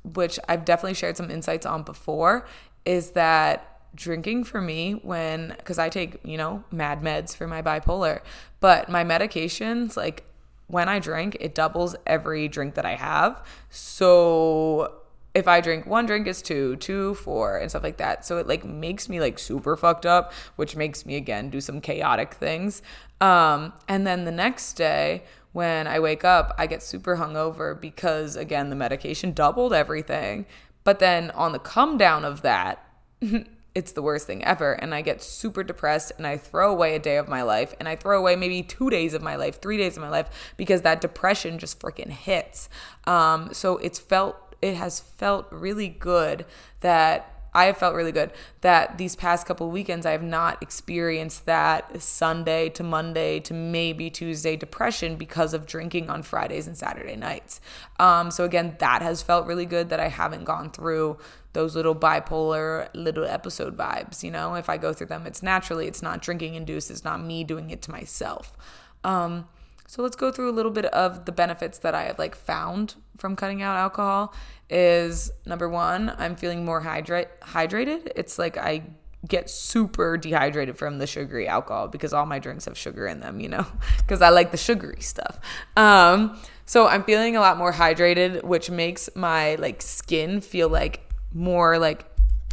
which 0.04 0.38
I've 0.48 0.64
definitely 0.64 0.94
shared 0.94 1.16
some 1.16 1.30
insights 1.30 1.66
on 1.66 1.82
before, 1.82 2.46
is 2.84 3.10
that 3.12 3.70
drinking 3.94 4.44
for 4.44 4.60
me 4.60 4.92
when 5.02 5.54
because 5.56 5.78
I 5.78 5.88
take, 5.88 6.18
you 6.24 6.36
know, 6.36 6.64
mad 6.70 7.00
meds 7.02 7.34
for 7.34 7.46
my 7.46 7.62
bipolar, 7.62 8.20
but 8.60 8.88
my 8.88 9.04
medications 9.04 9.96
like 9.96 10.24
when 10.66 10.88
I 10.88 10.98
drink, 10.98 11.36
it 11.40 11.54
doubles 11.54 11.94
every 12.06 12.48
drink 12.48 12.74
that 12.74 12.86
I 12.86 12.94
have. 12.94 13.42
So 13.70 14.92
if 15.34 15.48
I 15.48 15.60
drink 15.60 15.86
one 15.86 16.06
drink 16.06 16.26
is 16.26 16.40
two, 16.40 16.76
two, 16.76 17.14
four, 17.16 17.58
and 17.58 17.68
stuff 17.68 17.82
like 17.82 17.96
that. 17.96 18.24
So 18.24 18.38
it 18.38 18.46
like 18.46 18.64
makes 18.64 19.08
me 19.08 19.20
like 19.20 19.38
super 19.38 19.76
fucked 19.76 20.06
up, 20.06 20.32
which 20.56 20.76
makes 20.76 21.04
me 21.04 21.16
again 21.16 21.50
do 21.50 21.60
some 21.60 21.80
chaotic 21.80 22.34
things. 22.34 22.82
Um, 23.20 23.72
and 23.88 24.06
then 24.06 24.24
the 24.24 24.32
next 24.32 24.74
day, 24.74 25.24
when 25.52 25.86
I 25.86 26.00
wake 26.00 26.24
up, 26.24 26.52
I 26.58 26.66
get 26.66 26.82
super 26.82 27.16
hungover 27.16 27.80
because, 27.80 28.34
again, 28.34 28.70
the 28.70 28.76
medication 28.76 29.32
doubled 29.32 29.72
everything. 29.72 30.46
But 30.82 30.98
then 30.98 31.30
on 31.30 31.52
the 31.52 31.60
come 31.60 31.96
down 31.96 32.24
of 32.24 32.42
that, 32.42 32.84
it's 33.74 33.92
the 33.92 34.02
worst 34.02 34.26
thing 34.26 34.44
ever. 34.44 34.72
And 34.72 34.94
I 34.94 35.00
get 35.00 35.22
super 35.22 35.62
depressed 35.62 36.12
and 36.16 36.26
I 36.26 36.36
throw 36.36 36.70
away 36.70 36.94
a 36.94 36.98
day 36.98 37.16
of 37.18 37.28
my 37.28 37.42
life 37.42 37.74
and 37.78 37.88
I 37.88 37.96
throw 37.96 38.18
away 38.18 38.36
maybe 38.36 38.62
two 38.62 38.90
days 38.90 39.14
of 39.14 39.22
my 39.22 39.36
life, 39.36 39.60
three 39.60 39.76
days 39.76 39.96
of 39.96 40.02
my 40.02 40.08
life 40.08 40.54
because 40.56 40.82
that 40.82 41.00
depression 41.00 41.58
just 41.58 41.80
freaking 41.80 42.10
hits. 42.10 42.68
Um, 43.06 43.50
so 43.52 43.78
it's 43.78 43.98
felt, 43.98 44.36
it 44.64 44.76
has 44.76 44.98
felt 44.98 45.46
really 45.50 45.90
good 45.90 46.46
that 46.80 47.30
I 47.56 47.66
have 47.66 47.76
felt 47.76 47.94
really 47.94 48.12
good 48.12 48.32
that 48.62 48.98
these 48.98 49.14
past 49.14 49.46
couple 49.46 49.70
weekends 49.70 50.06
I 50.06 50.10
have 50.12 50.22
not 50.22 50.60
experienced 50.60 51.46
that 51.46 52.02
Sunday 52.02 52.70
to 52.70 52.82
Monday 52.82 53.40
to 53.40 53.54
maybe 53.54 54.10
Tuesday 54.10 54.56
depression 54.56 55.16
because 55.16 55.54
of 55.54 55.66
drinking 55.66 56.10
on 56.10 56.22
Fridays 56.22 56.66
and 56.66 56.76
Saturday 56.76 57.14
nights. 57.14 57.60
Um, 58.00 58.30
so 58.32 58.44
again, 58.44 58.74
that 58.78 59.02
has 59.02 59.22
felt 59.22 59.46
really 59.46 59.66
good 59.66 59.90
that 59.90 60.00
I 60.00 60.08
haven't 60.08 60.44
gone 60.44 60.70
through 60.70 61.18
those 61.52 61.76
little 61.76 61.94
bipolar 61.94 62.88
little 62.94 63.24
episode 63.24 63.76
vibes. 63.76 64.24
You 64.24 64.32
know, 64.32 64.54
if 64.54 64.68
I 64.68 64.78
go 64.78 64.92
through 64.92 65.08
them, 65.08 65.26
it's 65.26 65.42
naturally, 65.42 65.86
it's 65.86 66.02
not 66.02 66.22
drinking 66.22 66.54
induced, 66.54 66.90
it's 66.90 67.04
not 67.04 67.22
me 67.22 67.44
doing 67.44 67.70
it 67.70 67.82
to 67.82 67.92
myself. 67.92 68.56
Um, 69.04 69.46
so 69.86 70.02
let's 70.02 70.16
go 70.16 70.32
through 70.32 70.50
a 70.50 70.56
little 70.56 70.72
bit 70.72 70.86
of 70.86 71.26
the 71.26 71.32
benefits 71.32 71.78
that 71.78 71.94
I 71.94 72.04
have 72.04 72.18
like 72.18 72.34
found 72.34 72.96
from 73.16 73.36
cutting 73.36 73.62
out 73.62 73.76
alcohol 73.76 74.34
is 74.70 75.30
number 75.46 75.68
1, 75.68 76.14
I'm 76.18 76.36
feeling 76.36 76.64
more 76.64 76.80
hydrate 76.80 77.28
hydrated. 77.40 78.10
It's 78.16 78.38
like 78.38 78.56
I 78.56 78.82
get 79.26 79.48
super 79.48 80.16
dehydrated 80.16 80.76
from 80.76 80.98
the 80.98 81.06
sugary 81.06 81.48
alcohol 81.48 81.88
because 81.88 82.12
all 82.12 82.26
my 82.26 82.38
drinks 82.38 82.66
have 82.66 82.76
sugar 82.76 83.06
in 83.06 83.20
them, 83.20 83.40
you 83.40 83.48
know, 83.48 83.66
because 83.98 84.22
I 84.22 84.28
like 84.30 84.50
the 84.50 84.56
sugary 84.56 85.00
stuff. 85.00 85.38
Um, 85.76 86.38
so 86.66 86.86
I'm 86.86 87.04
feeling 87.04 87.36
a 87.36 87.40
lot 87.40 87.56
more 87.56 87.72
hydrated, 87.72 88.42
which 88.42 88.70
makes 88.70 89.08
my 89.14 89.54
like 89.56 89.82
skin 89.82 90.40
feel 90.40 90.68
like 90.68 91.12
more 91.32 91.78
like, 91.78 92.06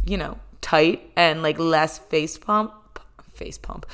you 0.04 0.16
know, 0.16 0.38
tight 0.60 1.10
and 1.16 1.42
like 1.42 1.58
less 1.58 1.98
face 1.98 2.38
pump 2.38 2.74
face 3.34 3.58
pump. 3.58 3.86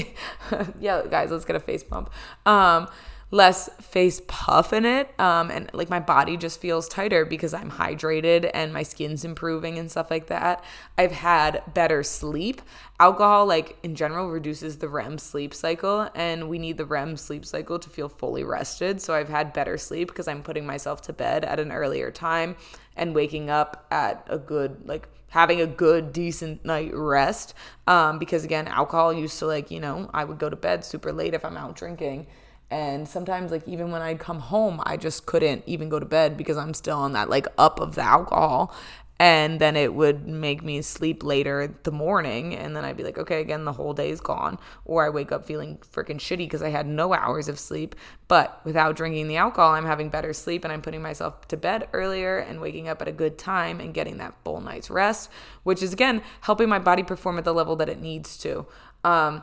yeah, 0.80 1.02
guys, 1.10 1.30
let's 1.30 1.44
get 1.44 1.56
a 1.56 1.60
face 1.60 1.82
pump. 1.82 2.10
Um, 2.46 2.88
less 3.30 3.68
face 3.80 4.22
puff 4.26 4.72
in 4.72 4.84
it 4.84 5.08
um, 5.20 5.50
and 5.50 5.70
like 5.74 5.90
my 5.90 6.00
body 6.00 6.36
just 6.36 6.60
feels 6.60 6.88
tighter 6.88 7.26
because 7.26 7.52
i'm 7.52 7.70
hydrated 7.70 8.50
and 8.54 8.72
my 8.72 8.82
skin's 8.82 9.24
improving 9.24 9.78
and 9.78 9.90
stuff 9.90 10.10
like 10.10 10.26
that. 10.26 10.64
I've 10.96 11.12
had 11.12 11.62
better 11.74 12.02
sleep. 12.02 12.62
Alcohol 13.00 13.46
like 13.46 13.78
in 13.82 13.94
general 13.94 14.30
reduces 14.30 14.78
the 14.78 14.88
rem 14.88 15.18
sleep 15.18 15.54
cycle 15.54 16.08
and 16.14 16.48
we 16.48 16.58
need 16.58 16.76
the 16.76 16.84
rem 16.84 17.16
sleep 17.16 17.44
cycle 17.44 17.78
to 17.78 17.88
feel 17.88 18.08
fully 18.08 18.44
rested. 18.44 19.00
So 19.00 19.14
i've 19.14 19.28
had 19.28 19.52
better 19.52 19.78
sleep 19.78 20.08
because 20.08 20.28
i'm 20.28 20.42
putting 20.42 20.66
myself 20.66 21.02
to 21.02 21.12
bed 21.12 21.44
at 21.44 21.60
an 21.60 21.72
earlier 21.72 22.10
time 22.10 22.56
and 22.96 23.14
waking 23.14 23.50
up 23.50 23.86
at 23.90 24.26
a 24.28 24.38
good 24.38 24.86
like 24.86 25.08
having 25.30 25.60
a 25.60 25.66
good 25.66 26.12
decent 26.12 26.64
night 26.64 26.90
rest. 26.94 27.54
Um, 27.86 28.18
because 28.18 28.44
again 28.44 28.68
alcohol 28.68 29.12
used 29.12 29.38
to 29.38 29.46
like 29.46 29.70
you 29.70 29.80
know 29.80 30.10
i 30.12 30.24
would 30.24 30.38
go 30.38 30.48
to 30.48 30.56
bed 30.56 30.84
super 30.84 31.12
late 31.12 31.34
if 31.34 31.44
i'm 31.44 31.56
out 31.56 31.76
drinking 31.76 32.26
and 32.70 33.08
sometimes, 33.08 33.50
like, 33.50 33.66
even 33.66 33.90
when 33.90 34.02
I'd 34.02 34.18
come 34.18 34.40
home, 34.40 34.80
I 34.84 34.96
just 34.96 35.24
couldn't 35.24 35.62
even 35.66 35.88
go 35.88 35.98
to 35.98 36.06
bed 36.06 36.36
because 36.36 36.58
I'm 36.58 36.74
still 36.74 36.98
on 36.98 37.12
that, 37.12 37.30
like, 37.30 37.46
up 37.56 37.80
of 37.80 37.94
the 37.94 38.02
alcohol. 38.02 38.74
And 39.20 39.58
then 39.60 39.74
it 39.74 39.94
would 39.94 40.28
make 40.28 40.62
me 40.62 40.80
sleep 40.80 41.24
later 41.24 41.74
the 41.82 41.90
morning. 41.90 42.54
And 42.54 42.76
then 42.76 42.84
I'd 42.84 42.96
be 42.96 43.02
like, 43.02 43.18
okay, 43.18 43.40
again, 43.40 43.64
the 43.64 43.72
whole 43.72 43.92
day's 43.92 44.20
gone. 44.20 44.58
Or 44.84 45.04
I 45.04 45.08
wake 45.08 45.32
up 45.32 45.44
feeling 45.44 45.78
freaking 45.78 46.18
shitty 46.18 46.38
because 46.38 46.62
I 46.62 46.68
had 46.68 46.86
no 46.86 47.12
hours 47.12 47.48
of 47.48 47.58
sleep. 47.58 47.96
But 48.28 48.60
without 48.64 48.94
drinking 48.94 49.26
the 49.26 49.38
alcohol, 49.38 49.72
I'm 49.72 49.86
having 49.86 50.08
better 50.08 50.32
sleep 50.32 50.62
and 50.62 50.72
I'm 50.72 50.82
putting 50.82 51.02
myself 51.02 51.48
to 51.48 51.56
bed 51.56 51.88
earlier 51.92 52.38
and 52.38 52.60
waking 52.60 52.86
up 52.86 53.02
at 53.02 53.08
a 53.08 53.12
good 53.12 53.38
time 53.38 53.80
and 53.80 53.92
getting 53.92 54.18
that 54.18 54.34
full 54.44 54.60
night's 54.60 54.88
rest, 54.88 55.30
which 55.64 55.82
is, 55.82 55.92
again, 55.92 56.22
helping 56.42 56.68
my 56.68 56.78
body 56.78 57.02
perform 57.02 57.38
at 57.38 57.44
the 57.44 57.54
level 57.54 57.74
that 57.76 57.88
it 57.88 58.00
needs 58.00 58.36
to. 58.38 58.66
Um, 59.02 59.42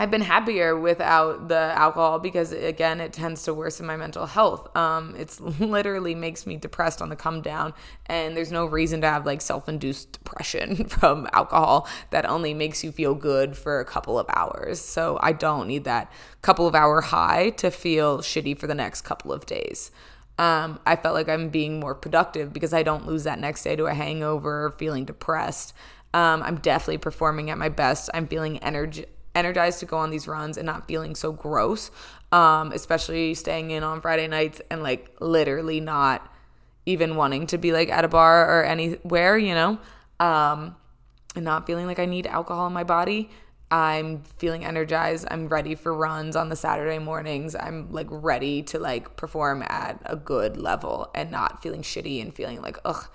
I've 0.00 0.12
been 0.12 0.20
happier 0.20 0.78
without 0.78 1.48
the 1.48 1.72
alcohol 1.74 2.20
because 2.20 2.52
again, 2.52 3.00
it 3.00 3.12
tends 3.12 3.42
to 3.42 3.52
worsen 3.52 3.84
my 3.84 3.96
mental 3.96 4.26
health. 4.26 4.74
Um, 4.76 5.16
it's 5.18 5.40
literally 5.40 6.14
makes 6.14 6.46
me 6.46 6.56
depressed 6.56 7.02
on 7.02 7.08
the 7.08 7.16
come 7.16 7.42
down, 7.42 7.74
and 8.06 8.36
there's 8.36 8.52
no 8.52 8.64
reason 8.64 9.00
to 9.00 9.08
have 9.08 9.26
like 9.26 9.40
self-induced 9.40 10.12
depression 10.12 10.84
from 10.88 11.28
alcohol 11.32 11.88
that 12.10 12.26
only 12.26 12.54
makes 12.54 12.84
you 12.84 12.92
feel 12.92 13.16
good 13.16 13.56
for 13.56 13.80
a 13.80 13.84
couple 13.84 14.20
of 14.20 14.26
hours. 14.28 14.80
So 14.80 15.18
I 15.20 15.32
don't 15.32 15.66
need 15.66 15.82
that 15.84 16.12
couple 16.42 16.68
of 16.68 16.76
hour 16.76 17.00
high 17.00 17.50
to 17.50 17.72
feel 17.72 18.18
shitty 18.18 18.56
for 18.56 18.68
the 18.68 18.76
next 18.76 19.00
couple 19.00 19.32
of 19.32 19.46
days. 19.46 19.90
Um, 20.38 20.78
I 20.86 20.94
felt 20.94 21.14
like 21.14 21.28
I'm 21.28 21.48
being 21.48 21.80
more 21.80 21.96
productive 21.96 22.52
because 22.52 22.72
I 22.72 22.84
don't 22.84 23.04
lose 23.04 23.24
that 23.24 23.40
next 23.40 23.64
day 23.64 23.74
to 23.74 23.86
a 23.86 23.94
hangover 23.94 24.66
or 24.66 24.70
feeling 24.70 25.04
depressed. 25.04 25.74
Um, 26.14 26.44
I'm 26.44 26.58
definitely 26.58 26.98
performing 26.98 27.50
at 27.50 27.58
my 27.58 27.68
best. 27.68 28.08
I'm 28.14 28.28
feeling 28.28 28.58
energy 28.58 29.06
energized 29.38 29.80
to 29.80 29.86
go 29.86 29.96
on 29.96 30.10
these 30.10 30.28
runs 30.28 30.56
and 30.56 30.66
not 30.66 30.86
feeling 30.86 31.14
so 31.14 31.32
gross. 31.32 31.90
Um, 32.30 32.72
especially 32.72 33.32
staying 33.32 33.70
in 33.70 33.82
on 33.82 34.02
Friday 34.02 34.28
nights 34.28 34.60
and 34.70 34.82
like 34.82 35.16
literally 35.18 35.80
not 35.80 36.30
even 36.84 37.16
wanting 37.16 37.46
to 37.46 37.58
be 37.58 37.72
like 37.72 37.88
at 37.88 38.04
a 38.04 38.08
bar 38.08 38.60
or 38.60 38.64
anywhere, 38.64 39.38
you 39.38 39.54
know, 39.54 39.78
um, 40.20 40.76
and 41.34 41.44
not 41.44 41.66
feeling 41.66 41.86
like 41.86 41.98
I 41.98 42.04
need 42.04 42.26
alcohol 42.26 42.66
in 42.66 42.72
my 42.72 42.84
body. 42.84 43.30
I'm 43.70 44.22
feeling 44.38 44.64
energized. 44.64 45.26
I'm 45.30 45.48
ready 45.48 45.74
for 45.74 45.92
runs 45.92 46.36
on 46.36 46.48
the 46.48 46.56
Saturday 46.56 46.98
mornings. 46.98 47.54
I'm 47.54 47.92
like 47.92 48.06
ready 48.10 48.62
to 48.64 48.78
like 48.78 49.16
perform 49.16 49.62
at 49.62 50.00
a 50.06 50.16
good 50.16 50.56
level 50.56 51.10
and 51.14 51.30
not 51.30 51.62
feeling 51.62 51.82
shitty 51.82 52.22
and 52.22 52.34
feeling 52.34 52.62
like, 52.62 52.78
ugh, 52.84 53.06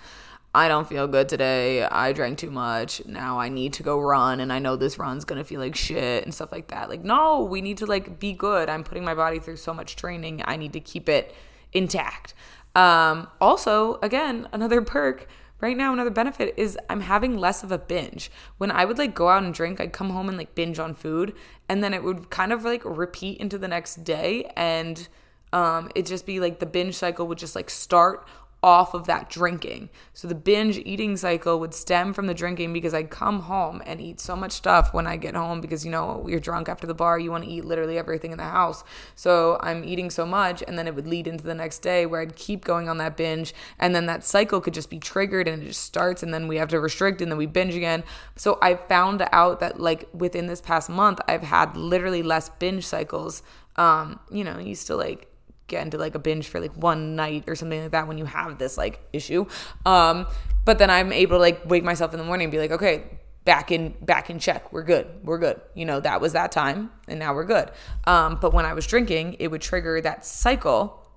I 0.56 0.68
don't 0.68 0.88
feel 0.88 1.08
good 1.08 1.30
today. 1.30 1.84
I 1.84 2.14
drank 2.14 2.38
too 2.38 2.52
much. 2.52 3.04
Now 3.08 3.40
I 3.40 3.50
need 3.50 3.74
to 3.74 3.84
go 3.84 4.00
run 4.00 4.40
and 4.40 4.54
I 4.54 4.60
know 4.60 4.76
this 4.76 5.00
run's 5.00 5.26
going 5.26 5.40
to 5.40 5.44
feel 5.44 5.60
like 5.60 5.76
shit 5.76 6.24
and 6.24 6.34
stuff 6.34 6.52
like 6.52 6.68
that. 6.68 6.90
Like 6.90 7.04
no, 7.04 7.44
we 7.44 7.62
need 7.62 7.78
to 7.80 7.88
like 7.88 8.20
be 8.20 8.34
good. 8.34 8.70
I'm 8.70 8.84
putting 8.84 9.04
my 9.04 9.16
body 9.16 9.40
through 9.40 9.58
so 9.58 9.74
much 9.74 9.96
training. 9.96 10.44
I 10.46 10.58
need 10.58 10.74
to 10.74 10.80
keep 10.80 11.10
it 11.10 11.34
intact. 11.72 12.36
Um 12.76 13.30
also, 13.42 14.00
again, 14.04 14.48
another 14.52 14.82
perk 14.82 15.28
right 15.60 15.78
now 15.78 15.94
another 15.94 16.10
benefit 16.10 16.54
is 16.58 16.78
I'm 16.90 17.02
having 17.02 17.38
less 17.38 17.64
of 17.64 17.72
a 17.72 17.80
binge. 17.80 18.30
When 18.58 18.70
I 18.70 18.86
would 18.86 19.00
like 19.00 19.16
go 19.16 19.30
out 19.30 19.44
and 19.44 19.54
drink, 19.54 19.82
I'd 19.82 19.94
come 19.94 20.12
home 20.12 20.28
and 20.28 20.38
like 20.38 20.54
binge 20.54 20.78
on 20.78 20.94
food 20.94 21.34
and 21.68 21.84
then 21.84 21.96
it 21.96 22.04
would 22.04 22.30
kind 22.30 22.54
of 22.54 22.64
like 22.64 22.84
repeat 22.86 23.40
into 23.40 23.58
the 23.58 23.68
next 23.68 24.04
day 24.04 24.52
and 24.56 25.08
um 25.52 25.90
it 25.96 26.06
just 26.06 26.28
be 26.28 26.40
like 26.40 26.60
the 26.60 26.66
binge 26.68 26.96
cycle 26.96 27.26
would 27.28 27.38
just 27.40 27.56
like 27.56 27.72
start 27.72 28.28
off 28.64 28.94
of 28.94 29.06
that 29.08 29.30
drinking. 29.30 29.90
So 30.14 30.26
the 30.26 30.36
binge 30.36 30.78
eating 30.78 31.18
cycle 31.18 31.60
would 31.60 31.74
stem 31.74 32.14
from 32.14 32.28
the 32.28 32.34
drinking 32.34 32.72
because 32.72 32.94
I'd 32.94 33.10
come 33.10 33.42
home 33.42 33.84
and 33.86 34.00
eat 34.00 34.22
so 34.22 34.38
much 34.38 34.54
stuff 34.54 34.94
when 34.94 35.06
I 35.06 35.18
get 35.18 35.36
home 35.36 35.60
because 35.60 35.84
you 35.84 35.92
know 35.92 36.26
you're 36.30 36.40
drunk 36.40 36.70
after 36.70 36.88
the 36.88 36.94
bar, 36.94 37.20
you 37.20 37.30
want 37.30 37.44
to 37.44 37.50
eat 37.50 37.66
literally 37.66 37.98
everything 37.98 38.32
in 38.32 38.38
the 38.38 38.46
house. 38.46 38.86
So 39.16 39.58
I'm 39.60 39.84
eating 39.84 40.10
so 40.10 40.26
much 40.26 40.64
and 40.66 40.80
then 40.80 40.88
it 40.88 40.96
would 40.96 41.08
lead 41.08 41.28
into 41.28 41.44
the 41.44 41.54
next 41.54 41.80
day 41.80 42.06
where 42.06 42.22
I'd 42.22 42.38
keep 42.38 42.64
going 42.64 42.88
on 42.88 42.98
that 43.00 43.18
binge 43.18 43.54
and 43.78 43.94
then 43.94 44.06
that 44.06 44.24
cycle 44.24 44.62
could 44.62 44.74
just 44.74 44.90
be 44.90 45.00
triggered 45.00 45.48
and 45.48 45.62
it 45.62 45.66
just 45.66 45.82
starts 45.84 46.24
and 46.24 46.34
then 46.34 46.48
we 46.48 46.56
have 46.56 46.70
to 46.70 46.80
restrict 46.80 47.22
and 47.22 47.30
then 47.30 47.38
we 47.38 47.46
binge 47.46 47.76
again. 47.76 48.04
So 48.38 48.58
I 48.62 48.76
found 48.76 49.28
out 49.34 49.60
that 49.60 49.82
like 49.82 50.08
within 50.14 50.48
this 50.48 50.62
past 50.62 50.90
month 50.90 51.20
I've 51.28 51.44
had 51.44 51.76
literally 51.76 52.24
less 52.24 52.48
binge 52.48 52.88
cycles. 52.88 53.44
Um, 53.76 54.20
you 54.32 54.44
know, 54.44 54.60
used 54.60 54.88
to 54.88 54.96
like 54.96 55.33
get 55.68 55.84
into 55.84 55.98
like 55.98 56.16
a 56.16 56.20
binge 56.20 56.48
for 56.48 56.60
like 56.60 56.74
one 56.76 57.16
night 57.16 57.46
or 57.48 57.56
something 57.56 57.82
like 57.82 57.92
that 57.92 58.08
when 58.08 58.18
you 58.18 58.26
have 58.26 58.58
this 58.58 58.78
like 58.78 59.00
issue. 59.14 59.46
Um, 59.86 60.28
but 60.66 60.78
then 60.78 60.90
I'm 60.90 61.12
able 61.12 61.38
to 61.38 61.42
like 61.42 61.66
wake 61.66 61.84
myself 61.84 62.14
in 62.14 62.20
the 62.20 62.26
morning 62.26 62.46
and 62.46 62.52
be 62.52 62.60
like, 62.60 62.72
okay, 62.72 63.04
back 63.46 63.72
in 63.72 63.94
back 64.02 64.30
in 64.30 64.40
check. 64.40 64.72
We're 64.72 64.84
good. 64.84 65.08
We're 65.24 65.38
good. 65.38 65.62
You 65.74 65.86
know, 65.86 66.00
that 66.00 66.22
was 66.22 66.34
that 66.34 66.52
time 66.52 66.92
and 67.08 67.20
now 67.20 67.34
we're 67.34 67.46
good. 67.46 67.72
Um, 68.06 68.38
but 68.42 68.54
when 68.54 68.66
I 68.66 68.74
was 68.74 68.88
drinking, 68.88 69.38
it 69.40 69.50
would 69.50 69.62
trigger 69.62 70.02
that 70.02 70.26
cycle 70.26 71.08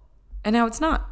and 0.44 0.52
now 0.52 0.66
it's 0.66 0.80
not. 0.80 1.10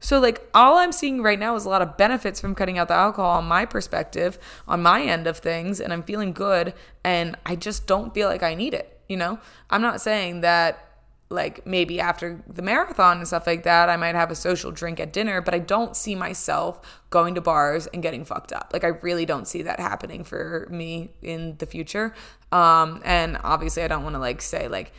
So 0.00 0.20
like 0.20 0.46
all 0.52 0.76
I'm 0.76 0.92
seeing 0.92 1.22
right 1.22 1.38
now 1.38 1.56
is 1.56 1.64
a 1.64 1.68
lot 1.70 1.80
of 1.82 1.96
benefits 1.96 2.40
from 2.40 2.54
cutting 2.54 2.78
out 2.78 2.88
the 2.88 2.94
alcohol 2.94 3.38
on 3.38 3.46
my 3.46 3.64
perspective, 3.64 4.38
on 4.68 4.82
my 4.82 5.02
end 5.02 5.26
of 5.26 5.38
things, 5.38 5.80
and 5.80 5.92
I'm 5.92 6.02
feeling 6.02 6.32
good 6.32 6.74
and 7.02 7.36
I 7.46 7.56
just 7.56 7.86
don't 7.86 8.12
feel 8.12 8.28
like 8.28 8.42
I 8.42 8.54
need 8.54 8.74
it, 8.74 9.00
you 9.08 9.16
know? 9.16 9.38
I'm 9.70 9.80
not 9.80 10.02
saying 10.02 10.42
that 10.42 10.93
like 11.34 11.66
maybe 11.66 12.00
after 12.00 12.42
the 12.46 12.62
marathon 12.62 13.18
and 13.18 13.26
stuff 13.26 13.46
like 13.46 13.64
that, 13.64 13.88
I 13.88 13.96
might 13.96 14.14
have 14.14 14.30
a 14.30 14.34
social 14.34 14.70
drink 14.70 15.00
at 15.00 15.12
dinner, 15.12 15.40
but 15.40 15.54
I 15.54 15.58
don't 15.58 15.96
see 15.96 16.14
myself 16.14 17.02
going 17.10 17.34
to 17.34 17.40
bars 17.40 17.86
and 17.88 18.02
getting 18.02 18.24
fucked 18.24 18.52
up. 18.52 18.70
Like 18.72 18.84
I 18.84 18.88
really 18.88 19.26
don't 19.26 19.46
see 19.46 19.62
that 19.62 19.80
happening 19.80 20.24
for 20.24 20.66
me 20.70 21.10
in 21.20 21.56
the 21.58 21.66
future. 21.66 22.14
Um, 22.52 23.02
and 23.04 23.38
obviously 23.42 23.82
I 23.82 23.88
don't 23.88 24.04
want 24.04 24.14
to 24.14 24.20
like 24.20 24.40
say 24.40 24.68
like 24.68 24.92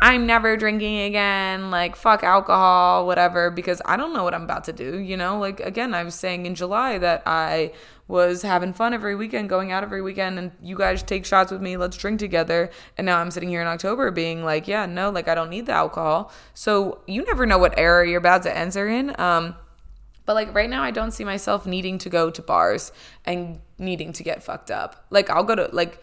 I'm 0.00 0.26
never 0.26 0.56
drinking 0.56 1.00
again, 1.00 1.70
like 1.70 1.96
fuck 1.96 2.22
alcohol, 2.22 3.06
whatever, 3.06 3.50
because 3.50 3.82
I 3.84 3.96
don't 3.96 4.12
know 4.12 4.22
what 4.22 4.34
I'm 4.34 4.44
about 4.44 4.64
to 4.64 4.72
do, 4.72 4.98
you 4.98 5.16
know? 5.16 5.38
Like 5.38 5.60
again, 5.60 5.92
I 5.92 6.04
was 6.04 6.14
saying 6.14 6.46
in 6.46 6.54
July 6.54 6.98
that 6.98 7.22
I 7.26 7.72
was 8.06 8.42
having 8.42 8.72
fun 8.72 8.94
every 8.94 9.14
weekend, 9.14 9.48
going 9.48 9.72
out 9.72 9.82
every 9.82 10.00
weekend, 10.00 10.38
and 10.38 10.52
you 10.62 10.76
guys 10.76 11.02
take 11.02 11.26
shots 11.26 11.50
with 11.50 11.60
me, 11.60 11.76
let's 11.76 11.96
drink 11.96 12.20
together. 12.20 12.70
And 12.96 13.06
now 13.06 13.18
I'm 13.18 13.30
sitting 13.30 13.48
here 13.48 13.60
in 13.60 13.66
October 13.66 14.10
being 14.10 14.44
like, 14.44 14.68
yeah, 14.68 14.86
no, 14.86 15.10
like 15.10 15.28
I 15.28 15.34
don't 15.34 15.50
need 15.50 15.66
the 15.66 15.72
alcohol. 15.72 16.32
So 16.54 17.00
you 17.06 17.24
never 17.24 17.44
know 17.44 17.58
what 17.58 17.76
era 17.76 18.08
you're 18.08 18.18
about 18.18 18.44
to 18.44 18.56
enter 18.56 18.88
in. 18.88 19.18
Um, 19.20 19.56
but 20.26 20.34
like 20.34 20.54
right 20.54 20.70
now, 20.70 20.82
I 20.82 20.90
don't 20.90 21.10
see 21.10 21.24
myself 21.24 21.66
needing 21.66 21.98
to 21.98 22.10
go 22.10 22.30
to 22.30 22.42
bars 22.42 22.92
and 23.24 23.60
needing 23.78 24.12
to 24.12 24.22
get 24.22 24.42
fucked 24.42 24.70
up. 24.70 25.06
Like 25.10 25.28
I'll 25.30 25.42
go 25.42 25.54
to 25.54 25.70
like 25.72 26.02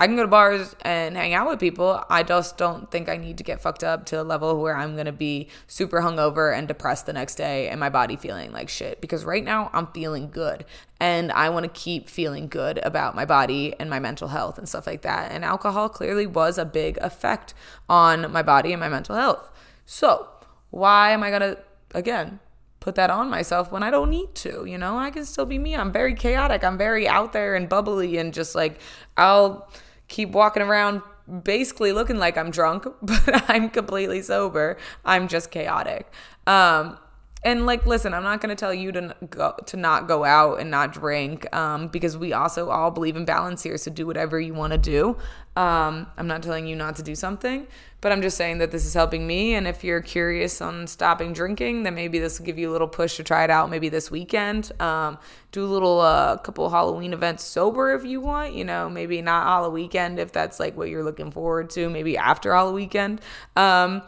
I 0.00 0.06
can 0.06 0.16
go 0.16 0.22
to 0.22 0.28
bars 0.28 0.74
and 0.80 1.14
hang 1.14 1.34
out 1.34 1.46
with 1.46 1.60
people. 1.60 2.02
I 2.08 2.22
just 2.22 2.56
don't 2.56 2.90
think 2.90 3.10
I 3.10 3.18
need 3.18 3.36
to 3.36 3.44
get 3.44 3.60
fucked 3.60 3.84
up 3.84 4.06
to 4.06 4.22
a 4.22 4.24
level 4.24 4.58
where 4.58 4.74
I'm 4.74 4.96
gonna 4.96 5.12
be 5.12 5.48
super 5.66 6.00
hungover 6.00 6.56
and 6.56 6.66
depressed 6.66 7.04
the 7.04 7.12
next 7.12 7.34
day 7.34 7.68
and 7.68 7.78
my 7.78 7.90
body 7.90 8.16
feeling 8.16 8.50
like 8.50 8.70
shit. 8.70 9.02
Because 9.02 9.26
right 9.26 9.44
now 9.44 9.68
I'm 9.74 9.88
feeling 9.88 10.30
good 10.30 10.64
and 10.98 11.30
I 11.30 11.50
wanna 11.50 11.68
keep 11.68 12.08
feeling 12.08 12.48
good 12.48 12.80
about 12.82 13.14
my 13.14 13.26
body 13.26 13.74
and 13.78 13.90
my 13.90 14.00
mental 14.00 14.28
health 14.28 14.56
and 14.56 14.66
stuff 14.66 14.86
like 14.86 15.02
that. 15.02 15.32
And 15.32 15.44
alcohol 15.44 15.90
clearly 15.90 16.26
was 16.26 16.56
a 16.56 16.64
big 16.64 16.96
effect 17.02 17.52
on 17.86 18.32
my 18.32 18.42
body 18.42 18.72
and 18.72 18.80
my 18.80 18.88
mental 18.88 19.16
health. 19.16 19.50
So, 19.84 20.28
why 20.70 21.10
am 21.10 21.22
I 21.22 21.30
gonna, 21.30 21.58
again, 21.94 22.40
put 22.80 22.94
that 22.94 23.10
on 23.10 23.28
myself 23.28 23.70
when 23.70 23.82
I 23.82 23.90
don't 23.90 24.08
need 24.08 24.34
to. 24.36 24.64
You 24.64 24.78
know, 24.78 24.96
I 24.96 25.10
can 25.10 25.26
still 25.26 25.44
be 25.44 25.58
me. 25.58 25.76
I'm 25.76 25.92
very 25.92 26.14
chaotic. 26.14 26.64
I'm 26.64 26.78
very 26.78 27.06
out 27.06 27.34
there 27.34 27.54
and 27.54 27.68
bubbly 27.68 28.16
and 28.16 28.32
just 28.32 28.54
like 28.54 28.80
I'll 29.18 29.68
keep 30.10 30.30
walking 30.30 30.62
around 30.62 31.00
basically 31.44 31.92
looking 31.92 32.18
like 32.18 32.36
I'm 32.36 32.50
drunk, 32.50 32.86
but 33.02 33.50
I'm 33.50 33.70
completely 33.70 34.20
sober. 34.20 34.76
I'm 35.04 35.28
just 35.28 35.50
chaotic. 35.50 36.12
Um, 36.46 36.98
and 37.42 37.64
like 37.64 37.86
listen 37.86 38.12
i'm 38.12 38.22
not 38.22 38.40
going 38.40 38.54
to 38.54 38.58
tell 38.58 38.74
you 38.74 38.92
to 38.92 39.14
go 39.30 39.54
to 39.66 39.76
not 39.76 40.06
go 40.06 40.24
out 40.24 40.60
and 40.60 40.70
not 40.70 40.92
drink 40.92 41.54
um, 41.54 41.88
because 41.88 42.16
we 42.16 42.32
also 42.32 42.68
all 42.68 42.90
believe 42.90 43.16
in 43.16 43.24
balance 43.24 43.62
here 43.62 43.76
so 43.78 43.90
do 43.90 44.06
whatever 44.06 44.40
you 44.40 44.54
want 44.54 44.72
to 44.72 44.78
do. 44.78 45.16
Um, 45.56 46.06
i'm 46.16 46.26
not 46.26 46.42
telling 46.42 46.66
you 46.66 46.76
not 46.76 46.96
to 46.96 47.02
do 47.02 47.14
something 47.14 47.66
but 48.00 48.12
i'm 48.12 48.22
just 48.22 48.36
saying 48.36 48.58
that 48.58 48.70
this 48.70 48.86
is 48.86 48.94
helping 48.94 49.26
me 49.26 49.54
and 49.54 49.66
if 49.66 49.82
you're 49.82 50.00
curious 50.00 50.60
on 50.60 50.86
stopping 50.86 51.32
drinking 51.32 51.82
then 51.82 51.94
maybe 51.94 52.18
this 52.18 52.38
will 52.38 52.46
give 52.46 52.58
you 52.58 52.70
a 52.70 52.72
little 52.72 52.88
push 52.88 53.16
to 53.16 53.24
try 53.24 53.44
it 53.44 53.50
out 53.50 53.68
maybe 53.68 53.88
this 53.88 54.10
weekend. 54.10 54.72
Um, 54.80 55.18
do 55.52 55.64
a 55.64 55.66
little 55.66 56.00
uh, 56.00 56.36
couple 56.38 56.68
halloween 56.70 57.12
events 57.12 57.42
sober 57.44 57.94
if 57.94 58.04
you 58.04 58.20
want 58.20 58.54
you 58.54 58.64
know 58.64 58.88
maybe 58.88 59.20
not 59.22 59.46
all 59.46 59.64
the 59.64 59.70
weekend 59.70 60.18
if 60.18 60.30
that's 60.30 60.60
like 60.60 60.76
what 60.76 60.88
you're 60.88 61.04
looking 61.04 61.30
forward 61.30 61.70
to 61.70 61.90
maybe 61.90 62.16
after 62.16 62.54
all 62.54 62.68
the 62.68 62.74
weekend. 62.74 63.20
Um, 63.56 64.02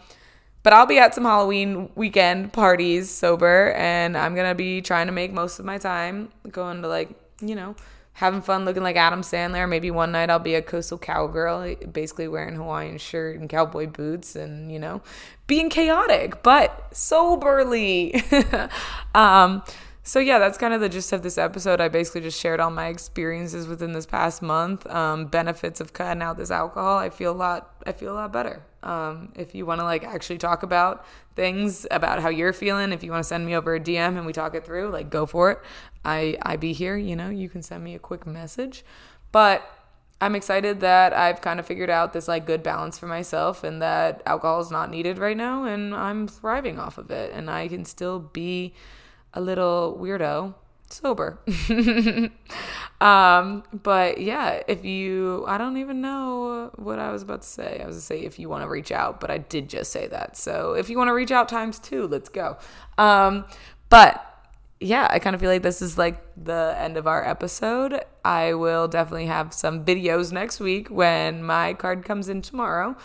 but 0.63 0.73
I'll 0.73 0.87
be 0.87 0.99
at 0.99 1.15
some 1.15 1.25
Halloween 1.25 1.91
weekend 1.95 2.53
parties 2.53 3.11
sober, 3.11 3.73
and 3.73 4.17
I'm 4.17 4.35
gonna 4.35 4.55
be 4.55 4.81
trying 4.81 5.07
to 5.07 5.13
make 5.13 5.33
most 5.33 5.59
of 5.59 5.65
my 5.65 5.79
time 5.79 6.31
going 6.51 6.83
to 6.83 6.89
like 6.89 7.11
you 7.41 7.55
know 7.55 7.75
having 8.15 8.43
fun 8.43 8.65
looking 8.65 8.83
like 8.83 8.97
Adam 8.97 9.23
Sandler. 9.23 9.69
Maybe 9.69 9.91
one 9.91 10.13
night 10.13 10.31
I'll 10.31 10.39
be 10.39 10.55
a 10.55 10.63
coastal 10.63 10.99
cowgirl, 10.99 11.75
basically 11.93 12.29
wearing 12.29 12.55
Hawaiian 12.55 12.99
shirt 12.99 13.39
and 13.39 13.49
cowboy 13.49 13.87
boots 13.87 14.37
and, 14.37 14.71
you 14.71 14.79
know, 14.79 15.03
being 15.47 15.71
chaotic, 15.71 16.43
but 16.43 16.95
soberly. 16.95 18.23
um, 19.15 19.63
so 20.05 20.19
yeah, 20.19 20.39
that's 20.41 20.59
kind 20.59 20.75
of 20.75 20.81
the 20.81 20.89
gist 20.89 21.13
of 21.13 21.23
this 21.23 21.39
episode. 21.39 21.81
I 21.81 21.89
basically 21.89 22.23
just 22.23 22.41
shared 22.41 22.59
all 22.59 22.71
my 22.71 22.89
experiences 22.89 23.69
within 23.69 23.93
this 23.93 24.05
past 24.05 24.43
month, 24.43 24.85
um, 24.89 25.27
benefits 25.27 25.81
of 25.81 25.93
cutting 25.93 26.23
out 26.23 26.37
this 26.37 26.51
alcohol. 26.51 26.99
I 26.99 27.09
feel 27.09 27.31
a 27.31 27.37
lot. 27.37 27.75
I 27.87 27.93
feel 27.93 28.13
a 28.13 28.15
lot 28.15 28.33
better. 28.33 28.63
Um, 28.83 29.33
if 29.37 29.55
you 29.55 29.65
want 29.65 29.81
to 29.81 29.85
like 29.85 30.03
actually 30.03 30.39
talk 30.39 30.65
about 30.65 31.07
things 31.37 31.87
about 31.93 32.21
how 32.21 32.31
you're 32.31 32.53
feeling, 32.53 32.93
if 32.93 33.05
you 33.05 33.13
want 33.13 33.23
to 33.23 33.29
send 33.29 33.47
me 33.47 33.55
over 33.55 33.77
a 33.77 33.81
DM 33.81 34.17
and 34.17 34.27
we 34.27 34.33
talk 34.33 34.57
it 34.57 34.65
through, 34.67 34.91
like 34.91 35.09
go 35.09 35.25
for 35.25 35.53
it. 35.53 35.61
I 36.05 36.37
I 36.43 36.57
be 36.57 36.73
here. 36.73 36.97
You 36.97 37.15
know, 37.15 37.29
you 37.29 37.49
can 37.49 37.63
send 37.63 37.85
me 37.85 37.95
a 37.95 38.01
quick 38.01 38.27
message, 38.27 38.85
but 39.31 39.63
I'm 40.21 40.35
excited 40.35 40.81
that 40.81 41.13
I've 41.13 41.41
kind 41.41 41.61
of 41.61 41.67
figured 41.67 41.91
out 41.91 42.13
this 42.13 42.27
like 42.27 42.45
good 42.45 42.65
balance 42.65 42.99
for 42.99 43.07
myself 43.07 43.63
and 43.63 43.83
that 43.83 44.23
alcohol 44.27 44.61
is 44.61 44.71
not 44.71 44.89
needed 44.89 45.19
right 45.19 45.37
now 45.37 45.65
and 45.65 45.93
I'm 45.93 46.29
thriving 46.29 46.79
off 46.79 46.97
of 46.97 47.11
it 47.11 47.33
and 47.33 47.51
I 47.51 47.67
can 47.67 47.85
still 47.85 48.21
be 48.21 48.73
a 49.35 49.41
little 49.41 49.99
weirdo 50.01 50.55
sober. 50.93 51.41
um, 53.01 53.63
but 53.73 54.21
yeah, 54.21 54.63
if 54.69 54.85
you, 54.85 55.45
I 55.47 55.59
don't 55.59 55.79
even 55.79 56.01
know 56.01 56.71
what 56.77 56.99
I 56.99 57.11
was 57.11 57.23
about 57.23 57.43
to 57.43 57.49
say. 57.49 57.81
I 57.83 57.87
was 57.87 57.97
to 57.97 58.03
say 58.03 58.21
if 58.21 58.39
you 58.39 58.49
want 58.49 58.63
to 58.63 58.69
reach 58.69 58.93
out, 58.93 59.21
but 59.21 59.31
I 59.31 59.39
did 59.39 59.69
just 59.69 59.91
say 59.93 60.07
that. 60.09 60.37
So 60.37 60.75
if 60.75 60.91
you 60.91 60.99
want 60.99 61.09
to 61.09 61.15
reach 61.15 61.31
out 61.31 61.49
times 61.49 61.79
two, 61.79 62.07
let's 62.07 62.29
go. 62.29 62.59
Um, 62.99 63.45
but 63.89 64.29
yeah, 64.81 65.07
I 65.11 65.19
kind 65.19 65.35
of 65.35 65.41
feel 65.41 65.51
like 65.51 65.63
this 65.63 65.81
is 65.81 65.97
like 65.97 66.23
the 66.37 66.75
end 66.77 66.97
of 66.97 67.07
our 67.07 67.27
episode. 67.27 68.05
I 68.25 68.55
will 68.55 68.89
definitely 68.89 69.27
have 69.27 69.55
some 69.55 69.85
videos 69.85 70.33
next 70.33 70.61
week 70.61 70.89
when 70.89 71.43
my 71.43 71.75
card 71.75 72.05
comes 72.05 72.29
in 72.29 72.43
tomorrow. 72.43 72.97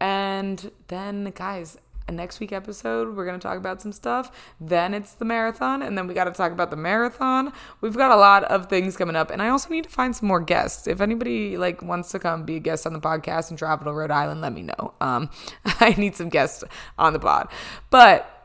And 0.00 0.70
then, 0.88 1.32
guys, 1.34 1.78
next 2.10 2.40
week 2.40 2.52
episode 2.52 3.16
we're 3.16 3.24
going 3.24 3.38
to 3.38 3.42
talk 3.42 3.56
about 3.56 3.80
some 3.80 3.92
stuff. 3.92 4.30
Then 4.60 4.94
it's 4.94 5.12
the 5.14 5.24
marathon 5.24 5.82
and 5.82 5.96
then 5.96 6.06
we 6.06 6.14
got 6.14 6.24
to 6.24 6.32
talk 6.32 6.52
about 6.52 6.70
the 6.70 6.76
marathon. 6.76 7.52
We've 7.80 7.96
got 7.96 8.10
a 8.10 8.16
lot 8.16 8.44
of 8.44 8.68
things 8.68 8.96
coming 8.96 9.16
up 9.16 9.30
and 9.30 9.42
i 9.42 9.48
also 9.48 9.70
need 9.70 9.84
to 9.84 9.90
find 9.90 10.14
some 10.14 10.28
more 10.28 10.40
guests. 10.40 10.86
If 10.86 11.00
anybody 11.00 11.56
like 11.56 11.82
wants 11.82 12.10
to 12.12 12.18
come 12.18 12.44
be 12.44 12.56
a 12.56 12.60
guest 12.60 12.86
on 12.86 12.92
the 12.92 13.00
podcast 13.00 13.50
and 13.50 13.58
travel 13.58 13.84
to 13.86 13.92
rhode 13.92 14.10
island 14.10 14.40
let 14.40 14.52
me 14.52 14.62
know. 14.62 14.94
Um 15.00 15.30
i 15.80 15.94
need 15.98 16.16
some 16.16 16.28
guests 16.28 16.62
on 16.98 17.12
the 17.12 17.18
pod. 17.18 17.48
But 17.90 18.35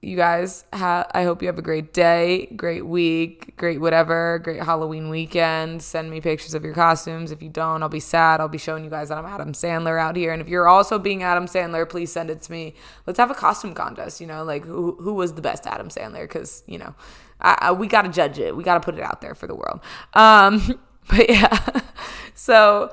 you 0.00 0.16
guys 0.16 0.64
ha- 0.72 1.06
i 1.12 1.24
hope 1.24 1.42
you 1.42 1.48
have 1.48 1.58
a 1.58 1.62
great 1.62 1.92
day 1.92 2.46
great 2.54 2.86
week 2.86 3.56
great 3.56 3.80
whatever 3.80 4.38
great 4.38 4.62
halloween 4.62 5.08
weekend. 5.08 5.82
Send 5.82 6.10
me 6.10 6.20
pictures 6.20 6.54
of 6.54 6.64
your 6.64 6.74
costumes. 6.74 7.32
If 7.32 7.42
you 7.42 7.48
don't 7.48 7.82
i'll 7.82 7.88
be 7.88 8.00
sad. 8.00 8.40
I'll 8.40 8.48
be 8.48 8.58
showing 8.58 8.84
you 8.84 8.90
guys 8.90 9.08
that 9.08 9.18
i'm 9.18 9.26
adam 9.26 9.52
sandler 9.52 9.98
out 10.00 10.14
here. 10.14 10.32
And 10.32 10.40
if 10.40 10.48
you're 10.48 10.68
also 10.68 10.98
being 10.98 11.22
adam 11.22 11.46
sandler 11.46 11.88
please 11.88 12.12
send 12.12 12.30
it 12.30 12.42
to 12.42 12.52
me. 12.52 12.74
Let's 13.06 13.18
have 13.18 13.30
a 13.30 13.34
costume 13.34 13.74
contest 13.74 14.20
you 14.20 14.26
know 14.26 14.44
like 14.44 14.64
who, 14.64 14.96
who 15.00 15.14
was 15.14 15.34
the 15.34 15.42
best 15.42 15.66
adam 15.66 15.88
sandler? 15.88 16.22
Because 16.22 16.62
you 16.66 16.78
know 16.78 16.94
I, 17.40 17.58
I, 17.60 17.72
we 17.72 17.86
got 17.86 18.02
to 18.02 18.08
judge 18.08 18.38
it. 18.38 18.56
We 18.56 18.64
got 18.64 18.74
to 18.74 18.80
put 18.80 18.94
it 18.94 19.02
out 19.02 19.20
there 19.20 19.34
for 19.34 19.46
the 19.46 19.54
world. 19.54 19.80
Um 20.14 20.80
but 21.08 21.28
yeah. 21.28 21.80
So 22.34 22.92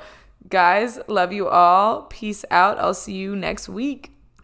guys 0.49 0.99
love 1.07 1.31
you 1.31 1.47
all. 1.47 2.03
Peace 2.03 2.43
out. 2.49 2.79
I'll 2.79 2.95
see 2.95 3.13
you 3.13 3.35
next 3.35 3.69
week 3.69 4.14